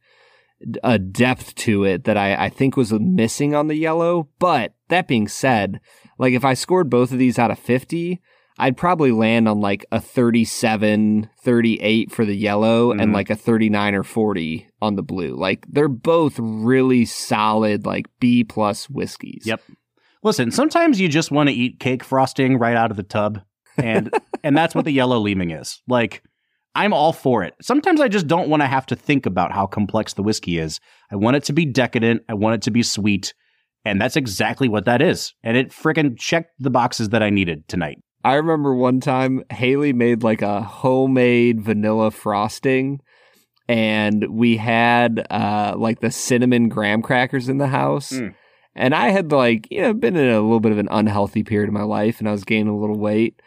a 0.85 0.99
depth 0.99 1.55
to 1.57 1.85
it 1.85 2.05
that 2.05 2.16
I, 2.16 2.47
I 2.47 2.49
think 2.49 2.77
was 2.77 2.92
missing 2.92 3.55
on 3.55 3.66
the 3.68 3.75
yellow. 3.77 4.29
But 4.38 4.75
that 4.88 5.09
being 5.09 5.27
said, 5.29 5.81
like 6.18 6.35
if 6.35 6.45
I 6.45 6.55
scored 6.55 6.88
both 6.88 7.11
of 7.12 7.18
these 7.18 7.38
out 7.38 7.51
of 7.51 7.59
50, 7.59 8.21
I'd 8.59 8.77
probably 8.77 9.12
land 9.12 9.49
on 9.49 9.61
like 9.61 9.85
a 9.91 10.01
37, 10.01 11.29
38 11.43 12.12
for 12.12 12.25
the 12.25 12.35
yellow 12.35 12.93
Mhm. 12.93 13.03
and 13.03 13.12
like 13.12 13.31
a 13.31 13.35
39 13.35 13.95
or 13.95 14.03
40 14.03 14.67
on 14.81 14.97
the 14.97 15.03
blue. 15.03 15.35
Like 15.35 15.67
they're 15.69 15.88
both 15.88 16.38
really 16.38 17.05
solid, 17.05 17.87
like 17.87 18.07
B 18.21 18.45
plus 18.45 18.88
whiskeys. 18.91 19.45
Yep. 19.47 19.61
Listen, 20.23 20.51
sometimes 20.51 21.01
you 21.01 21.09
just 21.09 21.31
want 21.33 21.49
to 21.49 21.55
eat 21.55 21.81
cake 21.81 22.05
frosting 22.05 22.59
right 22.59 22.77
out 22.77 22.91
of 22.91 22.97
the 22.97 23.03
tub, 23.03 23.41
and 23.77 24.11
and 24.45 24.57
that's 24.57 24.75
what 24.75 24.85
the 24.85 24.93
yellow 24.93 25.19
leaming 25.19 25.51
is. 25.51 25.83
Like, 25.88 26.23
I'm 26.75 26.93
all 26.93 27.12
for 27.12 27.43
it. 27.43 27.55
Sometimes 27.61 28.01
I 28.01 28.09
just 28.09 28.29
don't 28.29 28.49
want 28.49 28.62
to 28.62 28.67
have 28.69 28.87
to 28.87 28.97
think 28.97 29.27
about 29.27 29.53
how 29.53 29.67
complex 29.67 30.15
the 30.15 30.23
whiskey 30.23 30.59
is. 30.59 30.79
I 31.11 31.17
want 31.17 31.37
it 31.37 31.45
to 31.45 31.53
be 31.53 31.65
decadent. 31.67 32.23
I 32.29 32.35
want 32.35 32.55
it 32.55 32.62
to 32.62 32.71
be 32.71 32.83
sweet, 32.85 33.35
and 33.85 34.01
that's 34.01 34.17
exactly 34.17 34.69
what 34.69 34.85
that 34.85 35.03
is. 35.03 35.35
And 35.43 35.57
it 35.57 35.71
frickin' 35.71 36.17
checked 36.19 36.51
the 36.59 36.71
boxes 36.71 37.09
that 37.09 37.23
I 37.23 37.31
needed 37.31 37.67
tonight. 37.67 37.99
I 38.25 38.35
remember 38.35 38.75
one 38.75 39.01
time 39.01 39.43
Haley 39.51 39.93
made 39.93 40.23
like 40.23 40.43
a 40.43 40.63
homemade 40.63 41.61
vanilla 41.61 42.11
frosting 42.11 43.01
and 43.69 44.27
we 44.31 44.57
had 44.57 45.27
uh 45.31 45.75
like 45.77 46.01
the 46.01 46.11
cinnamon 46.11 46.69
graham 46.69 47.03
crackers 47.03 47.49
in 47.49 47.59
the 47.59 47.69
house. 47.69 48.13
Mm. 48.13 48.35
And 48.75 48.95
I 48.95 49.09
had 49.11 49.33
like, 49.33 49.69
you 49.71 49.83
know, 49.83 49.93
been 49.93 50.17
in 50.17 50.29
a 50.29 50.41
little 50.41 50.61
bit 50.61 50.73
of 50.73 50.79
an 50.79 50.89
unhealthy 50.91 51.43
period 51.45 51.69
of 51.69 51.75
my 51.75 51.83
life 51.83 52.19
and 52.21 52.29
I 52.29 52.33
was 52.33 52.45
gaining 52.45 52.69
a 52.69 52.79
little 52.79 52.99
weight. 52.99 53.41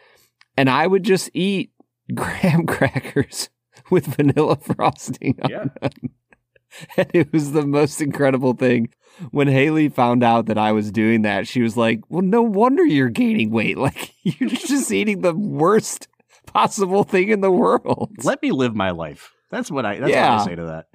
And 0.56 0.70
I 0.70 0.86
would 0.86 1.02
just 1.02 1.30
eat 1.34 1.70
graham 2.14 2.66
crackers 2.66 3.50
with 3.90 4.06
vanilla 4.06 4.56
frosting 4.76 5.38
on 5.42 5.50
Yeah. 5.50 5.64
them. 5.80 5.90
And 6.96 7.10
it 7.14 7.32
was 7.32 7.52
the 7.52 7.66
most 7.66 8.00
incredible 8.02 8.52
thing. 8.52 8.90
When 9.30 9.48
Haley 9.48 9.88
found 9.88 10.22
out 10.22 10.46
that 10.46 10.58
I 10.58 10.72
was 10.72 10.90
doing 10.90 11.22
that, 11.22 11.46
she 11.48 11.62
was 11.62 11.76
like, 11.76 12.00
Well, 12.08 12.22
no 12.22 12.42
wonder 12.42 12.84
you're 12.84 13.08
gaining 13.08 13.50
weight. 13.50 13.76
Like, 13.86 14.12
you're 14.22 14.48
just 14.50 14.90
eating 14.92 15.20
the 15.22 15.34
worst 15.34 16.08
possible 16.46 17.04
thing 17.04 17.28
in 17.30 17.40
the 17.40 17.50
world. 17.50 18.10
Let 18.22 18.42
me 18.42 18.50
live 18.52 18.74
my 18.74 18.90
life. 18.90 19.32
That's 19.50 19.70
what 19.70 19.86
I. 19.86 19.98
That's 19.98 20.10
Yeah. 20.10 20.32
what 20.36 20.40
I 20.42 20.44
say 20.44 20.54
to 20.56 20.64
that. 20.66 20.86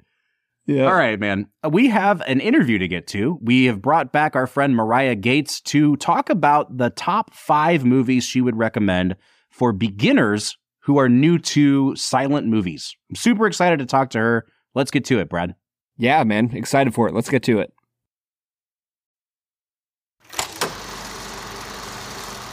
Yeah. 0.66 0.84
All 0.84 0.94
right, 0.94 1.18
man. 1.18 1.46
Uh, 1.64 1.70
We 1.70 1.88
have 1.88 2.20
an 2.22 2.38
interview 2.40 2.78
to 2.78 2.86
get 2.86 3.06
to. 3.08 3.38
We 3.42 3.64
have 3.64 3.82
brought 3.82 4.12
back 4.12 4.36
our 4.36 4.46
friend 4.46 4.76
Marya 4.76 5.16
Gates 5.16 5.60
to 5.62 5.96
talk 5.96 6.30
about 6.30 6.76
the 6.78 6.90
top 6.90 7.34
five 7.34 7.84
movies 7.84 8.24
she 8.24 8.40
would 8.40 8.56
recommend 8.56 9.16
for 9.50 9.72
beginners 9.72 10.56
who 10.84 10.98
are 10.98 11.08
new 11.08 11.38
to 11.38 11.96
silent 11.96 12.46
movies. 12.46 12.94
I'm 13.10 13.16
super 13.16 13.46
excited 13.46 13.78
to 13.80 13.86
talk 13.86 14.10
to 14.10 14.18
her. 14.18 14.46
Let's 14.74 14.90
get 14.92 15.04
to 15.06 15.18
it, 15.18 15.28
Brad. 15.28 15.54
Yeah, 15.98 16.22
man. 16.24 16.50
Excited 16.54 16.94
for 16.94 17.08
it. 17.08 17.14
Let's 17.14 17.28
get 17.28 17.42
to 17.44 17.58
it. 17.58 17.72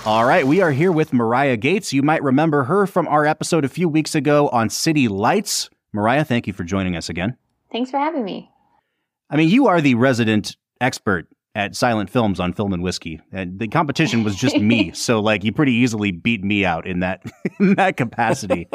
All 0.10 0.26
right, 0.26 0.48
we 0.48 0.60
are 0.60 0.72
here 0.72 0.92
with 0.92 1.14
Marya 1.14 1.56
Gates. 1.56 1.94
You 1.94 2.02
might 2.02 2.24
remember 2.24 2.64
her 2.64 2.88
from 2.88 3.08
our 3.08 3.28
episode 3.28 3.64
a 3.64 3.70
few 3.70 3.88
weeks 3.88 4.16
ago 4.16 4.50
on 4.50 4.68
City 4.68 5.08
Lights. 5.08 5.70
Marya, 5.94 6.26
thank 6.26 6.48
you 6.48 6.54
for 6.54 6.64
joining 6.64 6.96
us 6.96 7.10
again. 7.10 7.38
Thanks 7.72 7.92
for 7.92 8.00
having 8.00 8.26
me. 8.26 8.50
I 9.30 9.38
mean, 9.38 9.50
you 9.50 9.68
are 9.68 9.82
the 9.82 9.94
resident 9.94 10.58
expert 10.82 11.28
at 11.54 11.76
silent 11.76 12.10
films 12.10 12.40
on 12.40 12.54
Film 12.54 12.74
and 12.74 12.82
Whiskey, 12.82 13.22
and 13.32 13.60
the 13.60 13.68
competition 13.68 14.24
was 14.24 14.36
just 14.36 14.58
me. 14.58 14.92
So, 14.96 15.20
like, 15.20 15.44
you 15.44 15.52
pretty 15.52 15.74
easily 15.74 16.10
beat 16.10 16.44
me 16.44 16.66
out 16.66 16.88
in 16.88 17.02
that 17.02 17.22
in 17.60 17.76
that 17.76 17.96
capacity. 17.96 18.68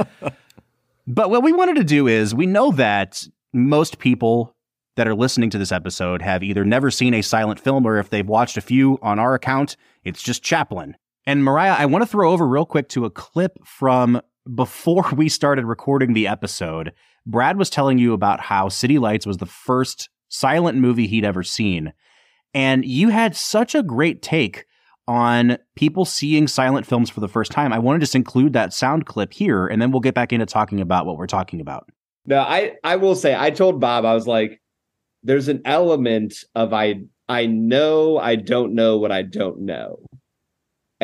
but 1.08 1.30
what 1.30 1.42
we 1.42 1.50
wanted 1.50 1.74
to 1.78 1.84
do 1.84 2.06
is, 2.06 2.32
we 2.32 2.46
know 2.46 2.70
that 2.70 3.26
most 3.52 3.98
people 3.98 4.54
that 4.94 5.08
are 5.08 5.16
listening 5.16 5.50
to 5.50 5.58
this 5.58 5.72
episode 5.72 6.22
have 6.22 6.44
either 6.44 6.64
never 6.64 6.92
seen 6.92 7.12
a 7.12 7.22
silent 7.22 7.58
film, 7.58 7.84
or 7.84 7.98
if 7.98 8.08
they've 8.08 8.28
watched 8.28 8.56
a 8.56 8.60
few 8.60 9.00
on 9.02 9.18
our 9.18 9.34
account, 9.34 9.76
it's 10.04 10.22
just 10.22 10.40
Chaplin. 10.40 10.94
And 11.26 11.44
Marya, 11.44 11.76
I 11.78 11.86
want 11.86 12.02
to 12.02 12.06
throw 12.06 12.30
over 12.32 12.46
real 12.46 12.66
quick 12.66 12.88
to 12.90 13.04
a 13.04 13.10
clip 13.10 13.56
from 13.64 14.20
before 14.54 15.04
we 15.16 15.28
started 15.28 15.64
recording 15.64 16.12
the 16.12 16.26
episode. 16.26 16.92
Brad 17.26 17.56
was 17.56 17.70
telling 17.70 17.98
you 17.98 18.12
about 18.12 18.40
how 18.40 18.68
City 18.68 18.98
Lights 18.98 19.26
was 19.26 19.38
the 19.38 19.46
first 19.46 20.10
silent 20.28 20.78
movie 20.78 21.06
he'd 21.06 21.24
ever 21.24 21.42
seen. 21.42 21.92
And 22.52 22.84
you 22.84 23.08
had 23.08 23.34
such 23.34 23.74
a 23.74 23.82
great 23.82 24.20
take 24.22 24.66
on 25.06 25.58
people 25.76 26.04
seeing 26.04 26.46
silent 26.46 26.86
films 26.86 27.10
for 27.10 27.20
the 27.20 27.28
first 27.28 27.52
time. 27.52 27.72
I 27.72 27.78
want 27.78 27.96
to 27.96 28.00
just 28.00 28.14
include 28.14 28.52
that 28.52 28.72
sound 28.72 29.06
clip 29.06 29.32
here, 29.32 29.66
and 29.66 29.80
then 29.80 29.90
we'll 29.90 30.00
get 30.00 30.14
back 30.14 30.32
into 30.32 30.46
talking 30.46 30.80
about 30.80 31.06
what 31.06 31.16
we're 31.16 31.26
talking 31.26 31.60
about. 31.60 31.88
No, 32.26 32.40
I 32.40 32.76
I 32.82 32.96
will 32.96 33.14
say 33.14 33.34
I 33.36 33.50
told 33.50 33.80
Bob 33.80 34.04
I 34.04 34.14
was 34.14 34.26
like, 34.26 34.60
there's 35.22 35.48
an 35.48 35.62
element 35.64 36.36
of 36.54 36.72
I 36.72 37.02
I 37.28 37.46
know 37.46 38.18
I 38.18 38.36
don't 38.36 38.74
know 38.74 38.98
what 38.98 39.12
I 39.12 39.22
don't 39.22 39.62
know, 39.62 39.98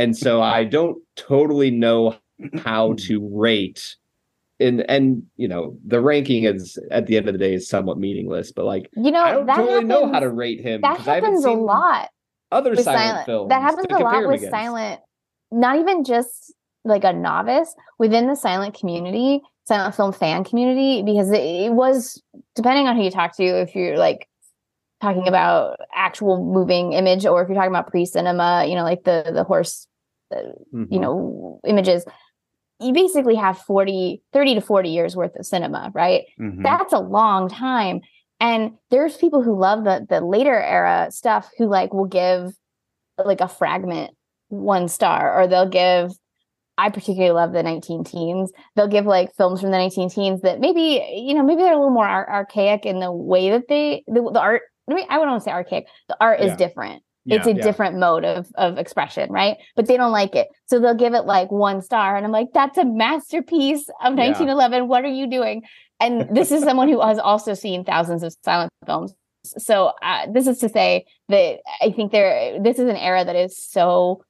and 0.00 0.16
so 0.16 0.40
I 0.42 0.64
don't 0.64 0.98
totally 1.16 1.70
know 1.70 2.16
how 2.64 2.90
mm-hmm. 2.90 3.06
to 3.06 3.28
rate. 3.32 3.96
And 4.58 4.84
and 4.90 5.22
you 5.36 5.48
know 5.48 5.76
the 5.86 6.00
ranking 6.00 6.44
is 6.44 6.78
at 6.90 7.06
the 7.06 7.16
end 7.16 7.28
of 7.28 7.34
the 7.34 7.38
day 7.38 7.54
is 7.54 7.68
somewhat 7.68 7.98
meaningless, 7.98 8.52
but 8.52 8.64
like 8.66 8.90
You 8.94 9.10
know, 9.10 9.22
I 9.22 9.32
don't 9.32 9.46
that 9.46 9.56
totally 9.56 9.72
happens, 9.74 9.88
know 9.88 10.12
how 10.12 10.20
to 10.20 10.28
rate 10.30 10.60
him 10.60 10.80
that 10.82 10.98
'cause 10.98 11.08
I 11.08 11.14
haven't 11.14 11.30
happens 11.30 11.44
a 11.46 11.52
lot 11.52 12.08
Other 12.52 12.76
silent, 12.76 12.98
silent 12.98 13.26
films 13.26 13.48
That 13.48 13.62
happens 13.62 13.86
a 13.90 13.98
lot 13.98 14.26
with 14.26 14.36
against. 14.36 14.50
silent, 14.50 15.00
not 15.50 15.78
even 15.78 16.04
just 16.04 16.54
like 16.84 17.04
a 17.04 17.12
novice 17.12 17.74
within 17.98 18.26
the 18.26 18.34
silent 18.34 18.74
community, 18.78 19.40
silent 19.66 19.94
film 19.94 20.12
fan 20.12 20.44
community, 20.44 21.02
because 21.02 21.30
it, 21.30 21.42
it 21.42 21.72
was 21.72 22.22
depending 22.54 22.86
on 22.86 22.96
who 22.96 23.02
you 23.02 23.10
talk 23.10 23.34
to. 23.36 23.44
If 23.44 23.74
you're 23.74 23.98
like 23.98 24.28
talking 25.00 25.26
about 25.28 25.78
actual 25.94 26.44
moving 26.44 26.92
image, 26.92 27.24
or 27.24 27.42
if 27.42 27.48
you're 27.48 27.56
talking 27.56 27.70
about 27.70 27.86
pre-cinema, 27.86 28.66
you 28.68 28.74
know, 28.74 28.82
like 28.82 29.04
the 29.04 29.30
the 29.32 29.44
horse, 29.44 29.86
Mhm. 30.30 30.86
you 30.90 30.98
know, 31.00 31.60
images. 31.66 32.04
You 32.80 32.92
basically 32.92 33.34
have 33.34 33.58
40, 33.58 34.22
30 34.32 34.54
to 34.54 34.60
40 34.60 34.88
years 34.88 35.14
worth 35.16 35.36
of 35.36 35.44
cinema, 35.46 35.90
right? 35.94 36.24
Mhm. 36.40 36.62
that's 36.62 36.92
a 36.92 36.98
long 36.98 37.48
time 37.48 38.00
and 38.40 38.72
there's 38.90 39.18
people 39.18 39.42
who 39.42 39.58
love 39.58 39.84
the 39.84 40.06
the 40.08 40.20
later 40.22 40.58
era 40.58 41.08
stuff 41.10 41.50
who 41.58 41.66
like 41.66 41.92
will 41.92 42.06
give 42.06 42.52
like 43.22 43.42
a 43.42 43.48
fragment 43.48 44.12
one 44.48 44.88
star 44.88 45.38
or 45.38 45.46
they'll 45.46 45.68
give 45.68 46.10
i 46.78 46.88
particularly 46.88 47.32
love 47.34 47.52
the 47.52 47.62
19 47.62 48.02
teens 48.02 48.50
they'll 48.74 48.88
give 48.88 49.04
like 49.04 49.28
films 49.36 49.60
from 49.60 49.70
the 49.70 49.76
19 49.76 50.08
teens 50.08 50.40
that 50.40 50.58
maybe 50.58 51.04
you 51.14 51.34
know 51.34 51.42
maybe 51.42 51.60
they're 51.62 51.74
a 51.74 51.76
little 51.76 51.90
more 51.90 52.08
ar- 52.08 52.30
archaic 52.30 52.86
in 52.86 52.98
the 52.98 53.12
way 53.12 53.50
that 53.50 53.68
they 53.68 54.02
the, 54.06 54.22
the 54.32 54.40
art 54.40 54.62
I, 54.90 54.94
mean, 54.94 55.06
I 55.10 55.18
wouldn't 55.18 55.42
say 55.42 55.50
archaic 55.50 55.86
the 56.08 56.16
art 56.18 56.40
Yeah. 56.40 56.46
is 56.46 56.56
different 56.56 57.02
Yeah. 57.24 57.36
it's 57.36 57.46
a 57.46 57.54
Yeah. 57.54 57.62
different 57.62 57.98
mode 57.98 58.24
of 58.24 58.46
of 58.56 58.78
expression 58.78 59.30
right? 59.30 59.56
But 59.76 59.86
they 59.86 59.96
don't 59.96 60.12
like 60.12 60.34
it. 60.34 60.48
So 60.66 60.80
they'll 60.80 60.94
give 60.94 61.14
it 61.14 61.26
like 61.26 61.50
one 61.50 61.82
star 61.82 62.16
and 62.16 62.24
i'm 62.24 62.32
like 62.32 62.48
that's 62.54 62.78
a 62.78 62.84
masterpiece 62.84 63.88
of 64.04 64.16
Yeah. 64.16 64.24
1911 64.26 64.88
what 64.88 65.04
are 65.04 65.08
you 65.08 65.28
doing? 65.28 65.62
And 66.00 66.34
this 66.34 66.50
is 66.50 66.62
someone 66.64 66.88
who 66.88 67.00
has 67.00 67.18
also 67.18 67.52
seen 67.54 67.84
thousands 67.84 68.22
of 68.22 68.34
silent 68.44 68.70
films. 68.86 69.12
So 69.44 69.92
uh, 70.02 70.26
this 70.32 70.46
is 70.46 70.58
to 70.58 70.68
say 70.68 71.04
that 71.28 71.58
i 71.82 71.90
think 71.90 72.12
there 72.12 72.58
this 72.62 72.78
is 72.78 72.88
an 72.88 72.96
era 72.96 73.24
that 73.24 73.36
is 73.36 73.56
so 73.70 74.22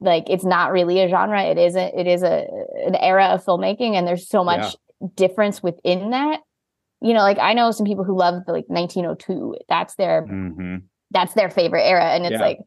like 0.00 0.24
it's 0.30 0.44
not 0.44 0.72
really 0.72 1.00
a 1.00 1.08
genre. 1.08 1.42
It 1.44 1.58
is 1.58 1.76
a, 1.76 1.98
it 2.00 2.06
is 2.06 2.22
a 2.22 2.46
an 2.86 2.94
era 2.96 3.26
of 3.26 3.44
filmmaking 3.44 3.94
and 3.96 4.06
there's 4.06 4.28
so 4.28 4.42
much 4.44 4.76
difference 5.14 5.62
within 5.62 6.10
that. 6.10 6.40
You 7.02 7.14
know 7.14 7.20
like 7.20 7.38
i 7.38 7.54
know 7.54 7.70
some 7.70 7.86
people 7.86 8.04
who 8.04 8.14
love 8.16 8.44
the 8.46 8.52
like 8.52 8.66
1902 8.68 9.56
that's 9.70 9.94
their 9.96 10.26
Mhm. 10.26 10.82
That's 11.10 11.34
their 11.34 11.50
favorite 11.50 11.82
era 11.82 12.04
and 12.14 12.24
it's 12.24 12.32
Yeah. 12.32 12.40
like 12.40 12.58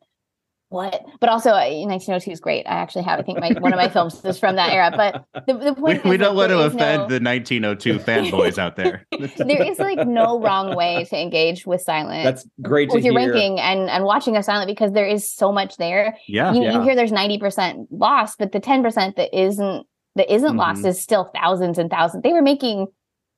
what 0.69 0.99
but 1.19 1.29
also 1.29 1.51
uh, 1.51 1.69
1902 1.85 2.31
is 2.31 2.39
great 2.39 2.65
i 2.65 2.71
actually 2.71 3.03
have 3.03 3.19
i 3.19 3.21
think 3.21 3.39
my 3.39 3.51
one 3.59 3.73
of 3.73 3.77
my 3.77 3.87
films 3.95 4.23
is 4.25 4.39
from 4.39 4.55
that 4.55 4.71
era 4.71 4.91
but 4.95 5.23
the, 5.45 5.53
the 5.53 5.73
We, 5.73 5.79
point 5.99 6.03
we 6.05 6.11
is, 6.15 6.19
don't 6.19 6.35
like, 6.35 6.49
want 6.49 6.59
to 6.59 6.59
offend 6.65 7.03
no- 7.03 7.07
the 7.09 7.23
1902 7.23 7.99
fanboys 7.99 8.57
out 8.57 8.75
there. 8.75 9.05
there 9.37 9.61
is 9.63 9.77
like 9.77 10.07
no 10.07 10.39
wrong 10.41 10.75
way 10.75 11.03
to 11.05 11.15
engage 11.21 11.67
with 11.67 11.81
silent 11.81 12.23
That's 12.23 12.47
great 12.61 12.89
to 12.89 12.95
with 12.95 13.05
your 13.05 13.17
hear. 13.19 13.29
ranking 13.31 13.59
and 13.59 13.87
and 13.87 14.03
watching 14.03 14.35
a 14.35 14.41
silent 14.41 14.67
because 14.67 14.93
there 14.93 15.05
is 15.05 15.31
so 15.31 15.51
much 15.51 15.77
there 15.77 16.17
yeah. 16.27 16.51
you, 16.53 16.63
Yeah. 16.63 16.73
you 16.73 16.81
hear 16.81 16.95
there's 16.95 17.11
90% 17.11 17.85
lost 17.91 18.39
but 18.39 18.51
the 18.51 18.59
10% 18.59 19.15
that 19.15 19.29
isn't 19.39 19.85
that 20.15 20.33
isn't 20.33 20.57
lost 20.57 20.81
Mhm. 20.81 20.87
is 20.87 20.99
still 21.01 21.25
thousands 21.35 21.77
and 21.77 21.89
thousands 21.91 22.23
they 22.23 22.33
were 22.33 22.41
making 22.41 22.87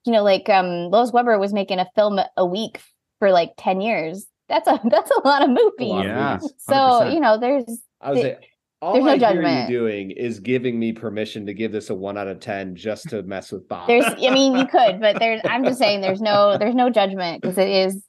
you 0.06 0.14
know 0.14 0.24
like 0.24 0.48
um 0.48 0.90
lois 0.90 1.12
weber 1.12 1.38
was 1.38 1.52
making 1.54 1.80
a 1.80 1.88
film 1.96 2.18
a 2.38 2.46
week 2.46 2.80
for 3.20 3.32
like 3.32 3.52
10 3.58 3.82
years 3.82 4.26
that's 4.50 4.68
a 4.68 4.80
that's 4.90 5.12
a 5.12 5.28
lot 5.28 5.42
of 5.44 5.50
movies 5.50 5.90
lot 5.90 6.06
of 6.06 6.12
Yeah. 6.12 6.34
movies. 6.36 6.54
so 6.60 6.74
100%. 6.74 7.14
you 7.14 7.20
know 7.20 7.38
there's 7.40 7.66
I 8.02 8.12
was 8.12 8.22
There- 8.22 8.30
like, 8.36 8.46
all 8.82 8.94
there's 8.94 9.06
no 9.06 9.12
I 9.12 9.18
hear 9.18 9.28
judgment. 9.30 9.70
you 9.70 9.78
doing 9.80 10.12
is 10.12 10.40
giving 10.40 10.78
me 10.78 10.92
permission 10.92 11.46
to 11.48 11.54
give 11.54 11.72
this 11.72 11.90
a 11.90 11.96
one 11.96 12.18
out 12.18 12.28
of 12.28 12.40
ten 12.42 12.76
just 12.76 13.10
to 13.10 13.24
mess 13.24 13.52
with 13.52 13.68
Bob. 13.70 13.88
there's 13.88 14.06
i 14.06 14.30
mean 14.32 14.56
you 14.56 14.68
could 14.68 15.00
but 15.02 15.18
there's 15.20 15.42
i'm 15.46 15.64
just 15.64 15.80
saying 15.80 16.02
there's 16.02 16.22
no 16.22 16.58
there's 16.58 16.76
no 16.76 16.90
judgment 16.90 17.42
because 17.42 17.58
it 17.58 17.70
is 17.70 18.04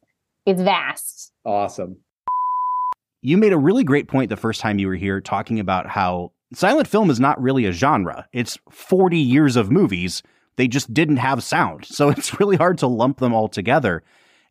it's 0.44 0.60
vast 0.60 1.32
awesome. 1.44 1.96
You 3.22 3.36
made 3.36 3.52
a 3.52 3.58
really 3.58 3.82
great 3.84 4.06
point 4.08 4.28
the 4.30 4.36
first 4.36 4.60
time 4.60 4.78
you 4.78 4.86
were 4.86 4.94
here 4.94 5.20
talking 5.20 5.58
about 5.58 5.88
how 5.88 6.32
silent 6.54 6.86
film 6.86 7.10
is 7.10 7.18
not 7.18 7.40
really 7.42 7.64
a 7.66 7.72
genre. 7.72 8.26
It's 8.32 8.56
40 8.70 9.18
years 9.18 9.56
of 9.56 9.70
movies. 9.70 10.22
They 10.56 10.68
just 10.68 10.94
didn't 10.94 11.16
have 11.16 11.42
sound. 11.42 11.86
So 11.86 12.08
it's 12.10 12.38
really 12.38 12.56
hard 12.56 12.78
to 12.78 12.86
lump 12.86 13.18
them 13.18 13.34
all 13.34 13.48
together. 13.48 14.02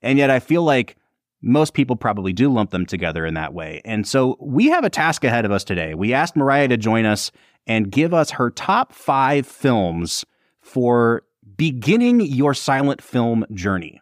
And 0.02 0.18
yet 0.18 0.30
I 0.30 0.40
feel 0.40 0.64
like 0.64 0.98
most 1.46 1.76
people 1.76 1.96
probably 1.96 2.34
do 2.34 2.52
lump 2.52 2.72
them 2.72 2.88
together 2.88 3.24
in 3.24 3.36
that 3.36 3.54
way. 3.54 3.80
And 3.86 4.08
so 4.08 4.36
we 4.42 4.66
have 4.70 4.84
a 4.84 4.90
task 4.90 5.24
ahead 5.24 5.46
of 5.46 5.52
us 5.52 5.64
today. 5.64 5.94
We 5.94 6.12
asked 6.12 6.36
Marya 6.36 6.68
to 6.70 6.76
join 6.76 7.06
us 7.06 7.32
and 7.68 7.92
give 7.92 8.16
us 8.16 8.32
her 8.32 8.50
top 8.50 8.92
five 8.92 9.46
films 9.46 10.26
for 10.60 11.22
beginning 11.56 12.22
your 12.22 12.56
silent 12.56 13.00
film 13.00 13.46
journey. 13.54 14.02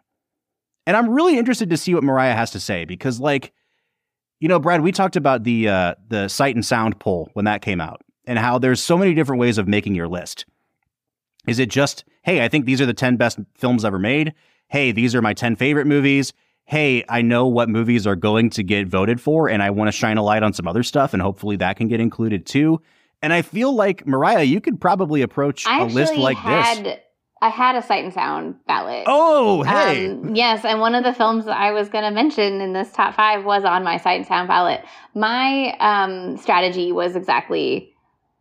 And 0.86 0.96
I'm 0.96 1.10
really 1.10 1.36
interested 1.36 1.68
to 1.68 1.76
see 1.76 1.94
what 1.94 2.02
Marya 2.02 2.34
has 2.34 2.50
to 2.52 2.60
say 2.60 2.86
because, 2.86 3.20
like, 3.20 3.52
you 4.40 4.48
know, 4.48 4.58
Brad, 4.58 4.80
we 4.80 4.90
talked 4.90 5.16
about 5.16 5.44
the 5.44 5.68
uh, 5.68 5.94
the 6.08 6.28
sight 6.28 6.54
and 6.54 6.64
sound 6.64 6.98
poll 6.98 7.30
when 7.34 7.44
that 7.44 7.62
came 7.62 7.80
out, 7.80 8.02
and 8.26 8.38
how 8.38 8.58
there's 8.58 8.82
so 8.82 8.96
many 8.98 9.14
different 9.14 9.40
ways 9.40 9.58
of 9.58 9.68
making 9.68 9.94
your 9.94 10.08
list. 10.08 10.46
Is 11.46 11.58
it 11.58 11.68
just, 11.68 12.04
hey, 12.22 12.42
I 12.42 12.48
think 12.48 12.64
these 12.64 12.80
are 12.80 12.86
the 12.86 12.94
ten 12.94 13.16
best 13.16 13.38
films 13.54 13.84
ever 13.84 13.98
made? 13.98 14.34
Hey, 14.68 14.92
these 14.92 15.14
are 15.14 15.22
my 15.22 15.34
ten 15.34 15.56
favorite 15.56 15.86
movies. 15.86 16.32
Hey, 16.66 17.04
I 17.08 17.20
know 17.22 17.46
what 17.46 17.68
movies 17.68 18.06
are 18.06 18.16
going 18.16 18.50
to 18.50 18.62
get 18.62 18.86
voted 18.88 19.20
for, 19.20 19.50
and 19.50 19.62
I 19.62 19.70
want 19.70 19.88
to 19.88 19.92
shine 19.92 20.16
a 20.16 20.22
light 20.22 20.42
on 20.42 20.52
some 20.54 20.66
other 20.66 20.82
stuff, 20.82 21.12
and 21.12 21.20
hopefully 21.20 21.56
that 21.56 21.76
can 21.76 21.88
get 21.88 22.00
included 22.00 22.46
too. 22.46 22.80
And 23.20 23.32
I 23.32 23.42
feel 23.42 23.74
like 23.74 24.06
Marya, 24.06 24.42
you 24.42 24.60
could 24.60 24.80
probably 24.80 25.22
approach 25.22 25.66
i 25.66 25.82
a 25.82 25.86
list 25.86 26.14
like 26.16 26.36
had 26.36 26.84
this. 26.84 26.98
i 27.40 27.48
had 27.48 27.74
a 27.74 27.82
sight 27.82 28.04
and 28.04 28.12
sound 28.12 28.56
ballot 28.66 29.04
Oh, 29.06 29.62
hey, 29.62 30.10
Um, 30.10 30.34
yes, 30.34 30.64
and 30.64 30.80
one 30.80 30.94
of 30.94 31.04
the 31.04 31.12
films 31.12 31.44
that 31.46 31.56
I 31.56 31.72
was 31.72 31.88
going 31.88 32.04
to 32.04 32.10
mention 32.10 32.60
in 32.60 32.72
this 32.72 32.92
top 32.92 33.14
five 33.14 33.44
was 33.44 33.64
on 33.64 33.84
my 33.84 33.98
sight 33.98 34.18
and 34.18 34.26
sound 34.26 34.48
ballot. 34.48 34.84
My 35.14 35.74
um, 35.80 36.36
strategy 36.38 36.92
was 36.92 37.16
exactly 37.16 37.94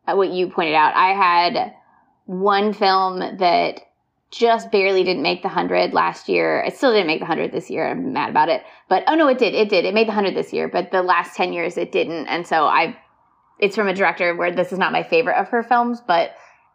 uh, 0.07 0.15
what 0.15 0.31
you 0.31 0.49
pointed 0.49 0.75
out. 0.75 0.93
I 0.95 1.13
had 1.13 1.73
one 2.25 2.73
film 2.73 3.19
that 3.19 3.81
just 4.33 4.71
barely 4.71 5.03
didn't 5.03 5.21
make 5.21 5.43
the 5.43 5.49
hundred 5.49 5.93
last 5.93 6.27
year. 6.27 6.61
It 6.61 6.75
still 6.75 6.91
didn't 6.91 7.07
make 7.07 7.19
the 7.19 7.25
hundred 7.25 7.51
this 7.51 7.69
year. 7.69 7.87
I'm 7.87 8.13
mad 8.13 8.29
about 8.29 8.49
it, 8.49 8.63
but 8.89 9.03
oh 9.07 9.15
no, 9.15 9.27
it 9.27 9.37
did. 9.37 9.53
It 9.53 9.69
did. 9.69 9.85
It 9.85 9.93
made 9.93 10.07
the 10.07 10.13
hundred 10.13 10.35
this 10.35 10.51
year, 10.51 10.67
but 10.67 10.91
the 10.91 11.03
last 11.03 11.35
ten 11.35 11.53
years 11.53 11.77
it 11.77 11.91
didn't. 11.91 12.27
And 12.27 12.45
so 12.47 12.65
I, 12.65 12.97
it's 13.59 13.75
from 13.75 13.87
a 13.87 13.93
director 13.93 14.35
where 14.35 14.51
this 14.51 14.71
is 14.71 14.79
not 14.79 14.91
my 14.91 15.03
favorite 15.03 15.39
of 15.39 15.49
her 15.49 15.61
films, 15.61 16.01
but 16.05 16.31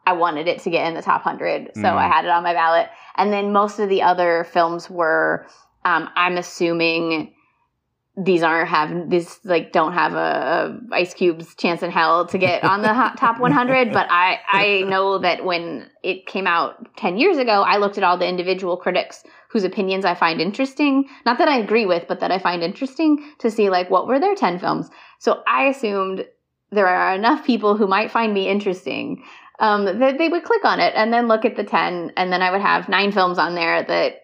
I 0.07 0.13
wanted 0.13 0.47
it 0.47 0.61
to 0.61 0.71
get 0.71 0.87
in 0.87 0.95
the 0.95 1.03
top 1.03 1.27
100. 1.27 1.73
So 1.75 1.83
Mhm. 1.83 1.97
I 1.97 2.09
had 2.09 2.25
it 2.25 2.31
on 2.31 2.43
my 2.43 2.55
ballot. 2.55 2.89
And 3.17 3.33
then 3.33 3.53
most 3.53 3.79
of 3.79 3.91
the 3.91 4.03
other 4.03 4.45
films 4.45 4.89
were, 4.89 5.47
um, 5.85 6.09
I'm 6.17 6.39
assuming 6.39 7.35
these 8.19 8.43
aren't 8.43 8.69
have 8.69 9.11
this 9.11 9.39
like 9.45 9.73
don't 9.73 9.93
have 9.93 10.15
a, 10.15 10.81
a 10.91 10.95
Ice 10.95 11.15
Cube's 11.15 11.55
chance 11.55 11.83
in 11.83 11.91
hell 11.91 12.27
to 12.27 12.39
get 12.39 12.65
on 12.65 12.83
the 12.83 12.89
top 13.17 13.39
100. 13.41 13.93
But 13.93 14.09
I 14.11 14.41
I 14.49 14.83
know 14.89 15.19
that 15.19 15.45
when 15.45 15.89
it 16.03 16.27
came 16.27 16.47
out 16.47 16.97
10 16.97 17.17
years 17.17 17.39
ago, 17.39 17.63
I 17.63 17.77
looked 17.77 17.97
at 17.97 18.05
all 18.05 18.19
the 18.19 18.29
individual 18.29 18.77
critics 18.77 19.23
whose 19.51 19.65
opinions 19.65 20.05
I 20.05 20.15
find 20.15 20.41
interesting. 20.41 21.09
Not 21.25 21.39
that 21.39 21.49
I 21.49 21.59
agree 21.59 21.87
with, 21.87 22.07
but 22.09 22.21
that 22.21 22.33
I 22.33 22.39
find 22.39 22.63
interesting 22.63 23.25
to 23.39 23.51
see 23.51 23.71
like 23.71 23.89
what 23.89 24.07
were 24.07 24.19
their 24.19 24.35
10 24.35 24.59
films. 24.59 24.91
So 25.21 25.43
I 25.47 25.67
assumed 25.67 26.27
there 26.71 26.87
are 26.87 27.15
enough 27.15 27.47
people 27.47 27.77
who 27.77 27.87
might 27.87 28.11
find 28.11 28.35
me 28.35 28.49
interesting 28.49 29.23
um, 29.61 29.85
that 29.85 30.19
they 30.19 30.29
would 30.29 30.45
click 30.45 30.65
on 30.65 30.81
it 30.81 30.93
and 30.95 31.13
then 31.13 31.29
look 31.29 31.45
at 31.45 31.57
the 31.57 31.65
10 31.65 32.13
and 32.17 32.33
then 32.33 32.43
i 32.43 32.51
would 32.51 32.61
have 32.61 32.89
nine 32.89 33.11
films 33.11 33.39
on 33.39 33.55
there 33.55 33.83
that 33.83 34.17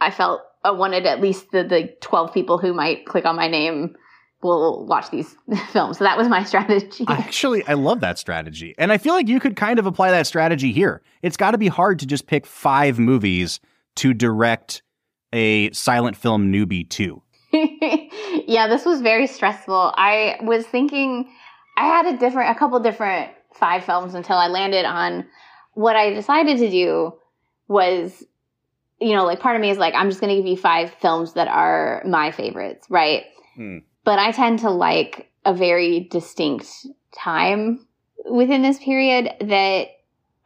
i 0.00 0.10
felt 0.10 0.40
I 0.66 0.70
wanted 0.72 1.06
at 1.06 1.20
least 1.20 1.52
the, 1.52 1.62
the 1.62 1.94
12 2.00 2.34
people 2.34 2.58
who 2.58 2.72
might 2.72 3.06
click 3.06 3.24
on 3.24 3.36
my 3.36 3.48
name 3.48 3.96
will 4.42 4.84
watch 4.86 5.10
these 5.10 5.36
films 5.72 5.98
so 5.98 6.04
that 6.04 6.18
was 6.18 6.28
my 6.28 6.44
strategy 6.52 7.04
Actually, 7.08 7.66
I 7.66 7.74
love 7.74 8.00
that 8.00 8.18
strategy. 8.18 8.74
And 8.78 8.92
I 8.92 8.98
feel 8.98 9.14
like 9.14 9.28
you 9.28 9.40
could 9.40 9.56
kind 9.56 9.78
of 9.78 9.86
apply 9.86 10.10
that 10.10 10.26
strategy 10.26 10.72
here. 10.72 11.02
It's 11.22 11.36
got 11.36 11.52
to 11.52 11.58
be 11.58 11.68
hard 11.68 11.98
to 12.00 12.06
just 12.06 12.26
pick 12.26 12.46
five 12.46 12.98
movies 12.98 13.60
to 13.96 14.12
direct 14.12 14.82
a 15.32 15.70
silent 15.72 16.16
film 16.16 16.52
newbie 16.52 16.88
to. 16.90 17.22
yeah 18.46 18.66
this 18.68 18.84
was 18.84 19.00
very 19.00 19.26
stressful 19.26 19.94
i 19.96 20.36
was 20.42 20.66
thinking 20.66 21.30
i 21.76 21.86
had 21.86 22.06
a 22.06 22.16
different 22.18 22.50
a 22.50 22.58
couple 22.58 22.78
different 22.80 23.30
five 23.54 23.84
films 23.84 24.14
until 24.14 24.36
i 24.36 24.48
landed 24.48 24.84
on 24.84 25.24
what 25.74 25.96
i 25.96 26.10
decided 26.10 26.58
to 26.58 26.70
do 26.70 27.12
was 27.68 28.24
you 29.00 29.14
know 29.14 29.24
like 29.24 29.40
part 29.40 29.56
of 29.56 29.62
me 29.62 29.70
is 29.70 29.78
like 29.78 29.94
i'm 29.94 30.08
just 30.08 30.20
going 30.20 30.30
to 30.30 30.36
give 30.36 30.46
you 30.46 30.56
five 30.56 30.90
films 31.00 31.34
that 31.34 31.48
are 31.48 32.02
my 32.06 32.30
favorites 32.30 32.86
right 32.90 33.24
Hmm. 33.54 33.78
but 34.04 34.18
i 34.18 34.32
tend 34.32 34.58
to 34.60 34.70
like 34.70 35.30
a 35.44 35.54
very 35.54 36.00
distinct 36.10 36.66
time 37.12 37.86
within 38.28 38.62
this 38.62 38.78
period 38.78 39.30
that 39.40 39.88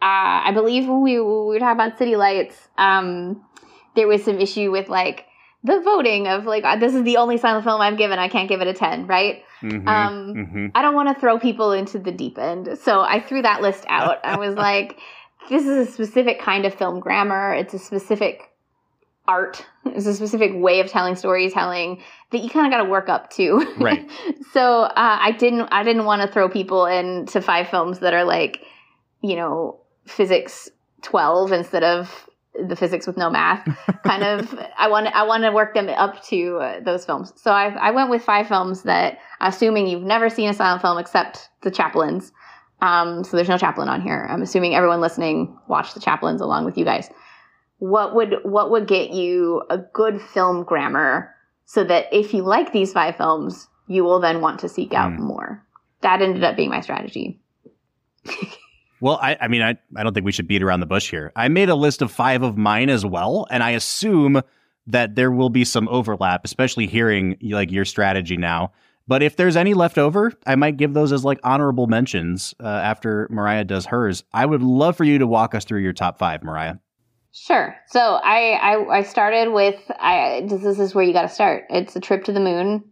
uh, 0.03 0.49
I 0.49 0.53
believe 0.53 0.89
when 0.89 1.03
we, 1.03 1.21
when 1.21 1.29
we 1.29 1.45
were 1.47 1.59
talking 1.59 1.79
about 1.79 1.99
City 1.99 2.17
Lights, 2.17 2.57
um, 2.79 3.45
there 3.97 4.09
was 4.09 4.25
some 4.25 4.39
issue 4.41 4.71
with 4.71 4.89
like 4.89 5.27
the 5.63 5.79
voting 5.81 6.27
of 6.27 6.47
like 6.47 6.65
uh, 6.65 6.77
this 6.77 6.95
is 6.95 7.03
the 7.05 7.19
only 7.19 7.37
silent 7.37 7.65
film 7.65 7.83
I've 7.83 7.99
given. 7.99 8.19
I 8.19 8.29
can't 8.29 8.49
give 8.49 8.63
it 8.63 8.67
a 8.67 8.73
ten, 8.73 9.07
right? 9.07 9.43
Mhm, 9.63 9.87
Um, 9.87 10.35
mhm. 10.35 10.73
I 10.75 10.81
don't 10.81 10.95
want 10.95 11.15
to 11.15 11.21
throw 11.21 11.39
people 11.39 11.73
into 11.73 11.99
the 11.99 12.13
deep 12.13 12.39
end, 12.39 12.79
so 12.83 13.01
I 13.03 13.21
threw 13.21 13.43
that 13.43 13.61
list 13.61 13.85
out. 13.89 14.25
I 14.25 14.39
was 14.39 14.55
like, 14.69 14.99
this 15.49 15.67
is 15.67 15.89
a 15.89 15.91
specific 15.91 16.41
kind 16.41 16.65
of 16.65 16.75
film 16.75 17.01
grammar. 17.01 17.55
It's 17.55 17.75
a 17.75 17.79
specific 17.79 18.51
art. 19.27 19.65
It's 19.87 20.07
a 20.07 20.15
specific 20.15 20.53
way 20.55 20.81
of 20.81 20.89
telling 20.89 21.17
storytelling 21.17 22.03
that 22.31 22.39
you 22.39 22.51
kind 22.51 22.67
of 22.67 22.73
got 22.73 22.85
to 22.85 22.91
work 22.91 23.09
up 23.09 23.31
to. 23.33 23.75
Right. 23.79 24.09
so 24.53 24.83
uh, 24.83 24.93
I 24.97 25.33
didn't. 25.33 25.69
I 25.73 25.83
didn't 25.83 26.05
want 26.05 26.23
to 26.23 26.29
throw 26.29 26.49
people 26.49 26.87
into 26.87 27.41
five 27.41 27.69
films 27.69 28.01
that 28.01 28.15
are 28.15 28.25
like, 28.25 28.63
you 29.23 29.37
know, 29.37 29.81
physics 30.07 30.69
twelve 31.03 31.53
instead 31.53 31.85
of 31.85 32.29
the 32.69 32.77
physics 32.77 33.07
with 33.07 33.17
no 33.17 33.31
math 33.31 33.65
kind 34.05 34.25
of 34.25 34.59
i 34.77 34.89
want 34.89 35.07
i 35.07 35.23
want 35.23 35.45
to 35.45 35.53
work 35.53 35.73
them 35.73 35.89
up 35.89 36.23
to 36.25 36.57
uh, 36.57 36.81
those 36.81 37.05
films 37.05 37.33
so 37.37 37.53
I, 37.53 37.69
I 37.69 37.91
went 37.93 38.11
with 38.11 38.25
five 38.25 38.49
films 38.49 38.83
that 38.83 39.19
assuming 39.41 39.87
you've 39.87 40.03
never 40.03 40.29
seen 40.29 40.51
a 40.51 40.55
silent 40.55 40.83
film 40.83 40.99
except 40.99 41.49
the 41.63 41.71
Chaplins 41.71 42.33
um, 42.83 43.23
so 43.25 43.37
there's 43.37 43.49
no 43.49 43.59
Chaplin 43.59 43.89
on 43.89 44.01
here 44.01 44.27
i'm 44.31 44.43
assuming 44.43 44.75
everyone 44.75 45.01
listening 45.01 45.57
watched 45.69 45.95
the 45.95 46.01
Chaplins 46.01 46.41
along 46.41 46.65
with 46.65 46.77
you 46.79 46.85
guys 46.85 47.11
what 47.79 48.15
would 48.15 48.37
what 48.43 48.71
would 48.71 48.87
get 48.87 49.11
you 49.11 49.63
a 49.71 49.79
good 49.79 50.21
film 50.21 50.65
grammar 50.65 51.35
so 51.65 51.85
that 51.85 52.07
if 52.13 52.35
you 52.35 52.43
like 52.43 52.73
these 52.73 52.93
five 52.93 53.17
films 53.17 53.69
you 53.87 54.05
will 54.05 54.21
then 54.21 54.41
want 54.41 54.61
to 54.61 54.69
seek 54.69 54.93
out 54.95 55.13
Hmm. 55.15 55.23
more 55.23 55.67
that 56.03 56.23
ended 56.23 56.45
up 56.45 56.57
being 56.57 56.71
my 56.71 56.81
strategy 56.81 57.41
Well, 59.03 59.19
I, 59.23 59.35
I 59.41 59.49
mean, 59.49 59.63
I, 59.63 59.79
I 59.97 60.03
don't 60.03 60.13
think 60.13 60.27
we 60.27 60.33
should 60.33 60.47
beat 60.47 60.63
around 60.63 60.81
the 60.81 60.87
bush 60.87 61.11
here. 61.11 61.33
I 61.35 61.49
made 61.49 61.71
a 61.71 61.75
list 61.75 62.03
of 62.03 62.13
five 62.13 62.43
of 62.43 62.59
mine 62.59 62.91
as 62.91 63.05
well, 63.07 63.47
and 63.51 63.63
I 63.63 63.71
assume 63.71 64.43
that 64.87 65.15
there 65.15 65.31
will 65.31 65.49
be 65.49 65.65
some 65.65 65.89
overlap, 65.89 66.45
especially 66.45 66.87
hearing 66.87 67.39
like 67.43 67.71
your 67.73 67.87
strategy 67.87 68.37
now. 68.37 68.73
But 69.09 69.23
if 69.23 69.37
there's 69.37 69.57
any 69.57 69.75
left 69.75 69.99
over, 69.99 70.33
I 70.47 70.55
might 70.55 70.77
give 70.77 70.95
those 70.95 71.13
as 71.13 71.25
like 71.25 71.41
honorable 71.43 71.87
mentions 71.87 72.55
uh, 72.63 72.67
after 72.67 73.27
Marya 73.31 73.65
does 73.65 73.87
hers. 73.87 74.23
I 74.33 74.47
would 74.47 74.63
love 74.63 74.97
for 74.97 75.05
you 75.05 75.19
to 75.19 75.27
walk 75.27 75.55
us 75.55 75.65
through 75.65 75.81
your 75.81 75.93
top 75.93 76.19
five, 76.19 76.43
Marya. 76.45 76.81
Sure. 77.33 77.77
So 77.89 78.01
I 78.01 78.53
I, 78.53 78.99
I 78.99 79.03
started 79.03 79.53
with 79.53 79.81
I 80.01 80.47
this, 80.49 80.63
this 80.63 80.79
is 80.79 80.95
where 80.95 81.05
you 81.05 81.13
got 81.13 81.23
to 81.23 81.29
start. 81.29 81.65
It's 81.71 81.95
a 81.97 82.01
trip 82.01 82.25
to 82.25 82.33
the 82.33 82.41
moon. 82.41 82.85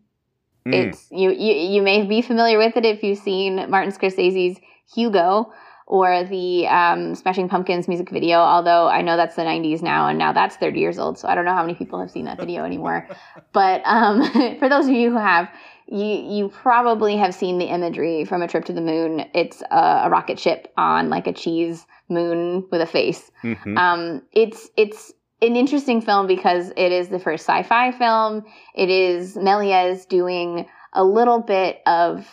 Mm. 0.66 0.74
It's 0.74 1.08
you, 1.10 1.30
you 1.30 1.54
you 1.54 1.82
may 1.82 2.06
be 2.06 2.22
familiar 2.22 2.58
with 2.58 2.76
it 2.76 2.84
if 2.84 3.02
you've 3.02 3.18
seen 3.18 3.68
Martin 3.68 3.92
Scorsese's 3.92 4.58
Hugo 4.94 5.52
or 5.88 6.22
the 6.22 6.68
um, 6.68 7.14
Smashing 7.14 7.48
Pumpkins 7.48 7.88
music 7.88 8.10
video. 8.10 8.38
Although 8.38 8.88
I 8.88 9.02
know 9.02 9.16
that's 9.16 9.34
the 9.34 9.42
'90s 9.42 9.82
now, 9.82 10.06
and 10.06 10.18
now 10.18 10.32
that's 10.32 10.56
30 10.56 10.78
years 10.78 10.98
old, 10.98 11.18
so 11.18 11.26
I 11.26 11.34
don't 11.34 11.46
know 11.46 11.54
how 11.54 11.62
many 11.62 11.74
people 11.74 11.98
have 11.98 12.10
seen 12.10 12.26
that 12.26 12.38
video 12.38 12.64
anymore. 12.64 13.08
but 13.52 13.82
um, 13.84 14.22
for 14.58 14.68
those 14.68 14.86
of 14.86 14.92
you 14.92 15.10
who 15.10 15.16
have, 15.16 15.48
you 15.90 16.04
you 16.04 16.48
probably 16.50 17.16
have 17.16 17.34
seen 17.34 17.58
the 17.58 17.66
imagery 17.66 18.24
from 18.24 18.42
a 18.42 18.48
trip 18.48 18.64
to 18.66 18.72
the 18.72 18.80
moon. 18.80 19.24
It's 19.34 19.62
a, 19.70 20.02
a 20.04 20.10
rocket 20.10 20.38
ship 20.38 20.72
on 20.76 21.08
like 21.08 21.26
a 21.26 21.32
cheese 21.32 21.86
moon 22.08 22.66
with 22.70 22.80
a 22.80 22.86
face. 22.86 23.30
Mhm. 23.42 23.78
Um, 23.78 24.22
it's 24.32 24.68
it's 24.76 25.12
an 25.40 25.56
interesting 25.56 26.00
film 26.00 26.26
because 26.26 26.72
it 26.76 26.92
is 26.92 27.08
the 27.08 27.18
first 27.18 27.44
sci-fi 27.46 27.92
film. 27.92 28.44
It 28.74 28.90
is 28.90 29.36
Méliès 29.36 30.06
doing 30.08 30.66
a 30.92 31.04
little 31.04 31.40
bit 31.40 31.80
of 31.86 32.28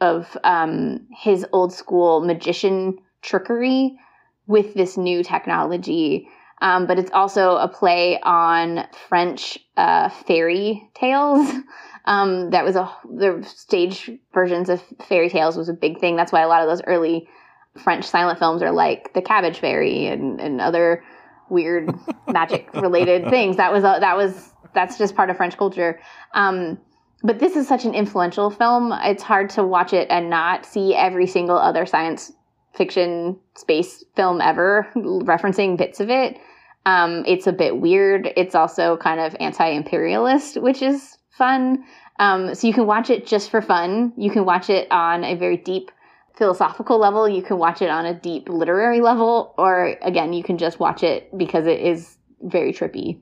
of 0.00 0.36
um, 0.44 1.06
his 1.10 1.46
old 1.52 1.72
school 1.72 2.20
magician 2.20 2.98
trickery 3.22 3.98
with 4.46 4.74
this 4.74 4.96
new 4.96 5.22
technology. 5.22 6.28
Um, 6.60 6.86
but 6.86 6.98
it's 6.98 7.10
also 7.10 7.56
a 7.56 7.66
play 7.66 8.20
on 8.20 8.86
French 9.08 9.58
uh, 9.76 10.08
fairy 10.08 10.88
tales. 10.94 11.50
Um, 12.04 12.50
that 12.50 12.64
was 12.64 12.76
a 12.76 12.92
the 13.04 13.42
stage 13.46 14.10
versions 14.34 14.68
of 14.68 14.82
fairy 15.08 15.28
tales 15.28 15.56
was 15.56 15.68
a 15.68 15.74
big 15.74 16.00
thing. 16.00 16.16
That's 16.16 16.32
why 16.32 16.42
a 16.42 16.48
lot 16.48 16.62
of 16.62 16.68
those 16.68 16.82
early 16.86 17.28
French 17.76 18.04
silent 18.04 18.38
films 18.38 18.62
are 18.62 18.72
like 18.72 19.14
The 19.14 19.22
Cabbage 19.22 19.60
Fairy 19.60 20.06
and, 20.06 20.40
and 20.40 20.60
other 20.60 21.04
weird 21.48 21.90
magic 22.28 22.72
related 22.74 23.28
things. 23.30 23.56
That 23.56 23.72
was 23.72 23.84
a, 23.84 23.98
that 24.00 24.16
was 24.16 24.52
that's 24.74 24.98
just 24.98 25.14
part 25.14 25.30
of 25.30 25.36
French 25.36 25.56
culture. 25.56 26.00
Um, 26.34 26.78
but 27.22 27.38
this 27.38 27.54
is 27.54 27.68
such 27.68 27.84
an 27.84 27.94
influential 27.94 28.50
film. 28.50 28.92
It's 29.04 29.22
hard 29.22 29.50
to 29.50 29.64
watch 29.64 29.92
it 29.92 30.08
and 30.10 30.28
not 30.28 30.66
see 30.66 30.94
every 30.94 31.26
single 31.26 31.56
other 31.56 31.86
science 31.86 32.32
fiction 32.74 33.38
space 33.54 34.04
film 34.16 34.40
ever 34.40 34.88
referencing 34.96 35.76
bits 35.76 36.00
of 36.00 36.10
it. 36.10 36.36
Um, 36.84 37.22
it's 37.26 37.46
a 37.46 37.52
bit 37.52 37.80
weird. 37.80 38.32
It's 38.36 38.56
also 38.56 38.96
kind 38.96 39.20
of 39.20 39.36
anti-imperialist, 39.38 40.60
which 40.60 40.82
is 40.82 41.16
fun. 41.32 41.84
Um, 42.18 42.54
so 42.54 42.66
you 42.66 42.72
can 42.72 42.86
watch 42.86 43.10
it 43.10 43.26
just 43.26 43.50
for 43.50 43.62
fun. 43.62 44.12
You 44.16 44.30
can 44.30 44.44
watch 44.44 44.70
it 44.70 44.90
on 44.90 45.24
a 45.24 45.34
very 45.34 45.56
deep 45.56 45.90
philosophical 46.36 46.98
level. 46.98 47.28
You 47.28 47.42
can 47.42 47.58
watch 47.58 47.82
it 47.82 47.90
on 47.90 48.06
a 48.06 48.14
deep 48.14 48.48
literary 48.48 49.00
level, 49.00 49.54
or 49.58 49.96
again, 50.02 50.32
you 50.32 50.42
can 50.42 50.58
just 50.58 50.78
watch 50.78 51.02
it 51.02 51.36
because 51.36 51.66
it 51.66 51.80
is 51.80 52.16
very 52.40 52.72
trippy. 52.72 53.20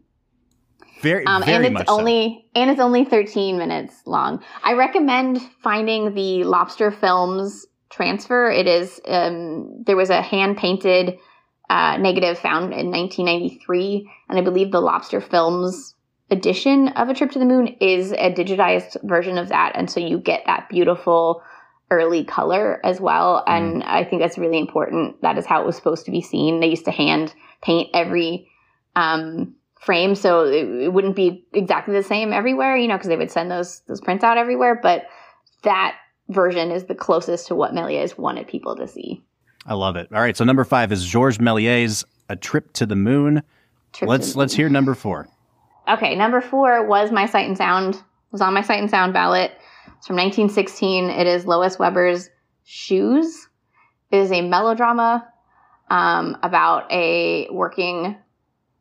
Very, 1.02 1.24
Um, 1.26 1.42
very 1.42 1.56
and 1.56 1.64
it's 1.66 1.72
much 1.72 1.86
so. 1.86 1.98
only 1.98 2.46
and 2.54 2.70
it's 2.70 2.80
only 2.80 3.04
13 3.04 3.56
minutes 3.56 4.02
long. 4.06 4.42
I 4.62 4.74
recommend 4.74 5.40
finding 5.62 6.14
the 6.14 6.44
Lobster 6.44 6.90
Films 6.90 7.66
transfer. 7.90 8.50
It 8.50 8.66
is 8.66 9.00
um, 9.08 9.82
there 9.86 9.96
was 9.96 10.11
a 10.11 10.20
hand 10.20 10.58
painted 10.58 11.18
uh, 11.70 11.96
negative 11.96 12.38
found 12.38 12.74
in 12.74 12.90
1993, 12.90 14.11
and 14.28 14.38
I 14.38 14.42
believe 14.42 14.72
the 14.72 14.80
Lobster 14.80 15.20
Films 15.20 15.94
edition 16.30 16.88
of 16.88 17.08
A 17.08 17.14
Trip 17.14 17.30
to 17.32 17.38
the 17.38 17.44
Moon 17.44 17.76
is 17.80 18.12
a 18.12 18.32
digitized 18.32 18.96
version 19.02 19.38
of 19.38 19.48
that, 19.48 19.72
and 19.74 19.90
so 19.90 20.00
you 20.00 20.18
get 20.18 20.42
that 20.46 20.68
beautiful 20.68 21.42
early 21.90 22.24
color 22.24 22.80
as 22.84 23.00
well. 23.00 23.42
And 23.46 23.82
I 23.82 24.04
think 24.04 24.22
that's 24.22 24.38
really 24.38 24.58
important. 24.58 25.20
That 25.22 25.36
is 25.38 25.46
how 25.46 25.60
it 25.60 25.66
was 25.66 25.76
supposed 25.76 26.04
to 26.04 26.12
be 26.12 26.20
seen. 26.20 26.60
They 26.60 26.68
used 26.68 26.84
to 26.84 26.92
hand 26.92 27.34
paint 27.62 27.90
every 27.94 28.48
um, 28.94 29.54
frame, 29.80 30.14
so 30.14 30.44
it, 30.44 30.84
it 30.84 30.92
wouldn't 30.92 31.16
be 31.16 31.44
exactly 31.52 31.94
the 31.94 32.02
same 32.02 32.32
everywhere, 32.32 32.76
you 32.76 32.86
know, 32.86 32.96
because 32.96 33.08
they 33.08 33.16
would 33.16 33.30
send 33.30 33.50
those 33.50 33.80
those 33.88 34.00
prints 34.00 34.24
out 34.24 34.38
everywhere. 34.38 34.78
But 34.80 35.06
that 35.62 35.96
version 36.28 36.70
is 36.70 36.84
the 36.84 36.94
closest 36.94 37.48
to 37.48 37.54
what 37.54 37.72
Méliès 37.72 38.16
wanted 38.16 38.46
people 38.46 38.76
to 38.76 38.86
see. 38.86 39.22
I 39.66 39.74
love 39.74 39.96
it. 39.96 40.08
All 40.12 40.20
right, 40.20 40.36
so 40.36 40.44
number 40.44 40.64
five 40.64 40.92
is 40.92 41.04
Georges 41.04 41.38
Méliès' 41.38 42.04
A 42.28 42.36
Trip 42.36 42.72
to 42.74 42.86
the 42.86 42.96
Moon. 42.96 43.42
Trip 43.92 44.08
let's 44.08 44.32
the 44.32 44.38
let's 44.38 44.54
hear 44.54 44.68
number 44.68 44.94
four. 44.94 45.28
Okay, 45.91 46.14
number 46.14 46.41
four 46.41 46.86
was 46.86 47.11
my 47.11 47.26
Sight 47.26 47.49
and 47.49 47.57
Sound. 47.57 48.01
Was 48.30 48.41
on 48.41 48.55
my 48.55 48.62
Sight 48.62 48.78
and 48.80 48.88
Sound 48.91 49.12
ballot. 49.12 49.51
It's 49.99 50.07
from 50.07 50.16
1916. 50.16 51.11
It 51.11 51.26
is 51.26 51.47
Lois 51.47 51.78
Weber's 51.78 52.30
Shoes. 52.64 53.49
It 54.12 54.18
is 54.18 54.30
a 54.30 54.41
melodrama 54.43 55.26
um, 55.88 56.36
about 56.43 56.91
a 56.93 57.49
working, 57.51 58.16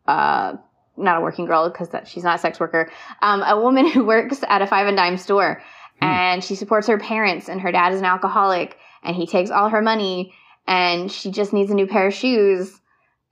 uh, 0.07 0.53
not 0.97 1.17
a 1.17 1.21
working 1.21 1.45
girl 1.45 1.69
because 1.69 1.89
she's 2.07 2.23
not 2.23 2.35
a 2.35 2.39
sex 2.39 2.59
worker, 2.59 2.91
um, 3.21 3.41
a 3.41 3.59
woman 3.59 3.87
who 3.91 4.05
works 4.05 4.43
at 4.47 4.61
a 4.61 4.67
five 4.67 4.87
and 4.87 4.97
dime 4.97 5.17
store, 5.17 5.61
Hmm. 5.99 6.05
and 6.05 6.43
she 6.43 6.55
supports 6.55 6.87
her 6.87 6.97
parents. 6.99 7.49
And 7.49 7.59
her 7.61 7.71
dad 7.71 7.93
is 7.93 7.99
an 7.99 8.05
alcoholic, 8.05 8.77
and 9.03 9.15
he 9.15 9.25
takes 9.25 9.49
all 9.49 9.69
her 9.69 9.81
money, 9.81 10.33
and 10.67 11.11
she 11.11 11.31
just 11.31 11.53
needs 11.53 11.71
a 11.71 11.75
new 11.75 11.87
pair 11.87 12.07
of 12.07 12.13
shoes, 12.13 12.79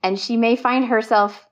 and 0.02 0.18
she 0.18 0.36
may 0.36 0.56
find 0.56 0.84
herself 0.86 1.46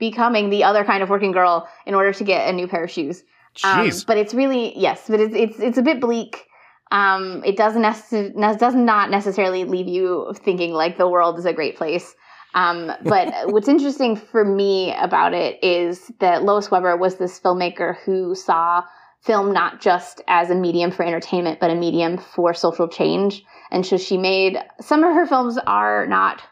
becoming 0.00 0.50
the 0.50 0.64
other 0.64 0.82
kind 0.82 1.02
of 1.02 1.10
working 1.10 1.30
girl 1.30 1.68
in 1.86 1.94
order 1.94 2.12
to 2.12 2.24
get 2.24 2.48
a 2.48 2.52
new 2.52 2.66
pair 2.66 2.82
of 2.82 2.90
shoes. 2.90 3.22
Um, 3.62 4.06
but 4.06 4.16
it's 4.16 4.34
really 4.34 4.76
yes, 4.76 5.04
but 5.08 5.20
it's 5.20 5.34
it's 5.34 5.58
it's 5.60 5.78
a 5.78 5.82
bit 5.82 6.00
bleak. 6.00 6.46
Um, 6.90 7.42
it 7.44 7.56
doesn't 7.56 7.82
necess- 7.82 8.34
ne- 8.34 8.56
does 8.56 8.74
not 8.74 9.10
necessarily 9.10 9.62
leave 9.64 9.86
you 9.86 10.32
thinking 10.34 10.72
like 10.72 10.98
the 10.98 11.08
world 11.08 11.38
is 11.38 11.44
a 11.44 11.52
great 11.52 11.76
place. 11.76 12.16
Um, 12.54 12.92
but 13.04 13.32
what's 13.52 13.68
interesting 13.68 14.16
for 14.16 14.44
me 14.44 14.94
about 14.94 15.34
it 15.34 15.62
is 15.62 16.10
that 16.18 16.42
Lois 16.42 16.70
Weber 16.70 16.96
was 16.96 17.16
this 17.16 17.38
filmmaker 17.38 17.96
who 18.04 18.34
saw 18.34 18.82
film 19.22 19.52
not 19.52 19.80
just 19.80 20.22
as 20.28 20.50
a 20.50 20.54
medium 20.54 20.90
for 20.90 21.04
entertainment, 21.04 21.60
but 21.60 21.70
a 21.70 21.74
medium 21.74 22.16
for 22.16 22.54
social 22.54 22.88
change. 22.88 23.44
And 23.70 23.84
so 23.84 23.98
she 23.98 24.16
made 24.16 24.56
some 24.80 25.04
of 25.04 25.14
her 25.14 25.26
films 25.26 25.58
are 25.66 26.06
not 26.06 26.42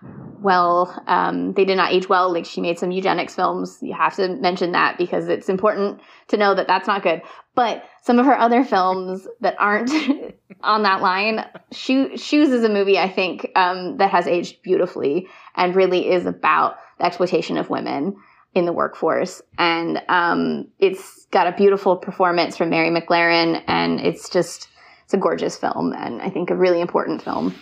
well, 0.40 1.02
um, 1.06 1.52
they 1.54 1.64
did 1.64 1.76
not 1.76 1.92
age 1.92 2.08
well. 2.08 2.32
Like 2.32 2.44
she 2.44 2.60
made 2.60 2.78
some 2.78 2.90
eugenics 2.90 3.34
films. 3.34 3.78
You 3.82 3.94
have 3.94 4.14
to 4.16 4.28
mention 4.36 4.72
that 4.72 4.96
because 4.98 5.28
it's 5.28 5.48
important 5.48 6.00
to 6.28 6.36
know 6.36 6.54
that 6.54 6.68
that's 6.68 6.86
not 6.86 7.02
good. 7.02 7.22
But 7.54 7.82
some 8.02 8.18
of 8.18 8.26
her 8.26 8.38
other 8.38 8.64
films 8.64 9.26
that 9.40 9.56
aren't 9.58 9.90
on 10.62 10.82
that 10.84 11.00
line, 11.00 11.44
Shoe, 11.72 12.16
Shoes 12.16 12.50
is 12.50 12.62
a 12.62 12.68
movie 12.68 12.98
I 12.98 13.08
think 13.08 13.50
um, 13.56 13.96
that 13.96 14.10
has 14.10 14.26
aged 14.26 14.62
beautifully 14.62 15.26
and 15.56 15.74
really 15.74 16.08
is 16.08 16.26
about 16.26 16.76
the 16.98 17.06
exploitation 17.06 17.56
of 17.56 17.70
women 17.70 18.16
in 18.58 18.66
the 18.66 18.72
workforce. 18.72 19.40
And 19.58 20.02
um, 20.08 20.68
it's 20.78 21.26
got 21.30 21.46
a 21.46 21.52
beautiful 21.56 21.96
performance 21.96 22.56
from 22.56 22.70
Mary 22.70 22.90
MacLaren, 22.90 23.62
and 23.66 24.00
it's 24.00 24.28
just 24.28 24.68
it's 25.04 25.14
a 25.14 25.16
gorgeous 25.16 25.56
film 25.56 25.94
and 25.94 26.20
I 26.20 26.28
think 26.28 26.50
a 26.50 26.54
really 26.54 26.82
important 26.82 27.22
film. 27.22 27.54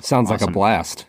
Sounds 0.00 0.30
like 0.30 0.40
a 0.40 0.46
blast. 0.46 1.04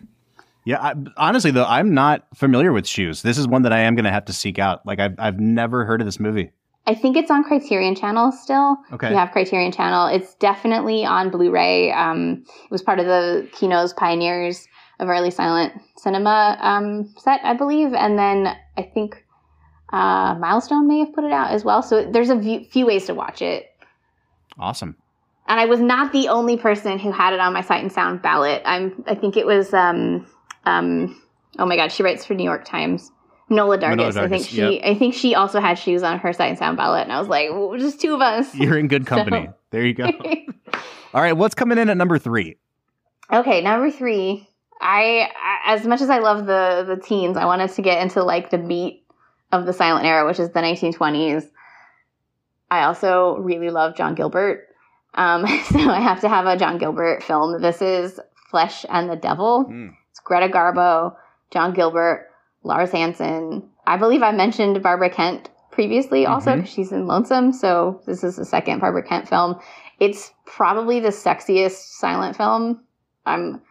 Yeah, 0.66 0.82
I, 0.82 0.94
honestly 1.16 1.52
though, 1.52 1.64
I'm 1.64 1.94
not 1.94 2.28
familiar 2.36 2.74
with 2.74 2.86
Shoes. 2.86 3.22
This 3.22 3.38
is 3.38 3.48
one 3.48 3.62
that 3.62 3.72
I 3.72 3.80
am 3.80 3.96
going 3.96 4.04
to 4.04 4.12
have 4.12 4.26
to 4.26 4.34
seek 4.34 4.60
out. 4.60 4.86
Like 4.86 5.00
I've 5.00 5.16
I've 5.18 5.40
never 5.40 5.86
heard 5.86 6.02
of 6.02 6.06
this 6.06 6.20
movie. 6.20 6.52
I 6.86 6.94
think 6.94 7.16
it's 7.16 7.32
on 7.32 7.44
Criterion 7.44 7.96
Channel 7.96 8.34
still. 8.34 8.78
Okay. 8.92 9.08
If 9.08 9.12
you 9.12 9.18
have 9.18 9.32
Criterion 9.32 9.72
Channel. 9.72 10.08
It's 10.08 10.36
definitely 10.36 11.06
on 11.06 11.30
Blu-ray. 11.30 11.92
Um, 11.92 12.44
it 12.66 12.72
was 12.72 12.82
part 12.82 13.00
of 13.00 13.06
the 13.06 13.48
Kino's 13.54 13.94
Pioneers 13.94 14.68
of 15.00 15.10
Early 15.10 15.32
Silent 15.32 15.74
Cinema 15.98 16.58
um, 16.62 17.14
set, 17.18 17.42
I 17.44 17.54
believe, 17.54 17.94
and 17.94 18.18
then 18.18 18.56
I 18.78 18.84
think 18.84 19.24
uh, 19.94 20.36
Milestone 20.40 20.88
may 20.88 21.00
have 21.00 21.14
put 21.14 21.24
it 21.24 21.32
out 21.32 21.52
as 21.52 21.64
well. 21.64 21.82
So 21.82 22.10
there's 22.10 22.30
a 22.30 22.40
few, 22.42 22.64
few 22.66 22.86
ways 22.86 23.06
to 23.06 23.14
watch 23.14 23.42
it. 23.42 23.72
Awesome. 24.60 24.96
And 25.48 25.60
I 25.60 25.66
was 25.66 25.80
not 25.80 26.12
the 26.12 26.28
only 26.28 26.58
person 26.58 27.00
who 27.00 27.12
had 27.12 27.34
it 27.34 27.40
on 27.40 27.54
my 27.54 27.62
Sight 27.62 27.82
and 27.82 27.92
Sound 27.92 28.22
ballot. 28.22 28.62
I'm. 28.66 29.04
I 29.08 29.16
think 29.16 29.38
it 29.38 29.46
was. 29.46 29.74
Um, 29.74 30.28
um, 30.66 31.22
oh 31.58 31.66
my 31.66 31.78
God, 31.78 31.92
she 31.92 32.04
writes 32.04 32.26
for 32.26 32.34
New 32.34 32.44
York 32.44 32.66
Times. 32.66 33.12
Nola 33.50 33.78
Dargis. 33.78 33.96
Manohla 34.14 34.24
I 34.24 34.28
think 34.28 34.46
she. 34.46 34.58
yep. 34.58 34.82
I 34.84 34.94
think 34.96 35.14
she 35.14 35.36
also 35.36 35.62
had 35.62 35.80
shoes 35.80 36.04
on 36.04 36.20
her 36.20 36.34
Sight 36.34 36.50
and 36.50 36.58
Sound 36.58 36.76
ballot, 36.76 37.04
and 37.04 37.14
I 37.14 37.20
was 37.20 37.30
like, 37.30 37.50
well, 37.50 37.78
just 37.78 38.02
two 38.02 38.14
of 38.14 38.20
us. 38.22 38.54
You're 38.56 38.78
in 38.78 38.88
good 38.90 39.06
company. 39.08 39.46
So- 39.46 39.54
There 39.72 39.86
you 39.86 39.94
go. 39.94 40.08
All 41.14 41.22
right, 41.22 41.34
what's 41.34 41.56
coming 41.56 41.78
in 41.78 41.90
at 41.90 41.96
number 41.96 42.20
three? 42.20 42.58
Okay, 43.32 43.62
number 43.62 43.90
three. 43.90 44.48
I, 44.82 45.30
I 45.42 45.74
as 45.74 45.88
much 45.88 46.02
as 46.02 46.10
I 46.10 46.20
love 46.20 46.46
the 46.46 46.84
the 46.86 47.02
teens, 47.02 47.38
I 47.38 47.46
wanted 47.46 47.72
to 47.72 47.82
get 47.82 48.02
into 48.02 48.22
like 48.24 48.50
the 48.50 48.58
meat 48.58 49.06
of 49.52 49.66
the 49.66 49.74
silent 49.74 50.06
era, 50.06 50.26
which 50.26 50.40
is 50.40 50.50
the 50.52 50.60
1920s. 50.60 51.46
I 52.70 52.84
also 52.84 53.38
really 53.38 53.70
love 53.70 53.96
John 53.96 54.14
Gilbert, 54.16 54.68
um, 55.14 55.48
so 55.72 55.80
I 55.90 56.00
have 56.00 56.22
to 56.22 56.30
have 56.30 56.46
a 56.46 56.58
John 56.58 56.78
Gilbert 56.78 57.24
film. 57.24 57.62
This 57.62 57.82
is 57.82 58.20
Flesh 58.52 58.86
and 58.90 59.10
the 59.10 59.16
Devil. 59.16 59.66
Mm. 59.70 59.94
It's 60.12 60.20
Greta 60.20 60.48
Garbo, 60.50 61.16
John 61.52 61.74
Gilbert, 61.74 62.30
Lars 62.64 62.92
Hansen. 62.92 63.70
I 63.86 63.98
believe 63.98 64.22
I 64.22 64.32
mentioned 64.34 64.82
Barbara 64.84 65.10
Kent 65.10 65.50
previously, 65.72 66.26
also 66.26 66.52
Mhm. 66.56 66.60
'cause 66.62 66.70
she's 66.70 66.92
in 66.92 67.08
Lonesome. 67.08 67.54
So 67.54 68.02
this 68.06 68.24
is 68.24 68.36
the 68.36 68.44
second 68.46 68.80
Barbara 68.80 69.04
Kent 69.04 69.30
film. 69.30 69.60
It's 70.00 70.34
probably 70.46 71.00
the 71.00 71.10
sexiest 71.10 71.98
silent 72.00 72.36
film. 72.36 72.82
I'm 73.26 73.62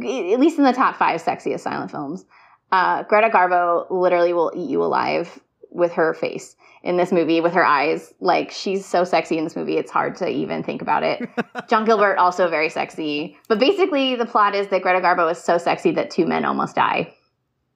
at 0.00 0.40
least 0.40 0.58
in 0.58 0.64
the 0.64 0.72
top 0.72 0.96
five 0.96 1.22
sexiest 1.22 1.60
silent 1.60 1.90
films. 1.90 2.26
Uh, 2.74 3.04
Greta 3.04 3.28
Garbo 3.28 3.86
literally 3.88 4.32
will 4.32 4.50
eat 4.56 4.68
you 4.68 4.82
alive 4.82 5.38
with 5.70 5.92
her 5.92 6.12
face 6.12 6.56
in 6.82 6.96
this 6.96 7.12
movie, 7.12 7.40
with 7.40 7.52
her 7.52 7.64
eyes. 7.64 8.12
Like 8.18 8.50
she's 8.50 8.84
so 8.84 9.04
sexy 9.04 9.38
in 9.38 9.44
this 9.44 9.54
movie, 9.54 9.76
it's 9.76 9.92
hard 9.92 10.16
to 10.16 10.28
even 10.28 10.64
think 10.64 10.82
about 10.82 11.04
it. 11.04 11.22
John 11.68 11.84
Gilbert 11.84 12.18
also 12.18 12.48
very 12.48 12.68
sexy, 12.68 13.36
but 13.46 13.60
basically 13.60 14.16
the 14.16 14.26
plot 14.26 14.56
is 14.56 14.66
that 14.68 14.82
Greta 14.82 15.00
Garbo 15.00 15.30
is 15.30 15.38
so 15.38 15.56
sexy 15.56 15.92
that 15.92 16.10
two 16.10 16.26
men 16.26 16.44
almost 16.44 16.74
die. 16.74 17.14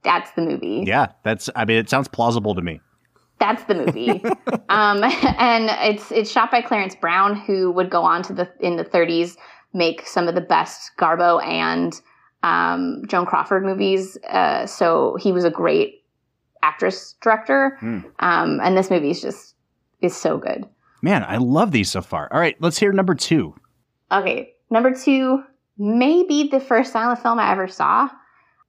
That's 0.02 0.32
the 0.32 0.42
movie. 0.42 0.82
Yeah, 0.84 1.12
that's. 1.22 1.48
I 1.54 1.64
mean, 1.64 1.76
it 1.76 1.88
sounds 1.88 2.08
plausible 2.08 2.56
to 2.56 2.60
me. 2.60 2.80
That's 3.38 3.62
the 3.64 3.76
movie. 3.76 4.10
um, 4.68 5.04
and 5.38 5.70
it's 5.94 6.10
it's 6.10 6.28
shot 6.30 6.50
by 6.50 6.60
Clarence 6.60 6.96
Brown, 6.96 7.36
who 7.36 7.70
would 7.70 7.88
go 7.88 8.02
on 8.02 8.24
to 8.24 8.32
the 8.32 8.50
in 8.58 8.74
the 8.74 8.84
30s 8.84 9.36
make 9.74 10.06
some 10.06 10.28
of 10.28 10.34
the 10.34 10.40
best 10.40 10.92
Garbo 10.98 11.44
and 11.44 12.00
um, 12.42 13.02
Joan 13.06 13.26
Crawford 13.26 13.64
movies. 13.64 14.16
Uh, 14.28 14.66
so 14.66 15.16
he 15.20 15.32
was 15.32 15.44
a 15.44 15.50
great 15.50 16.04
actress 16.62 17.14
director. 17.20 17.76
Hmm. 17.80 18.00
Um, 18.20 18.60
and 18.62 18.76
this 18.76 18.90
movie 18.90 19.10
is 19.10 19.20
just 19.20 19.54
is 20.00 20.16
so 20.16 20.38
good. 20.38 20.64
Man, 21.02 21.24
I 21.24 21.36
love 21.36 21.70
these 21.70 21.90
so 21.90 22.02
far. 22.02 22.32
All 22.32 22.40
right, 22.40 22.56
let's 22.60 22.78
hear 22.78 22.92
number 22.92 23.14
two. 23.14 23.54
Okay, 24.10 24.52
number 24.70 24.94
two, 24.94 25.42
maybe 25.76 26.48
the 26.48 26.60
first 26.60 26.92
silent 26.92 27.20
film 27.20 27.38
I 27.38 27.52
ever 27.52 27.68
saw. 27.68 28.08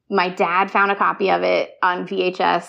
My 0.10 0.30
dad 0.30 0.72
found 0.72 0.92
a 0.92 0.96
copy 0.96 1.30
of 1.30 1.44
it 1.44 1.72
on 1.82 2.08
VHS 2.08 2.68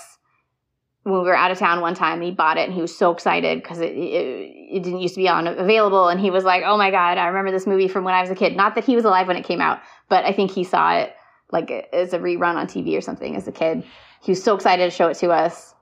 when 1.10 1.22
we 1.22 1.26
were 1.26 1.36
out 1.36 1.50
of 1.50 1.58
town 1.58 1.80
one 1.80 1.94
time. 1.94 2.14
And 2.14 2.22
he 2.22 2.30
bought 2.30 2.56
it, 2.56 2.64
and 2.64 2.72
he 2.72 2.80
was 2.80 2.96
so 2.96 3.10
excited 3.10 3.62
because 3.62 3.80
it, 3.80 3.92
it 3.92 4.76
it 4.76 4.82
didn't 4.82 5.00
used 5.00 5.14
to 5.14 5.20
be 5.20 5.28
on 5.28 5.46
available. 5.46 6.08
And 6.08 6.20
he 6.20 6.30
was 6.30 6.44
like, 6.44 6.62
"Oh 6.64 6.76
my 6.76 6.90
god, 6.90 7.18
I 7.18 7.26
remember 7.26 7.50
this 7.50 7.66
movie 7.66 7.88
from 7.88 8.04
when 8.04 8.14
I 8.14 8.20
was 8.20 8.30
a 8.30 8.34
kid." 8.34 8.56
Not 8.56 8.74
that 8.74 8.84
he 8.84 8.96
was 8.96 9.04
alive 9.04 9.26
when 9.26 9.36
it 9.36 9.44
came 9.44 9.60
out, 9.60 9.80
but 10.08 10.24
I 10.24 10.32
think 10.32 10.50
he 10.50 10.64
saw 10.64 10.94
it 10.94 11.14
like 11.52 11.70
as 11.92 12.12
a 12.12 12.18
rerun 12.18 12.54
on 12.54 12.66
TV 12.66 12.96
or 12.96 13.00
something 13.00 13.36
as 13.36 13.48
a 13.48 13.52
kid. 13.52 13.84
He 14.22 14.32
was 14.32 14.42
so 14.42 14.54
excited 14.54 14.84
to 14.84 14.90
show 14.90 15.08
it 15.08 15.14
to 15.18 15.30
us. 15.30 15.74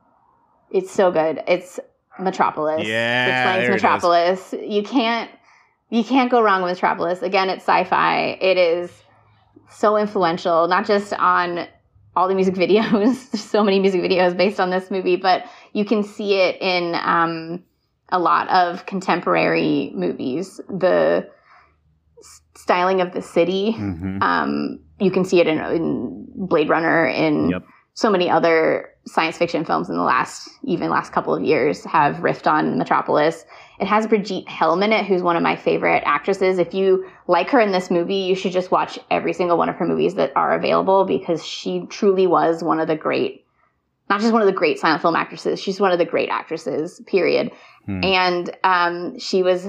It's 0.70 0.90
so 0.90 1.10
good. 1.10 1.42
It's 1.46 1.80
Metropolis. 2.18 2.86
Yeah, 2.86 3.24
Fritz 3.24 3.46
Lang's 3.46 3.58
it 3.58 3.64
is. 3.64 3.82
Metropolis. 3.82 4.54
You 4.60 4.82
can't 4.82 5.30
you 5.90 6.04
can't 6.04 6.30
go 6.30 6.42
wrong 6.42 6.62
with 6.62 6.72
Metropolis. 6.72 7.22
Again, 7.22 7.48
it's 7.48 7.62
sci-fi. 7.62 8.38
It 8.40 8.58
is 8.58 8.90
so 9.70 9.96
influential, 9.96 10.68
not 10.68 10.86
just 10.86 11.12
on 11.14 11.66
all 12.18 12.28
the 12.28 12.34
music 12.34 12.54
videos. 12.64 13.30
There's 13.30 13.44
so 13.44 13.62
many 13.62 13.78
music 13.78 14.02
videos 14.02 14.36
based 14.36 14.58
on 14.60 14.70
this 14.70 14.90
movie, 14.90 15.16
but 15.16 15.44
you 15.72 15.84
can 15.84 16.02
see 16.02 16.34
it 16.34 16.60
in 16.60 16.94
um, 16.96 17.62
a 18.10 18.18
lot 18.18 18.48
of 18.48 18.84
contemporary 18.86 19.92
movies. 19.94 20.60
The 20.68 21.28
styling 22.56 23.00
of 23.00 23.12
the 23.12 23.22
city. 23.22 23.74
Mm-hmm. 23.78 24.20
Um, 24.22 24.80
you 24.98 25.10
can 25.12 25.24
see 25.24 25.40
it 25.40 25.46
in, 25.46 25.58
in 25.58 26.26
Blade 26.34 26.68
Runner, 26.68 27.06
in 27.06 27.50
Yep. 27.50 27.62
so 27.94 28.10
many 28.10 28.28
other 28.28 28.90
science 29.06 29.38
fiction 29.38 29.64
films 29.64 29.88
in 29.88 29.96
the 29.96 30.02
last 30.02 30.50
even 30.64 30.90
last 30.90 31.12
couple 31.12 31.34
of 31.34 31.42
years 31.42 31.84
have 31.84 32.16
riffed 32.16 32.50
on 32.50 32.76
Metropolis. 32.76 33.44
It 33.80 33.86
has 33.86 34.06
Brigitte 34.06 34.48
Helm 34.48 34.82
in 34.82 34.92
it, 34.92 35.06
who's 35.06 35.22
one 35.22 35.36
of 35.36 35.42
my 35.42 35.54
favorite 35.54 36.02
actresses. 36.04 36.58
If 36.58 36.74
you 36.74 37.08
like 37.28 37.50
her 37.50 37.60
in 37.60 37.70
this 37.70 37.90
movie, 37.90 38.16
you 38.16 38.34
should 38.34 38.52
just 38.52 38.70
watch 38.70 38.98
every 39.10 39.32
single 39.32 39.56
one 39.56 39.68
of 39.68 39.76
her 39.76 39.86
movies 39.86 40.14
that 40.14 40.32
are 40.34 40.54
available 40.54 41.04
because 41.04 41.44
she 41.44 41.86
truly 41.86 42.26
was 42.26 42.62
one 42.62 42.80
of 42.80 42.88
the 42.88 42.96
great, 42.96 43.44
not 44.10 44.20
just 44.20 44.32
one 44.32 44.42
of 44.42 44.46
the 44.46 44.52
great 44.52 44.80
silent 44.80 45.00
film 45.00 45.14
actresses, 45.14 45.60
she's 45.60 45.78
one 45.78 45.92
of 45.92 45.98
the 45.98 46.04
great 46.04 46.28
actresses, 46.28 47.00
period. 47.06 47.52
Hmm. 47.86 48.02
And 48.02 48.56
um, 48.64 49.18
she 49.18 49.44
was 49.44 49.68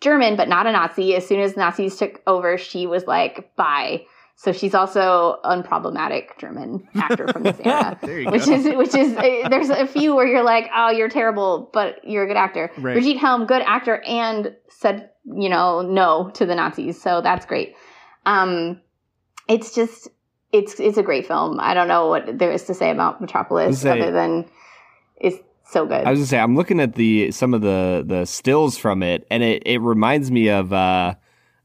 German, 0.00 0.36
but 0.36 0.48
not 0.48 0.66
a 0.66 0.72
Nazi. 0.72 1.14
As 1.14 1.26
soon 1.26 1.40
as 1.40 1.56
Nazis 1.56 1.96
took 1.96 2.22
over, 2.26 2.56
she 2.56 2.86
was 2.86 3.06
like, 3.06 3.54
bye. 3.56 4.06
So 4.40 4.52
she's 4.52 4.72
also 4.72 5.38
unproblematic 5.44 6.38
German 6.38 6.86
actor 6.94 7.26
from 7.26 7.42
this 7.42 7.58
era 7.64 7.98
There 8.02 8.20
you 8.20 8.30
which 8.30 8.46
go. 8.46 8.52
is 8.52 8.76
which 8.76 8.94
is 8.94 9.12
uh, 9.16 9.48
there's 9.48 9.68
a 9.68 9.84
few 9.84 10.14
where 10.14 10.28
you're 10.28 10.44
like, 10.44 10.70
oh, 10.72 10.90
you're 10.90 11.08
terrible, 11.08 11.68
but 11.72 11.96
you're 12.04 12.22
a 12.22 12.28
good 12.28 12.36
actor. 12.36 12.70
Right. 12.78 12.92
Brigitte 12.94 13.16
Helm, 13.18 13.46
good 13.46 13.62
actor, 13.62 14.00
and 14.06 14.54
said 14.68 15.10
you 15.24 15.48
know 15.48 15.82
no 15.82 16.30
to 16.34 16.46
the 16.46 16.54
Nazis, 16.54 17.02
so 17.02 17.20
that's 17.20 17.46
great. 17.46 17.74
Um, 18.26 18.80
it's 19.48 19.74
just 19.74 20.06
it's 20.52 20.78
it's 20.78 20.98
a 20.98 21.02
great 21.02 21.26
film. 21.26 21.58
I 21.58 21.74
don't 21.74 21.88
know 21.88 22.06
what 22.06 22.38
there 22.38 22.52
is 22.52 22.62
to 22.66 22.74
say 22.74 22.90
about 22.92 23.20
Metropolis 23.20 23.80
Say- 23.80 23.90
other 23.90 24.12
than 24.12 24.48
it's 25.16 25.38
so 25.64 25.84
good. 25.84 26.06
I 26.06 26.10
was 26.10 26.20
gonna 26.20 26.26
say 26.26 26.38
I'm 26.38 26.54
looking 26.54 26.78
at 26.78 26.94
the 26.94 27.32
some 27.32 27.54
of 27.54 27.62
the 27.62 28.04
the 28.06 28.24
stills 28.24 28.78
from 28.78 29.02
it, 29.02 29.26
and 29.32 29.42
it, 29.42 29.64
it 29.66 29.78
reminds 29.80 30.30
me 30.30 30.48
of 30.48 30.72
uh 30.72 31.16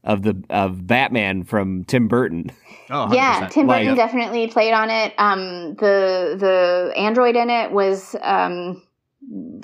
of 0.04 0.22
the 0.22 0.42
of 0.50 0.86
Batman 0.86 1.44
from 1.44 1.84
Tim 1.84 2.08
Burton. 2.08 2.50
Oh, 2.90 3.12
yeah, 3.12 3.46
100%. 3.46 3.50
Tim 3.50 3.66
Burton 3.66 3.86
Like- 3.88 3.96
definitely 3.96 4.46
played 4.48 4.72
on 4.74 4.90
it. 4.90 5.14
Um, 5.18 5.74
the 5.76 6.36
the 6.38 6.92
android 6.96 7.36
in 7.36 7.48
it 7.50 7.72
was 7.72 8.14
um, 8.22 8.82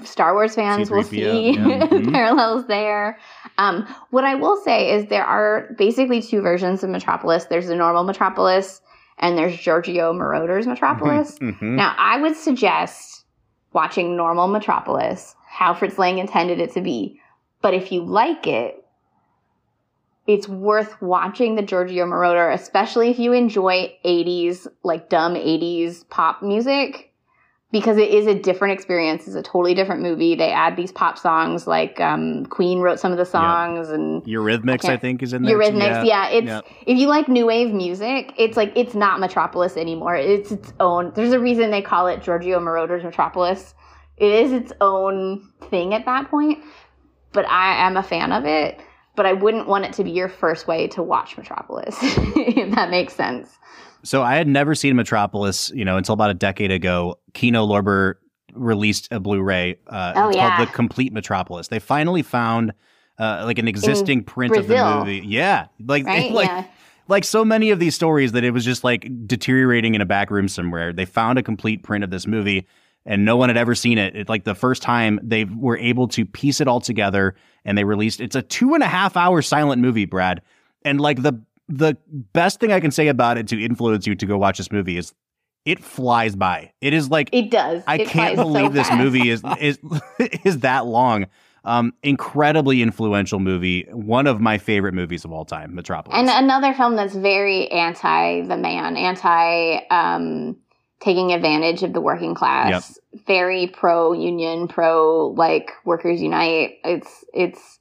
Star 0.05 0.33
Wars 0.35 0.55
fans 0.55 0.91
will 0.91 1.03
C-3PO, 1.03 1.11
see 1.33 1.51
yeah. 1.51 1.57
Mhm. 1.87 2.13
parallels 2.13 2.67
there. 2.67 3.19
Um, 3.59 3.87
what 4.11 4.25
I 4.25 4.35
will 4.37 4.57
say 4.57 4.91
is 4.93 5.07
there 5.07 5.25
are 5.27 5.75
basically 5.77 6.23
two 6.23 6.41
versions 6.41 6.83
of 6.83 6.89
Metropolis. 6.91 7.45
There's 7.45 7.67
the 7.67 7.77
normal 7.77 8.05
Metropolis, 8.05 8.81
and 9.19 9.37
there's 9.37 9.57
Giorgio 9.59 10.15
Moroder's 10.15 10.67
Metropolis. 10.67 11.39
Mhm. 11.41 11.61
Now, 11.77 11.95
I 11.99 12.21
would 12.23 12.37
suggest 12.37 13.27
watching 13.75 14.17
normal 14.17 14.49
Metropolis, 14.49 15.37
how 15.47 15.75
Fritz 15.75 15.99
Lang 15.99 16.17
intended 16.19 16.59
it 16.59 16.73
to 16.73 16.81
be. 16.81 17.21
But 17.61 17.75
if 17.75 17.93
you 17.93 18.03
like 18.03 18.47
it, 18.47 18.83
it's 20.33 20.49
worth 20.49 21.01
watching 21.03 21.57
the 21.57 21.63
Giorgio 21.63 22.07
Moroder, 22.07 22.55
especially 22.55 23.11
if 23.11 23.19
you 23.19 23.33
enjoy 23.33 23.93
80s, 24.05 24.69
like 24.85 25.09
dumb 25.09 25.35
80s 25.35 26.09
pop 26.09 26.41
music, 26.41 27.13
because 27.73 27.97
it 27.97 28.11
is 28.11 28.29
a 28.29 28.35
different 28.35 28.75
experience. 28.75 29.27
It's 29.27 29.35
a 29.35 29.43
totally 29.43 29.75
different 29.75 30.03
movie. 30.03 30.37
They 30.37 30.53
add 30.53 30.77
these 30.77 30.93
pop 30.93 31.19
songs, 31.19 31.67
like 31.67 32.01
um, 32.01 32.47
Queen 32.47 32.79
wrote 32.79 33.01
some 33.01 33.11
of 33.11 33.19
the 33.19 33.25
songs, 33.25 33.89
and 33.89 34.23
Eurythmics, 34.25 34.89
I 34.89 34.95
I, 34.95 34.97
think, 34.99 35.23
is 35.23 35.33
in 35.33 35.43
there. 35.43 35.59
Eurythmics. 35.59 36.07
Yeah, 36.07 36.29
it's 36.29 36.47
yeah. 36.47 36.61
if 36.87 36.97
you 36.97 37.09
like 37.09 37.29
new 37.29 37.47
wave 37.47 37.73
music, 37.73 38.33
it's 38.37 38.57
like 38.57 38.73
it's 38.77 38.95
not 38.95 39.19
Metropolis 39.19 39.77
anymore. 39.77 40.15
It's 40.15 40.53
its 40.53 40.73
own. 40.79 41.13
There's 41.17 41.33
a 41.33 41.41
reason 41.41 41.73
they 41.73 41.83
call 41.83 42.07
it 42.07 42.23
Giorgio 42.23 42.61
Moroder's 42.61 43.03
Metropolis. 43.03 43.75
It 44.17 44.31
is 44.33 44.53
its 44.53 44.73
own 44.81 45.51
thing 45.71 45.93
at 45.93 46.05
that 46.05 46.31
point. 46.31 46.63
But 47.33 47.47
I 47.47 47.87
am 47.87 47.97
a 47.97 48.03
fan 48.03 48.33
of 48.33 48.45
it. 48.45 48.81
But 49.21 49.27
I 49.27 49.35
wouldn't 49.35 49.67
want 49.67 49.85
it 49.85 49.93
to 49.93 50.03
be 50.03 50.11
your 50.11 50.31
first 50.31 50.67
way 50.67 50.87
to 50.89 51.03
watch 51.03 51.37
Metropolis, 51.37 51.95
if 52.01 52.75
that 52.75 52.89
makes 52.89 53.13
sense. 53.13 53.59
So 54.03 54.23
I 54.23 54.37
had 54.37 54.49
never 54.49 54.75
seen 54.75 54.97
Metropolis, 54.97 55.71
you 55.75 55.85
know, 55.85 55.99
until 55.99 56.15
about 56.15 56.31
a 56.31 56.35
decade 56.35 56.71
ago. 56.71 57.19
Kino 57.35 57.67
Lorber 57.67 58.15
released 58.55 59.09
a 59.11 59.21
Blu-ray. 59.21 59.77
Uh, 59.87 60.15
Oh, 60.17 60.31
yeah. 60.35 60.57
called 60.57 60.69
The 60.69 60.73
Complete 60.73 61.13
Metropolis. 61.13 61.69
They 61.69 61.81
finally 61.81 62.23
found 62.23 62.73
uh, 63.19 63.43
like 63.45 63.59
an 63.59 63.69
existing 63.69 64.25
print 64.25 64.57
of 64.57 64.69
the 64.69 64.83
movie. 64.83 65.21
Yeah, 65.23 65.67
like 65.87 66.07
Right? 66.07 66.33
like 66.33 66.49
yeah. 66.49 66.65
like 67.07 67.25
so 67.25 67.45
many 67.45 67.69
of 67.73 67.79
these 67.79 67.95
stories 67.95 68.33
that 68.33 68.43
it 68.43 68.53
was 68.53 68.65
just 68.65 68.85
like 68.85 69.07
deteriorating 69.27 69.95
in 69.95 70.01
a 70.01 70.07
back 70.07 70.31
room 70.31 70.49
somewhere. 70.49 70.95
They 70.95 71.05
found 71.05 71.39
a 71.39 71.43
complete 71.43 71.83
print 71.83 72.05
of 72.05 72.09
this 72.11 72.27
movie 72.27 72.67
and 73.07 73.25
no 73.25 73.37
one 73.37 73.49
had 73.49 73.57
ever 73.57 73.75
seen 73.75 73.99
it. 73.99 74.15
It 74.17 74.29
like 74.29 74.45
the 74.45 74.55
first 74.55 74.83
time 74.83 75.19
they 75.23 75.45
were 75.45 75.79
able 75.79 76.09
to 76.09 76.25
piece 76.25 76.61
it 76.61 76.69
all 76.69 76.81
together 76.81 77.35
and 77.65 77.77
they 77.77 77.85
released 77.85 78.21
it's 78.21 78.37
a 78.37 78.43
two 78.43 78.75
and 78.75 78.83
a 78.83 78.87
half 78.89 79.17
hour 79.17 79.43
silent 79.43 79.81
movie, 79.83 80.05
Brad. 80.05 80.43
And 80.85 81.01
like 81.01 81.23
the 81.23 81.41
the 81.69 81.97
best 82.33 82.59
thing 82.61 82.73
I 82.73 82.81
can 82.81 82.91
say 82.91 83.09
about 83.09 83.39
it 83.39 83.47
to 83.49 83.63
influence 83.63 84.07
you 84.07 84.15
to 84.17 84.27
go 84.27 84.37
watch 84.39 84.59
this 84.59 84.73
movie 84.73 84.97
is 84.97 85.15
it 85.65 85.83
flies 85.83 86.35
by. 86.35 86.73
It 86.81 86.93
is 86.95 87.11
like 87.11 87.29
It 87.33 87.51
does. 87.51 87.83
I 87.87 87.97
It 87.97 88.09
can't 88.09 88.35
flies 88.35 88.37
so 88.37 88.43
believe 88.45 88.73
this 88.73 88.89
fast. 88.89 88.99
movie 88.99 89.29
is 89.31 89.43
is 89.61 89.79
is 90.45 90.59
that 90.61 90.87
long. 90.87 91.27
Um, 91.63 91.93
incredibly 92.03 92.81
influential 92.81 93.39
movie. 93.39 93.87
One 93.93 94.27
of 94.27 94.41
my 94.41 94.57
favorite 94.57 94.95
movies 94.95 95.27
of 95.27 95.33
all 95.33 95.45
time, 95.45 95.75
Metropolis. 95.75 96.19
And 96.19 96.31
another 96.31 96.73
film 96.73 96.97
that's 96.97 97.15
very 97.15 97.69
anti 97.71 98.41
the 98.47 98.57
man, 98.57 98.97
anti 98.97 99.77
um, 99.91 100.57
taking 101.01 101.33
advantage 101.33 101.83
of 101.83 101.93
the 101.93 102.01
working 102.01 102.35
class, 102.35 102.99
very 103.27 103.67
pro 103.67 104.13
union, 104.13 104.69
pro 104.69 105.29
like 105.37 105.73
workers 105.85 106.21
unite. 106.23 106.79
It's 106.85 107.25
it's 107.33 107.79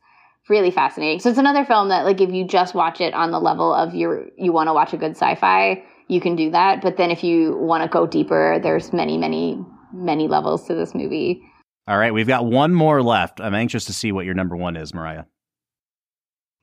really 0.50 0.72
fascinating. 0.72 1.20
So 1.20 1.30
it's 1.30 1.38
another 1.38 1.66
film 1.66 1.90
that 1.90 2.06
like 2.06 2.22
if 2.22 2.32
you 2.32 2.46
just 2.48 2.74
watch 2.74 3.02
it 3.02 3.14
on 3.14 3.32
the 3.32 3.40
level 3.40 3.74
of 3.74 3.94
your 3.94 4.28
you 4.38 4.52
want 4.52 4.68
to 4.68 4.74
watch 4.74 4.94
a 4.94 4.98
good 4.98 5.12
sci-fi, 5.12 5.84
you 6.08 6.22
can 6.22 6.36
do 6.36 6.52
that. 6.52 6.82
But 6.82 6.98
then 6.98 7.12
if 7.12 7.24
you 7.24 7.56
want 7.58 7.84
to 7.84 7.90
go 7.90 8.08
deeper, 8.08 8.60
there's 8.62 8.92
many 8.94 9.18
many 9.18 9.64
many 9.94 10.28
levels 10.28 10.66
to 10.68 10.76
this 10.76 10.94
movie. 10.94 11.42
all 11.88 11.98
right, 11.98 12.14
we've 12.14 12.28
got 12.28 12.46
one 12.46 12.74
more 12.74 13.02
left. 13.02 13.42
I'm 13.42 13.56
anxious 13.56 13.86
to 13.86 13.94
see 13.94 14.12
what 14.12 14.26
your 14.26 14.36
number 14.36 14.56
one 14.56 14.76
is, 14.76 14.94
Marya. 14.94 15.26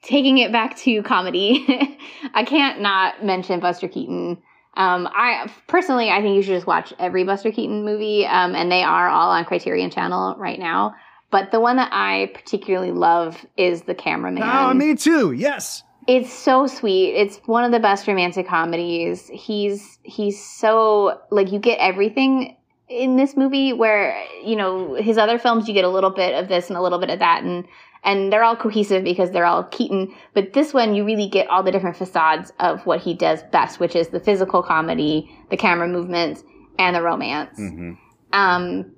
taking 0.02 0.38
it 0.38 0.52
back 0.52 0.76
to 0.78 1.02
comedy, 1.02 1.98
I 2.34 2.44
can't 2.44 2.80
not 2.80 3.24
mention 3.24 3.60
Buster 3.60 3.88
Keaton. 3.88 4.38
Um, 4.76 5.08
I 5.10 5.50
personally, 5.66 6.10
I 6.10 6.20
think 6.20 6.36
you 6.36 6.42
should 6.42 6.54
just 6.54 6.66
watch 6.66 6.92
every 6.98 7.24
Buster 7.24 7.50
Keaton 7.50 7.84
movie, 7.84 8.26
um, 8.26 8.54
and 8.54 8.70
they 8.70 8.82
are 8.82 9.08
all 9.08 9.30
on 9.30 9.44
Criterion 9.44 9.90
Channel 9.90 10.36
right 10.38 10.58
now. 10.58 10.94
But 11.30 11.50
the 11.50 11.60
one 11.60 11.76
that 11.76 11.90
I 11.92 12.30
particularly 12.34 12.92
love 12.92 13.44
is 13.56 13.82
The 13.82 13.94
Cameraman. 13.94 14.42
Oh, 14.42 14.72
me 14.74 14.94
too. 14.94 15.32
Yes. 15.32 15.82
It's 16.06 16.32
so 16.32 16.66
sweet. 16.66 17.14
It's 17.14 17.38
one 17.46 17.64
of 17.64 17.72
the 17.72 17.80
best 17.80 18.06
romantic 18.06 18.46
comedies. 18.46 19.28
He's 19.28 19.98
he's 20.04 20.44
so 20.44 21.20
like 21.30 21.50
you 21.50 21.58
get 21.58 21.78
everything 21.80 22.56
in 22.88 23.16
this 23.16 23.36
movie 23.36 23.72
where 23.72 24.22
you 24.44 24.56
know 24.56 24.94
his 24.94 25.18
other 25.18 25.38
films 25.38 25.66
you 25.66 25.74
get 25.74 25.84
a 25.84 25.88
little 25.88 26.10
bit 26.10 26.34
of 26.34 26.48
this 26.48 26.68
and 26.68 26.76
a 26.76 26.82
little 26.82 26.98
bit 26.98 27.10
of 27.10 27.18
that 27.18 27.42
and 27.42 27.66
and 28.04 28.32
they're 28.32 28.44
all 28.44 28.56
cohesive 28.56 29.02
because 29.02 29.32
they're 29.32 29.44
all 29.44 29.64
Keaton. 29.64 30.14
But 30.32 30.52
this 30.52 30.72
one 30.72 30.94
you 30.94 31.04
really 31.04 31.28
get 31.28 31.48
all 31.48 31.62
the 31.62 31.72
different 31.72 31.96
facades 31.96 32.52
of 32.60 32.86
what 32.86 33.00
he 33.00 33.14
does 33.14 33.42
best, 33.50 33.80
which 33.80 33.96
is 33.96 34.08
the 34.08 34.20
physical 34.20 34.62
comedy, 34.62 35.28
the 35.50 35.56
camera 35.56 35.88
movements, 35.88 36.44
and 36.78 36.94
the 36.94 37.02
romance. 37.02 37.58
Mm-hmm. 37.58 37.94
Um, 38.32 38.92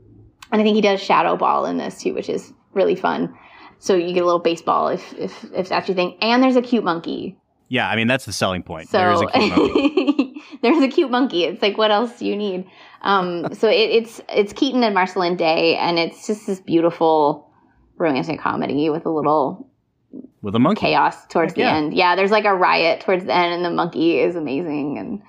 and 0.52 0.60
I 0.60 0.64
think 0.64 0.74
he 0.74 0.82
does 0.82 1.02
shadow 1.02 1.36
ball 1.36 1.64
in 1.64 1.78
this 1.78 2.02
too, 2.02 2.12
which 2.12 2.28
is 2.28 2.52
really 2.74 2.94
fun. 2.94 3.34
So 3.78 3.94
you 3.94 4.12
get 4.12 4.22
a 4.22 4.26
little 4.26 4.40
baseball 4.40 4.88
if 4.88 5.14
if 5.14 5.44
if 5.54 5.68
that's 5.68 5.88
your 5.88 5.94
thing. 5.94 6.18
And 6.20 6.42
there's 6.42 6.56
a 6.56 6.62
cute 6.62 6.84
monkey. 6.84 7.38
Yeah, 7.68 7.88
I 7.88 7.96
mean 7.96 8.08
that's 8.08 8.24
the 8.26 8.32
selling 8.32 8.62
point. 8.62 8.88
So 8.88 8.98
there 8.98 9.12
is 9.12 9.22
a 9.22 9.26
cute 9.26 9.56
monkey. 9.56 10.42
there's 10.62 10.82
a 10.82 10.88
cute 10.88 11.10
monkey. 11.10 11.44
It's 11.44 11.62
like 11.62 11.78
what 11.78 11.90
else 11.90 12.18
do 12.18 12.26
you 12.26 12.36
need? 12.36 12.66
Um, 13.02 13.52
so 13.54 13.68
it, 13.68 13.90
it's 13.90 14.20
it's 14.28 14.52
Keaton 14.52 14.82
and 14.82 14.94
Marceline 14.94 15.36
Day, 15.36 15.76
and 15.76 15.98
it's 15.98 16.26
just 16.26 16.46
this 16.46 16.60
beautiful 16.60 17.50
romantic 17.96 18.40
comedy 18.40 18.90
with 18.90 19.06
a 19.06 19.10
little 19.10 19.68
with 20.42 20.54
a 20.54 20.58
monkey. 20.58 20.80
chaos 20.80 21.26
towards 21.26 21.50
Heck 21.52 21.56
the 21.56 21.60
yeah. 21.62 21.76
end. 21.76 21.94
Yeah, 21.94 22.16
there's 22.16 22.30
like 22.30 22.44
a 22.44 22.54
riot 22.54 23.00
towards 23.00 23.24
the 23.24 23.34
end, 23.34 23.54
and 23.54 23.64
the 23.64 23.70
monkey 23.70 24.18
is 24.18 24.36
amazing, 24.36 24.98
and 24.98 25.22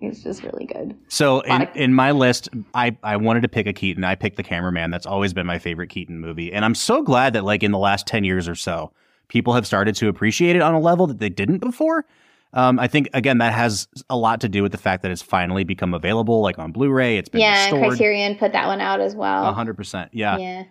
it's 0.00 0.22
just 0.22 0.42
really 0.42 0.64
good. 0.64 0.96
So 1.08 1.40
in, 1.40 1.62
of- 1.62 1.76
in 1.76 1.94
my 1.94 2.12
list, 2.12 2.48
I, 2.74 2.96
I 3.02 3.16
wanted 3.16 3.42
to 3.42 3.48
pick 3.48 3.66
a 3.66 3.72
Keaton. 3.72 4.04
I 4.04 4.14
picked 4.14 4.36
The 4.36 4.42
Cameraman. 4.42 4.90
That's 4.90 5.06
always 5.06 5.32
been 5.32 5.46
my 5.46 5.58
favorite 5.58 5.88
Keaton 5.88 6.18
movie. 6.20 6.52
And 6.52 6.64
I'm 6.64 6.74
so 6.74 7.02
glad 7.02 7.34
that 7.34 7.44
like 7.44 7.62
in 7.62 7.70
the 7.70 7.78
last 7.78 8.06
10 8.06 8.24
years 8.24 8.48
or 8.48 8.54
so, 8.54 8.92
people 9.28 9.52
have 9.52 9.66
started 9.66 9.94
to 9.96 10.08
appreciate 10.08 10.56
it 10.56 10.62
on 10.62 10.74
a 10.74 10.80
level 10.80 11.06
that 11.06 11.18
they 11.18 11.28
didn't 11.28 11.58
before. 11.58 12.06
Um, 12.52 12.80
I 12.80 12.88
think 12.88 13.08
again 13.14 13.38
that 13.38 13.52
has 13.52 13.86
a 14.08 14.16
lot 14.16 14.40
to 14.40 14.48
do 14.48 14.62
with 14.62 14.72
the 14.72 14.78
fact 14.78 15.02
that 15.02 15.10
it's 15.10 15.22
finally 15.22 15.64
become 15.64 15.94
available, 15.94 16.40
like 16.40 16.58
on 16.58 16.72
Blu-ray. 16.72 17.16
It's 17.16 17.28
been 17.28 17.40
yeah, 17.40 17.64
restored. 17.64 17.88
Criterion 17.90 18.36
put 18.36 18.52
that 18.52 18.66
one 18.66 18.80
out 18.80 19.00
as 19.00 19.14
well. 19.14 19.52
hundred 19.52 19.76
percent. 19.76 20.10
Yeah. 20.12 20.36
yeah. 20.36 20.64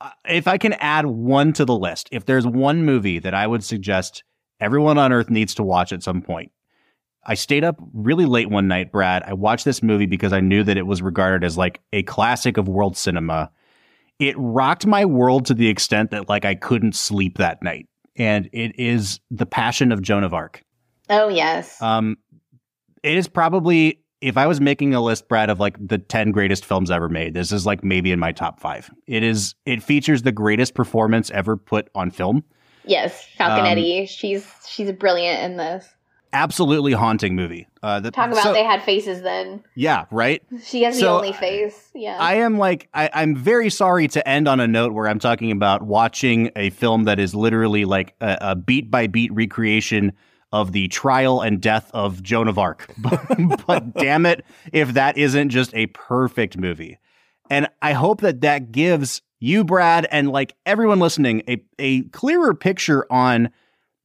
Uh, 0.00 0.10
If 0.28 0.46
I 0.46 0.58
can 0.58 0.74
add 0.74 1.06
one 1.06 1.52
to 1.54 1.64
the 1.64 1.76
list, 1.76 2.08
if 2.12 2.26
there's 2.26 2.46
one 2.46 2.84
movie 2.84 3.18
that 3.18 3.34
I 3.34 3.46
would 3.46 3.64
suggest 3.64 4.22
everyone 4.60 4.98
on 4.98 5.12
Earth 5.12 5.30
needs 5.30 5.54
to 5.54 5.62
watch 5.64 5.92
at 5.92 6.02
some 6.02 6.22
point, 6.22 6.52
I 7.26 7.34
stayed 7.34 7.64
up 7.64 7.76
really 7.92 8.26
late 8.26 8.50
one 8.50 8.68
night, 8.68 8.92
Brad. 8.92 9.22
I 9.24 9.32
watched 9.32 9.64
this 9.64 9.82
movie 9.82 10.06
because 10.06 10.32
I 10.32 10.40
knew 10.40 10.62
that 10.62 10.76
it 10.76 10.86
was 10.86 11.02
regarded 11.02 11.44
as 11.44 11.56
like 11.56 11.80
a 11.92 12.02
classic 12.04 12.56
of 12.58 12.68
world 12.68 12.96
cinema. 12.96 13.50
It 14.20 14.36
rocked 14.38 14.86
my 14.86 15.04
world 15.04 15.46
to 15.46 15.54
the 15.54 15.68
extent 15.68 16.10
that 16.12 16.28
like 16.28 16.44
I 16.44 16.54
couldn't 16.54 16.94
sleep 16.94 17.38
that 17.38 17.62
night. 17.62 17.88
And 18.16 18.48
it 18.52 18.78
is 18.78 19.18
The 19.30 19.46
Passion 19.46 19.90
of 19.90 20.00
Joan 20.00 20.22
of 20.22 20.32
Arc. 20.32 20.62
Oh 21.10 21.28
yes. 21.28 21.80
Um, 21.82 22.16
it 23.02 23.16
is 23.16 23.28
probably 23.28 24.00
if 24.20 24.38
I 24.38 24.46
was 24.46 24.58
making 24.60 24.94
a 24.94 25.02
list, 25.02 25.28
Brad, 25.28 25.50
of 25.50 25.60
like 25.60 25.76
the 25.86 25.98
ten 25.98 26.30
greatest 26.30 26.64
films 26.64 26.90
ever 26.90 27.08
made, 27.08 27.34
this 27.34 27.52
is 27.52 27.66
like 27.66 27.84
maybe 27.84 28.10
in 28.10 28.18
my 28.18 28.32
top 28.32 28.58
five. 28.58 28.90
It 29.06 29.22
is. 29.22 29.54
It 29.66 29.82
features 29.82 30.22
the 30.22 30.32
greatest 30.32 30.74
performance 30.74 31.30
ever 31.30 31.56
put 31.56 31.90
on 31.94 32.10
film. 32.10 32.42
yes, 32.84 33.26
um, 33.38 33.50
Falconetti. 33.50 34.08
she's 34.08 34.50
she's 34.66 34.90
brilliant 34.92 35.42
in 35.42 35.56
this. 35.58 35.86
Absolutely 36.32 36.92
haunting 36.92 37.36
movie. 37.36 37.68
Uh, 37.80 38.00
the, 38.00 38.10
Talk 38.10 38.32
about 38.32 38.42
so- 38.42 38.52
they 38.52 38.64
had 38.64 38.82
faces 38.82 39.22
then. 39.22 39.62
yeah, 39.76 40.06
right. 40.10 40.42
She 40.64 40.82
has 40.82 40.98
the 40.98 41.08
only 41.08 41.32
face. 41.32 41.90
Yeah. 41.94 42.16
I 42.18 42.36
am 42.36 42.58
like 42.58 42.88
I, 42.94 43.08
I'm 43.12 43.36
very 43.36 43.70
sorry 43.70 44.08
to 44.08 44.26
end 44.28 44.48
on 44.48 44.58
a 44.58 44.66
note 44.66 44.94
where 44.94 45.06
I'm 45.06 45.20
talking 45.20 45.52
about 45.52 45.82
watching 45.82 46.50
a 46.56 46.70
film 46.70 47.04
that 47.04 47.20
is 47.20 47.34
literally 47.36 47.84
like 47.84 48.14
a, 48.20 48.38
a 48.40 48.56
beat 48.56 48.90
by 48.90 49.06
beat 49.06 49.32
recreation 49.32 50.12
of 50.54 50.70
the 50.70 50.86
trial 50.86 51.40
and 51.40 51.60
death 51.60 51.90
of 51.92 52.22
Joan 52.22 52.46
of 52.46 52.58
Arc. 52.58 52.88
but, 53.66 53.92
damn 53.94 54.24
it, 54.24 54.44
if 54.72 54.94
that 54.94 55.18
isn't 55.18 55.48
just 55.48 55.74
a 55.74 55.86
perfect 55.88 56.56
movie. 56.56 56.96
And 57.50 57.68
I 57.82 57.92
hope 57.92 58.20
that 58.20 58.40
that 58.42 58.70
gives 58.70 59.20
you, 59.40 59.64
Brad, 59.64 60.06
and 60.12 60.30
like 60.30 60.54
everyone 60.64 61.00
listening, 61.00 61.42
a, 61.48 61.62
a 61.80 62.02
clearer 62.04 62.54
picture 62.54 63.04
on 63.12 63.50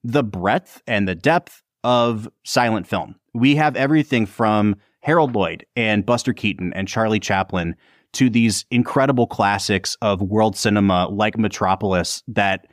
the 0.04 0.24
breadth 0.24 0.82
and 0.88 1.08
the 1.08 1.14
depth 1.14 1.62
of 1.84 2.28
silent 2.43 2.88
film. 2.88 3.16
We 3.36 3.56
have 3.56 3.76
everything 3.76 4.26
from 4.26 4.76
Harold 5.02 5.36
Lloyd 5.36 5.68
and 5.76 6.04
Buster 6.04 6.34
Keaton 6.34 6.74
and 6.74 6.88
Charlie 6.88 7.20
Chaplin 7.20 7.76
to 8.14 8.28
these 8.28 8.66
incredible 8.72 9.28
classics 9.28 9.95
of 10.02 10.20
world 10.20 10.58
cinema 10.58 11.08
like 11.10 11.38
Metropolis 11.38 12.24
that 12.28 12.66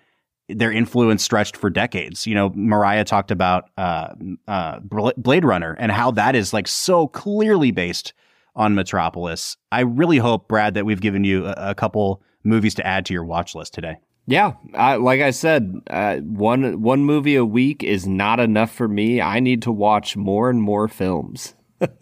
their 0.49 0.71
influence 0.71 1.23
stretched 1.23 1.57
for 1.57 1.71
decades. 1.71 2.27
You 2.27 2.35
know, 2.35 2.51
Marya 2.55 3.05
talked 3.05 3.31
about 3.31 3.71
uh, 3.77 4.15
uh, 4.47 4.81
Blade 4.81 5.45
Runner 5.45 5.77
and 5.79 5.91
how 5.91 6.11
that 6.13 6.37
is 6.37 6.53
like 6.53 6.69
so 6.69 7.09
clearly 7.09 7.71
based 7.71 8.13
on 8.55 8.75
Metropolis. 8.75 9.57
I 9.73 9.81
really 9.81 10.19
hope, 10.19 10.49
Brad, 10.49 10.75
that 10.75 10.87
we've 10.87 11.01
given 11.01 11.25
you 11.25 11.47
a, 11.47 11.55
a 11.71 11.75
couple 11.75 12.23
movies 12.45 12.75
to 12.77 12.87
add 12.87 13.07
to 13.07 13.13
your 13.13 13.25
watch 13.25 13.55
list 13.55 13.75
today. 13.75 13.97
Yeah, 14.29 14.55
I, 14.75 14.97
like 14.97 15.21
I 15.21 15.31
said, 15.31 15.73
uh, 15.89 16.17
one 16.17 16.83
one 16.83 17.05
movie 17.05 17.37
a 17.37 17.45
week 17.45 17.85
is 17.85 18.09
not 18.09 18.41
enough 18.41 18.73
for 18.73 18.89
me. 18.89 19.21
I 19.21 19.39
need 19.39 19.63
to 19.63 19.73
watch 19.73 20.17
more 20.17 20.51
and 20.51 20.61
more 20.61 20.89
films. 20.89 21.55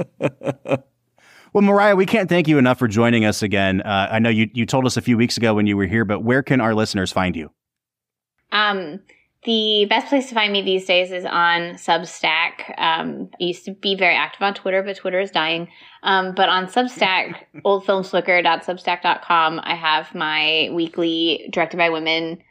Well, 1.54 1.62
Marya, 1.62 1.94
we 1.94 2.04
can't 2.04 2.28
thank 2.28 2.48
you 2.48 2.58
enough 2.58 2.80
for 2.80 2.88
joining 2.88 3.24
us 3.24 3.40
again. 3.40 3.80
Uh, 3.82 4.08
I 4.10 4.18
know 4.18 4.28
you, 4.28 4.50
you 4.54 4.66
told 4.66 4.86
us 4.86 4.96
a 4.96 5.00
few 5.00 5.16
weeks 5.16 5.36
ago 5.36 5.54
when 5.54 5.68
you 5.68 5.76
were 5.76 5.86
here, 5.86 6.04
but 6.04 6.18
where 6.24 6.42
can 6.42 6.60
our 6.60 6.74
listeners 6.74 7.12
find 7.12 7.36
you? 7.36 7.52
Um, 8.52 9.00
the 9.44 9.86
best 9.90 10.08
place 10.08 10.28
to 10.30 10.34
find 10.34 10.52
me 10.52 10.62
these 10.62 10.86
days 10.86 11.12
is 11.12 11.26
on 11.26 11.74
Substack. 11.74 12.78
Um, 12.78 13.28
I 13.38 13.44
used 13.44 13.66
to 13.66 13.72
be 13.72 13.94
very 13.94 14.14
active 14.14 14.40
on 14.40 14.54
Twitter, 14.54 14.82
but 14.82 14.96
Twitter 14.96 15.20
is 15.20 15.30
dying. 15.30 15.68
Um, 16.02 16.34
but 16.34 16.48
on 16.48 16.66
Substack, 16.66 17.36
oldfilmsflicker.substack.com, 17.64 19.60
I 19.62 19.74
have 19.74 20.14
my 20.14 20.70
weekly 20.72 21.50
directed 21.52 21.76
by 21.76 21.90
women 21.90 22.42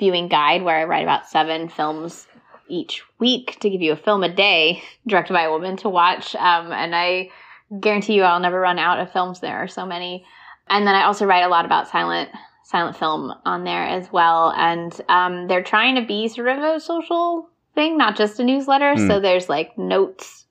viewing 0.00 0.28
guide 0.28 0.62
where 0.62 0.76
I 0.76 0.84
write 0.84 1.04
about 1.04 1.28
seven 1.28 1.68
films 1.68 2.26
each 2.68 3.02
week 3.20 3.58
to 3.60 3.70
give 3.70 3.80
you 3.80 3.92
a 3.92 3.96
film 3.96 4.24
a 4.24 4.34
day 4.34 4.82
directed 5.06 5.34
by 5.34 5.42
a 5.42 5.52
woman 5.52 5.76
to 5.78 5.88
watch. 5.88 6.34
Um, 6.34 6.72
and 6.72 6.96
I 6.96 7.30
guarantee 7.78 8.14
you 8.14 8.24
I'll 8.24 8.40
never 8.40 8.58
run 8.58 8.80
out 8.80 8.98
of 8.98 9.12
films. 9.12 9.38
There 9.38 9.56
are 9.56 9.68
so 9.68 9.86
many. 9.86 10.24
And 10.68 10.84
then 10.84 10.96
I 10.96 11.04
also 11.04 11.26
write 11.26 11.44
a 11.44 11.48
lot 11.48 11.64
about 11.64 11.88
silent 11.88 12.30
silent 12.70 12.96
film 12.96 13.34
on 13.44 13.64
there 13.64 13.82
as 13.82 14.12
well. 14.12 14.52
And 14.56 14.98
um, 15.08 15.48
they're 15.48 15.62
trying 15.62 15.96
to 15.96 16.02
be 16.02 16.28
sort 16.28 16.48
of 16.48 16.58
a 16.62 16.78
social 16.78 17.48
thing, 17.74 17.98
not 17.98 18.16
just 18.16 18.38
a 18.38 18.44
newsletter. 18.44 18.94
Hmm. 18.94 19.08
So 19.08 19.20
there's 19.20 19.48
like 19.48 19.76
notes 19.76 20.46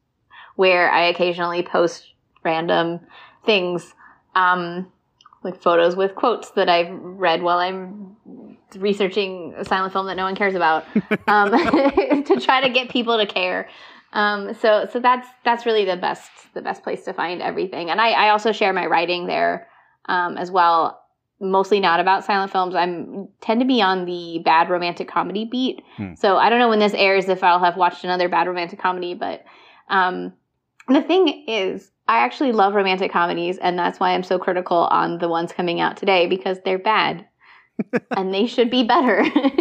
where 0.55 0.91
I 0.91 1.03
occasionally 1.05 1.63
post 1.63 2.13
random 2.43 2.99
things, 3.45 3.93
um, 4.36 4.91
like 5.43 5.61
photos 5.61 5.95
with 5.95 6.15
quotes 6.15 6.51
that 6.51 6.67
I've 6.67 6.91
read 6.91 7.41
while 7.41 7.59
I'm 7.59 8.17
researching 8.76 9.53
a 9.57 9.63
silent 9.63 9.93
film 9.93 10.07
that 10.07 10.17
no 10.17 10.26
one 10.26 10.36
cares 10.36 10.55
about 10.55 10.84
um, 11.28 11.51
to 11.51 12.39
try 12.41 12.59
to 12.61 12.70
get 12.70 12.89
people 12.89 13.17
to 13.17 13.26
care. 13.26 13.70
Um, 14.11 14.53
so 14.55 14.89
so 14.91 14.99
that's 14.99 15.28
that's 15.45 15.65
really 15.65 15.86
the 15.86 15.95
best 15.95 16.30
the 16.53 16.61
best 16.61 16.84
place 16.84 17.05
to 17.05 17.13
find 17.13 17.41
everything. 17.41 17.89
And 17.89 18.01
I, 18.01 18.09
I 18.09 18.30
also 18.30 18.51
share 18.51 18.74
my 18.74 18.88
writing 18.88 19.28
there 19.28 19.67
um, 20.07 20.38
as 20.38 20.51
well. 20.51 20.99
Mostly 21.41 21.79
not 21.79 21.99
about 21.99 22.25
silent 22.25 22.51
films. 22.51 22.75
I'm 22.75 23.29
tend 23.41 23.61
to 23.61 23.65
be 23.65 23.81
on 23.81 24.05
the 24.05 24.41
bad 24.43 24.69
romantic 24.69 25.07
comedy 25.07 25.45
beat. 25.45 25.81
Hmm. 25.95 26.15
So 26.15 26.37
I 26.37 26.49
don't 26.49 26.59
know 26.59 26.69
when 26.69 26.79
this 26.79 26.93
airs 26.93 27.29
if 27.29 27.43
I'll 27.43 27.63
have 27.63 27.77
watched 27.77 28.03
another 28.03 28.27
bad 28.27 28.47
romantic 28.47 28.79
comedy, 28.79 29.13
but 29.13 29.45
um, 29.89 30.33
the 30.87 31.01
thing 31.01 31.45
is, 31.47 31.91
I 32.07 32.19
actually 32.19 32.51
love 32.51 32.73
romantic 32.73 33.11
comedies, 33.11 33.57
and 33.57 33.77
that's 33.77 33.99
why 33.99 34.11
I'm 34.11 34.23
so 34.23 34.39
critical 34.39 34.77
on 34.77 35.19
the 35.19 35.29
ones 35.29 35.53
coming 35.53 35.79
out 35.79 35.95
today 35.95 36.27
because 36.27 36.57
they're 36.65 36.79
bad. 36.79 37.25
and 38.17 38.33
they 38.33 38.45
should 38.45 38.69
be 38.69 38.83
better. 38.83 39.23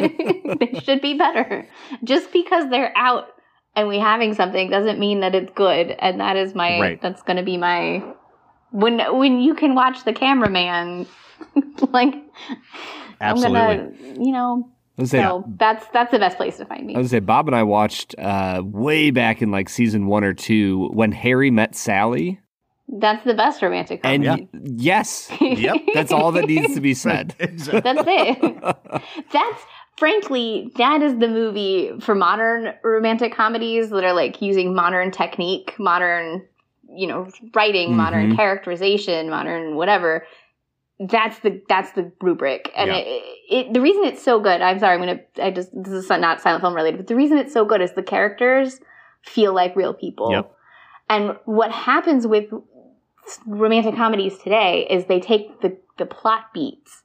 they 0.58 0.80
should 0.82 1.00
be 1.00 1.14
better. 1.14 1.68
Just 2.02 2.32
because 2.32 2.68
they're 2.70 2.96
out 2.96 3.28
and 3.76 3.86
we 3.86 3.98
having 3.98 4.34
something 4.34 4.70
doesn't 4.70 4.98
mean 4.98 5.20
that 5.20 5.34
it's 5.34 5.52
good. 5.52 5.94
And 6.00 6.20
that 6.20 6.36
is 6.36 6.54
my 6.54 6.80
Right. 6.80 7.02
that's 7.02 7.22
gonna 7.22 7.44
be 7.44 7.56
my 7.56 8.02
when 8.70 8.98
when 9.16 9.40
you 9.40 9.54
can 9.54 9.74
watch 9.74 10.04
the 10.04 10.12
cameraman 10.12 11.06
like 11.92 12.14
Absolutely. 13.20 13.58
I'm 13.60 13.76
gonna 13.76 13.92
you 14.24 14.32
know 14.32 14.70
say, 15.04 15.20
so 15.20 15.44
that's 15.58 15.86
that's 15.92 16.10
the 16.12 16.18
best 16.18 16.36
place 16.36 16.56
to 16.58 16.64
find 16.66 16.86
me. 16.86 16.94
I 16.94 16.98
was 16.98 17.10
say, 17.10 17.20
Bob 17.20 17.46
and 17.48 17.56
I 17.56 17.62
watched 17.62 18.14
uh, 18.18 18.62
way 18.64 19.10
back 19.10 19.42
in 19.42 19.50
like 19.50 19.68
season 19.68 20.06
one 20.06 20.24
or 20.24 20.34
two 20.34 20.88
when 20.92 21.12
Harry 21.12 21.50
met 21.50 21.74
Sally, 21.74 22.40
That's 22.88 23.24
the 23.24 23.34
best 23.34 23.62
romantic 23.62 24.00
and 24.04 24.24
comedy. 24.24 24.48
y- 24.52 24.60
yes, 24.76 25.30
Yep. 25.40 25.76
that's 25.94 26.12
all 26.12 26.32
that 26.32 26.46
needs 26.46 26.74
to 26.74 26.80
be 26.80 26.94
said. 27.06 27.34
Exactly. 27.38 27.80
That's 27.80 28.04
it. 28.06 29.24
That's 29.32 29.62
frankly, 29.98 30.70
that 30.76 31.02
is 31.02 31.18
the 31.18 31.28
movie 31.28 31.90
for 32.00 32.14
modern 32.14 32.72
romantic 32.84 33.34
comedies 33.34 33.90
that 33.90 34.04
are 34.04 34.12
like 34.12 34.40
using 34.40 34.74
modern 34.74 35.10
technique, 35.10 35.74
modern, 35.78 36.46
you 36.94 37.06
know, 37.08 37.28
writing, 37.54 37.96
modern 37.96 38.30
Mhm. 38.32 38.36
characterization, 38.36 39.28
modern 39.28 39.74
whatever. 39.74 40.24
That's 41.00 41.38
the 41.40 41.62
that's 41.68 41.92
the 41.92 42.10
rubric, 42.20 42.72
and 42.76 42.88
Yeah. 42.90 42.96
it, 42.96 43.22
it 43.50 43.72
the 43.74 43.80
reason 43.80 44.04
it's 44.04 44.22
so 44.22 44.40
good. 44.40 44.60
I'm 44.60 44.80
sorry, 44.80 44.94
I'm 44.94 45.00
gonna. 45.00 45.20
I 45.40 45.52
just 45.52 45.70
this 45.72 45.92
is 45.92 46.08
not 46.08 46.40
silent 46.40 46.62
film 46.62 46.74
related, 46.74 46.96
but 46.96 47.06
the 47.06 47.14
reason 47.14 47.38
it's 47.38 47.52
so 47.52 47.64
good 47.64 47.80
is 47.80 47.92
the 47.92 48.02
characters 48.02 48.80
feel 49.22 49.52
like 49.54 49.76
real 49.76 49.94
people. 49.94 50.32
Yep. 50.32 50.52
And 51.08 51.36
what 51.44 51.70
happens 51.70 52.26
with 52.26 52.46
romantic 53.46 53.94
comedies 53.94 54.38
today 54.38 54.86
is 54.90 55.04
they 55.06 55.20
take 55.20 55.60
the 55.60 55.76
the 55.98 56.06
plot 56.06 56.52
beats, 56.52 57.02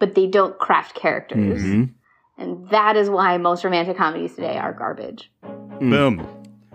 but 0.00 0.14
they 0.16 0.26
don't 0.26 0.58
craft 0.58 0.94
characters. 0.96 1.62
Mhm. 1.62 1.90
And 2.38 2.68
that 2.70 2.96
is 2.96 3.08
why 3.08 3.36
most 3.38 3.62
romantic 3.62 3.96
comedies 3.96 4.34
today 4.34 4.58
are 4.58 4.72
garbage. 4.72 5.30
Boom. 5.80 6.26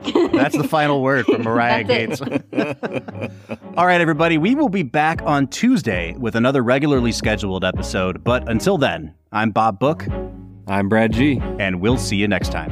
That's 0.03 0.55
the 0.57 0.67
final 0.67 1.01
word 1.01 1.25
from 1.25 1.43
Marya 1.43 1.83
Gates. 1.83 2.21
All 3.77 3.85
right, 3.85 4.01
everybody, 4.01 4.37
we 4.37 4.55
will 4.55 4.69
be 4.69 4.83
back 4.83 5.21
on 5.23 5.47
Tuesday 5.47 6.13
with 6.17 6.35
another 6.35 6.61
regularly 6.63 7.11
scheduled 7.11 7.63
episode. 7.65 8.23
But 8.23 8.49
until 8.49 8.77
then, 8.77 9.13
I'm 9.31 9.51
Bob 9.51 9.79
Book, 9.79 10.05
I'm 10.67 10.89
Brad 10.89 11.11
G. 11.13 11.41
and 11.59 11.81
we'll 11.81 11.97
see 11.97 12.15
you 12.17 12.27
next 12.27 12.51
time. 12.51 12.71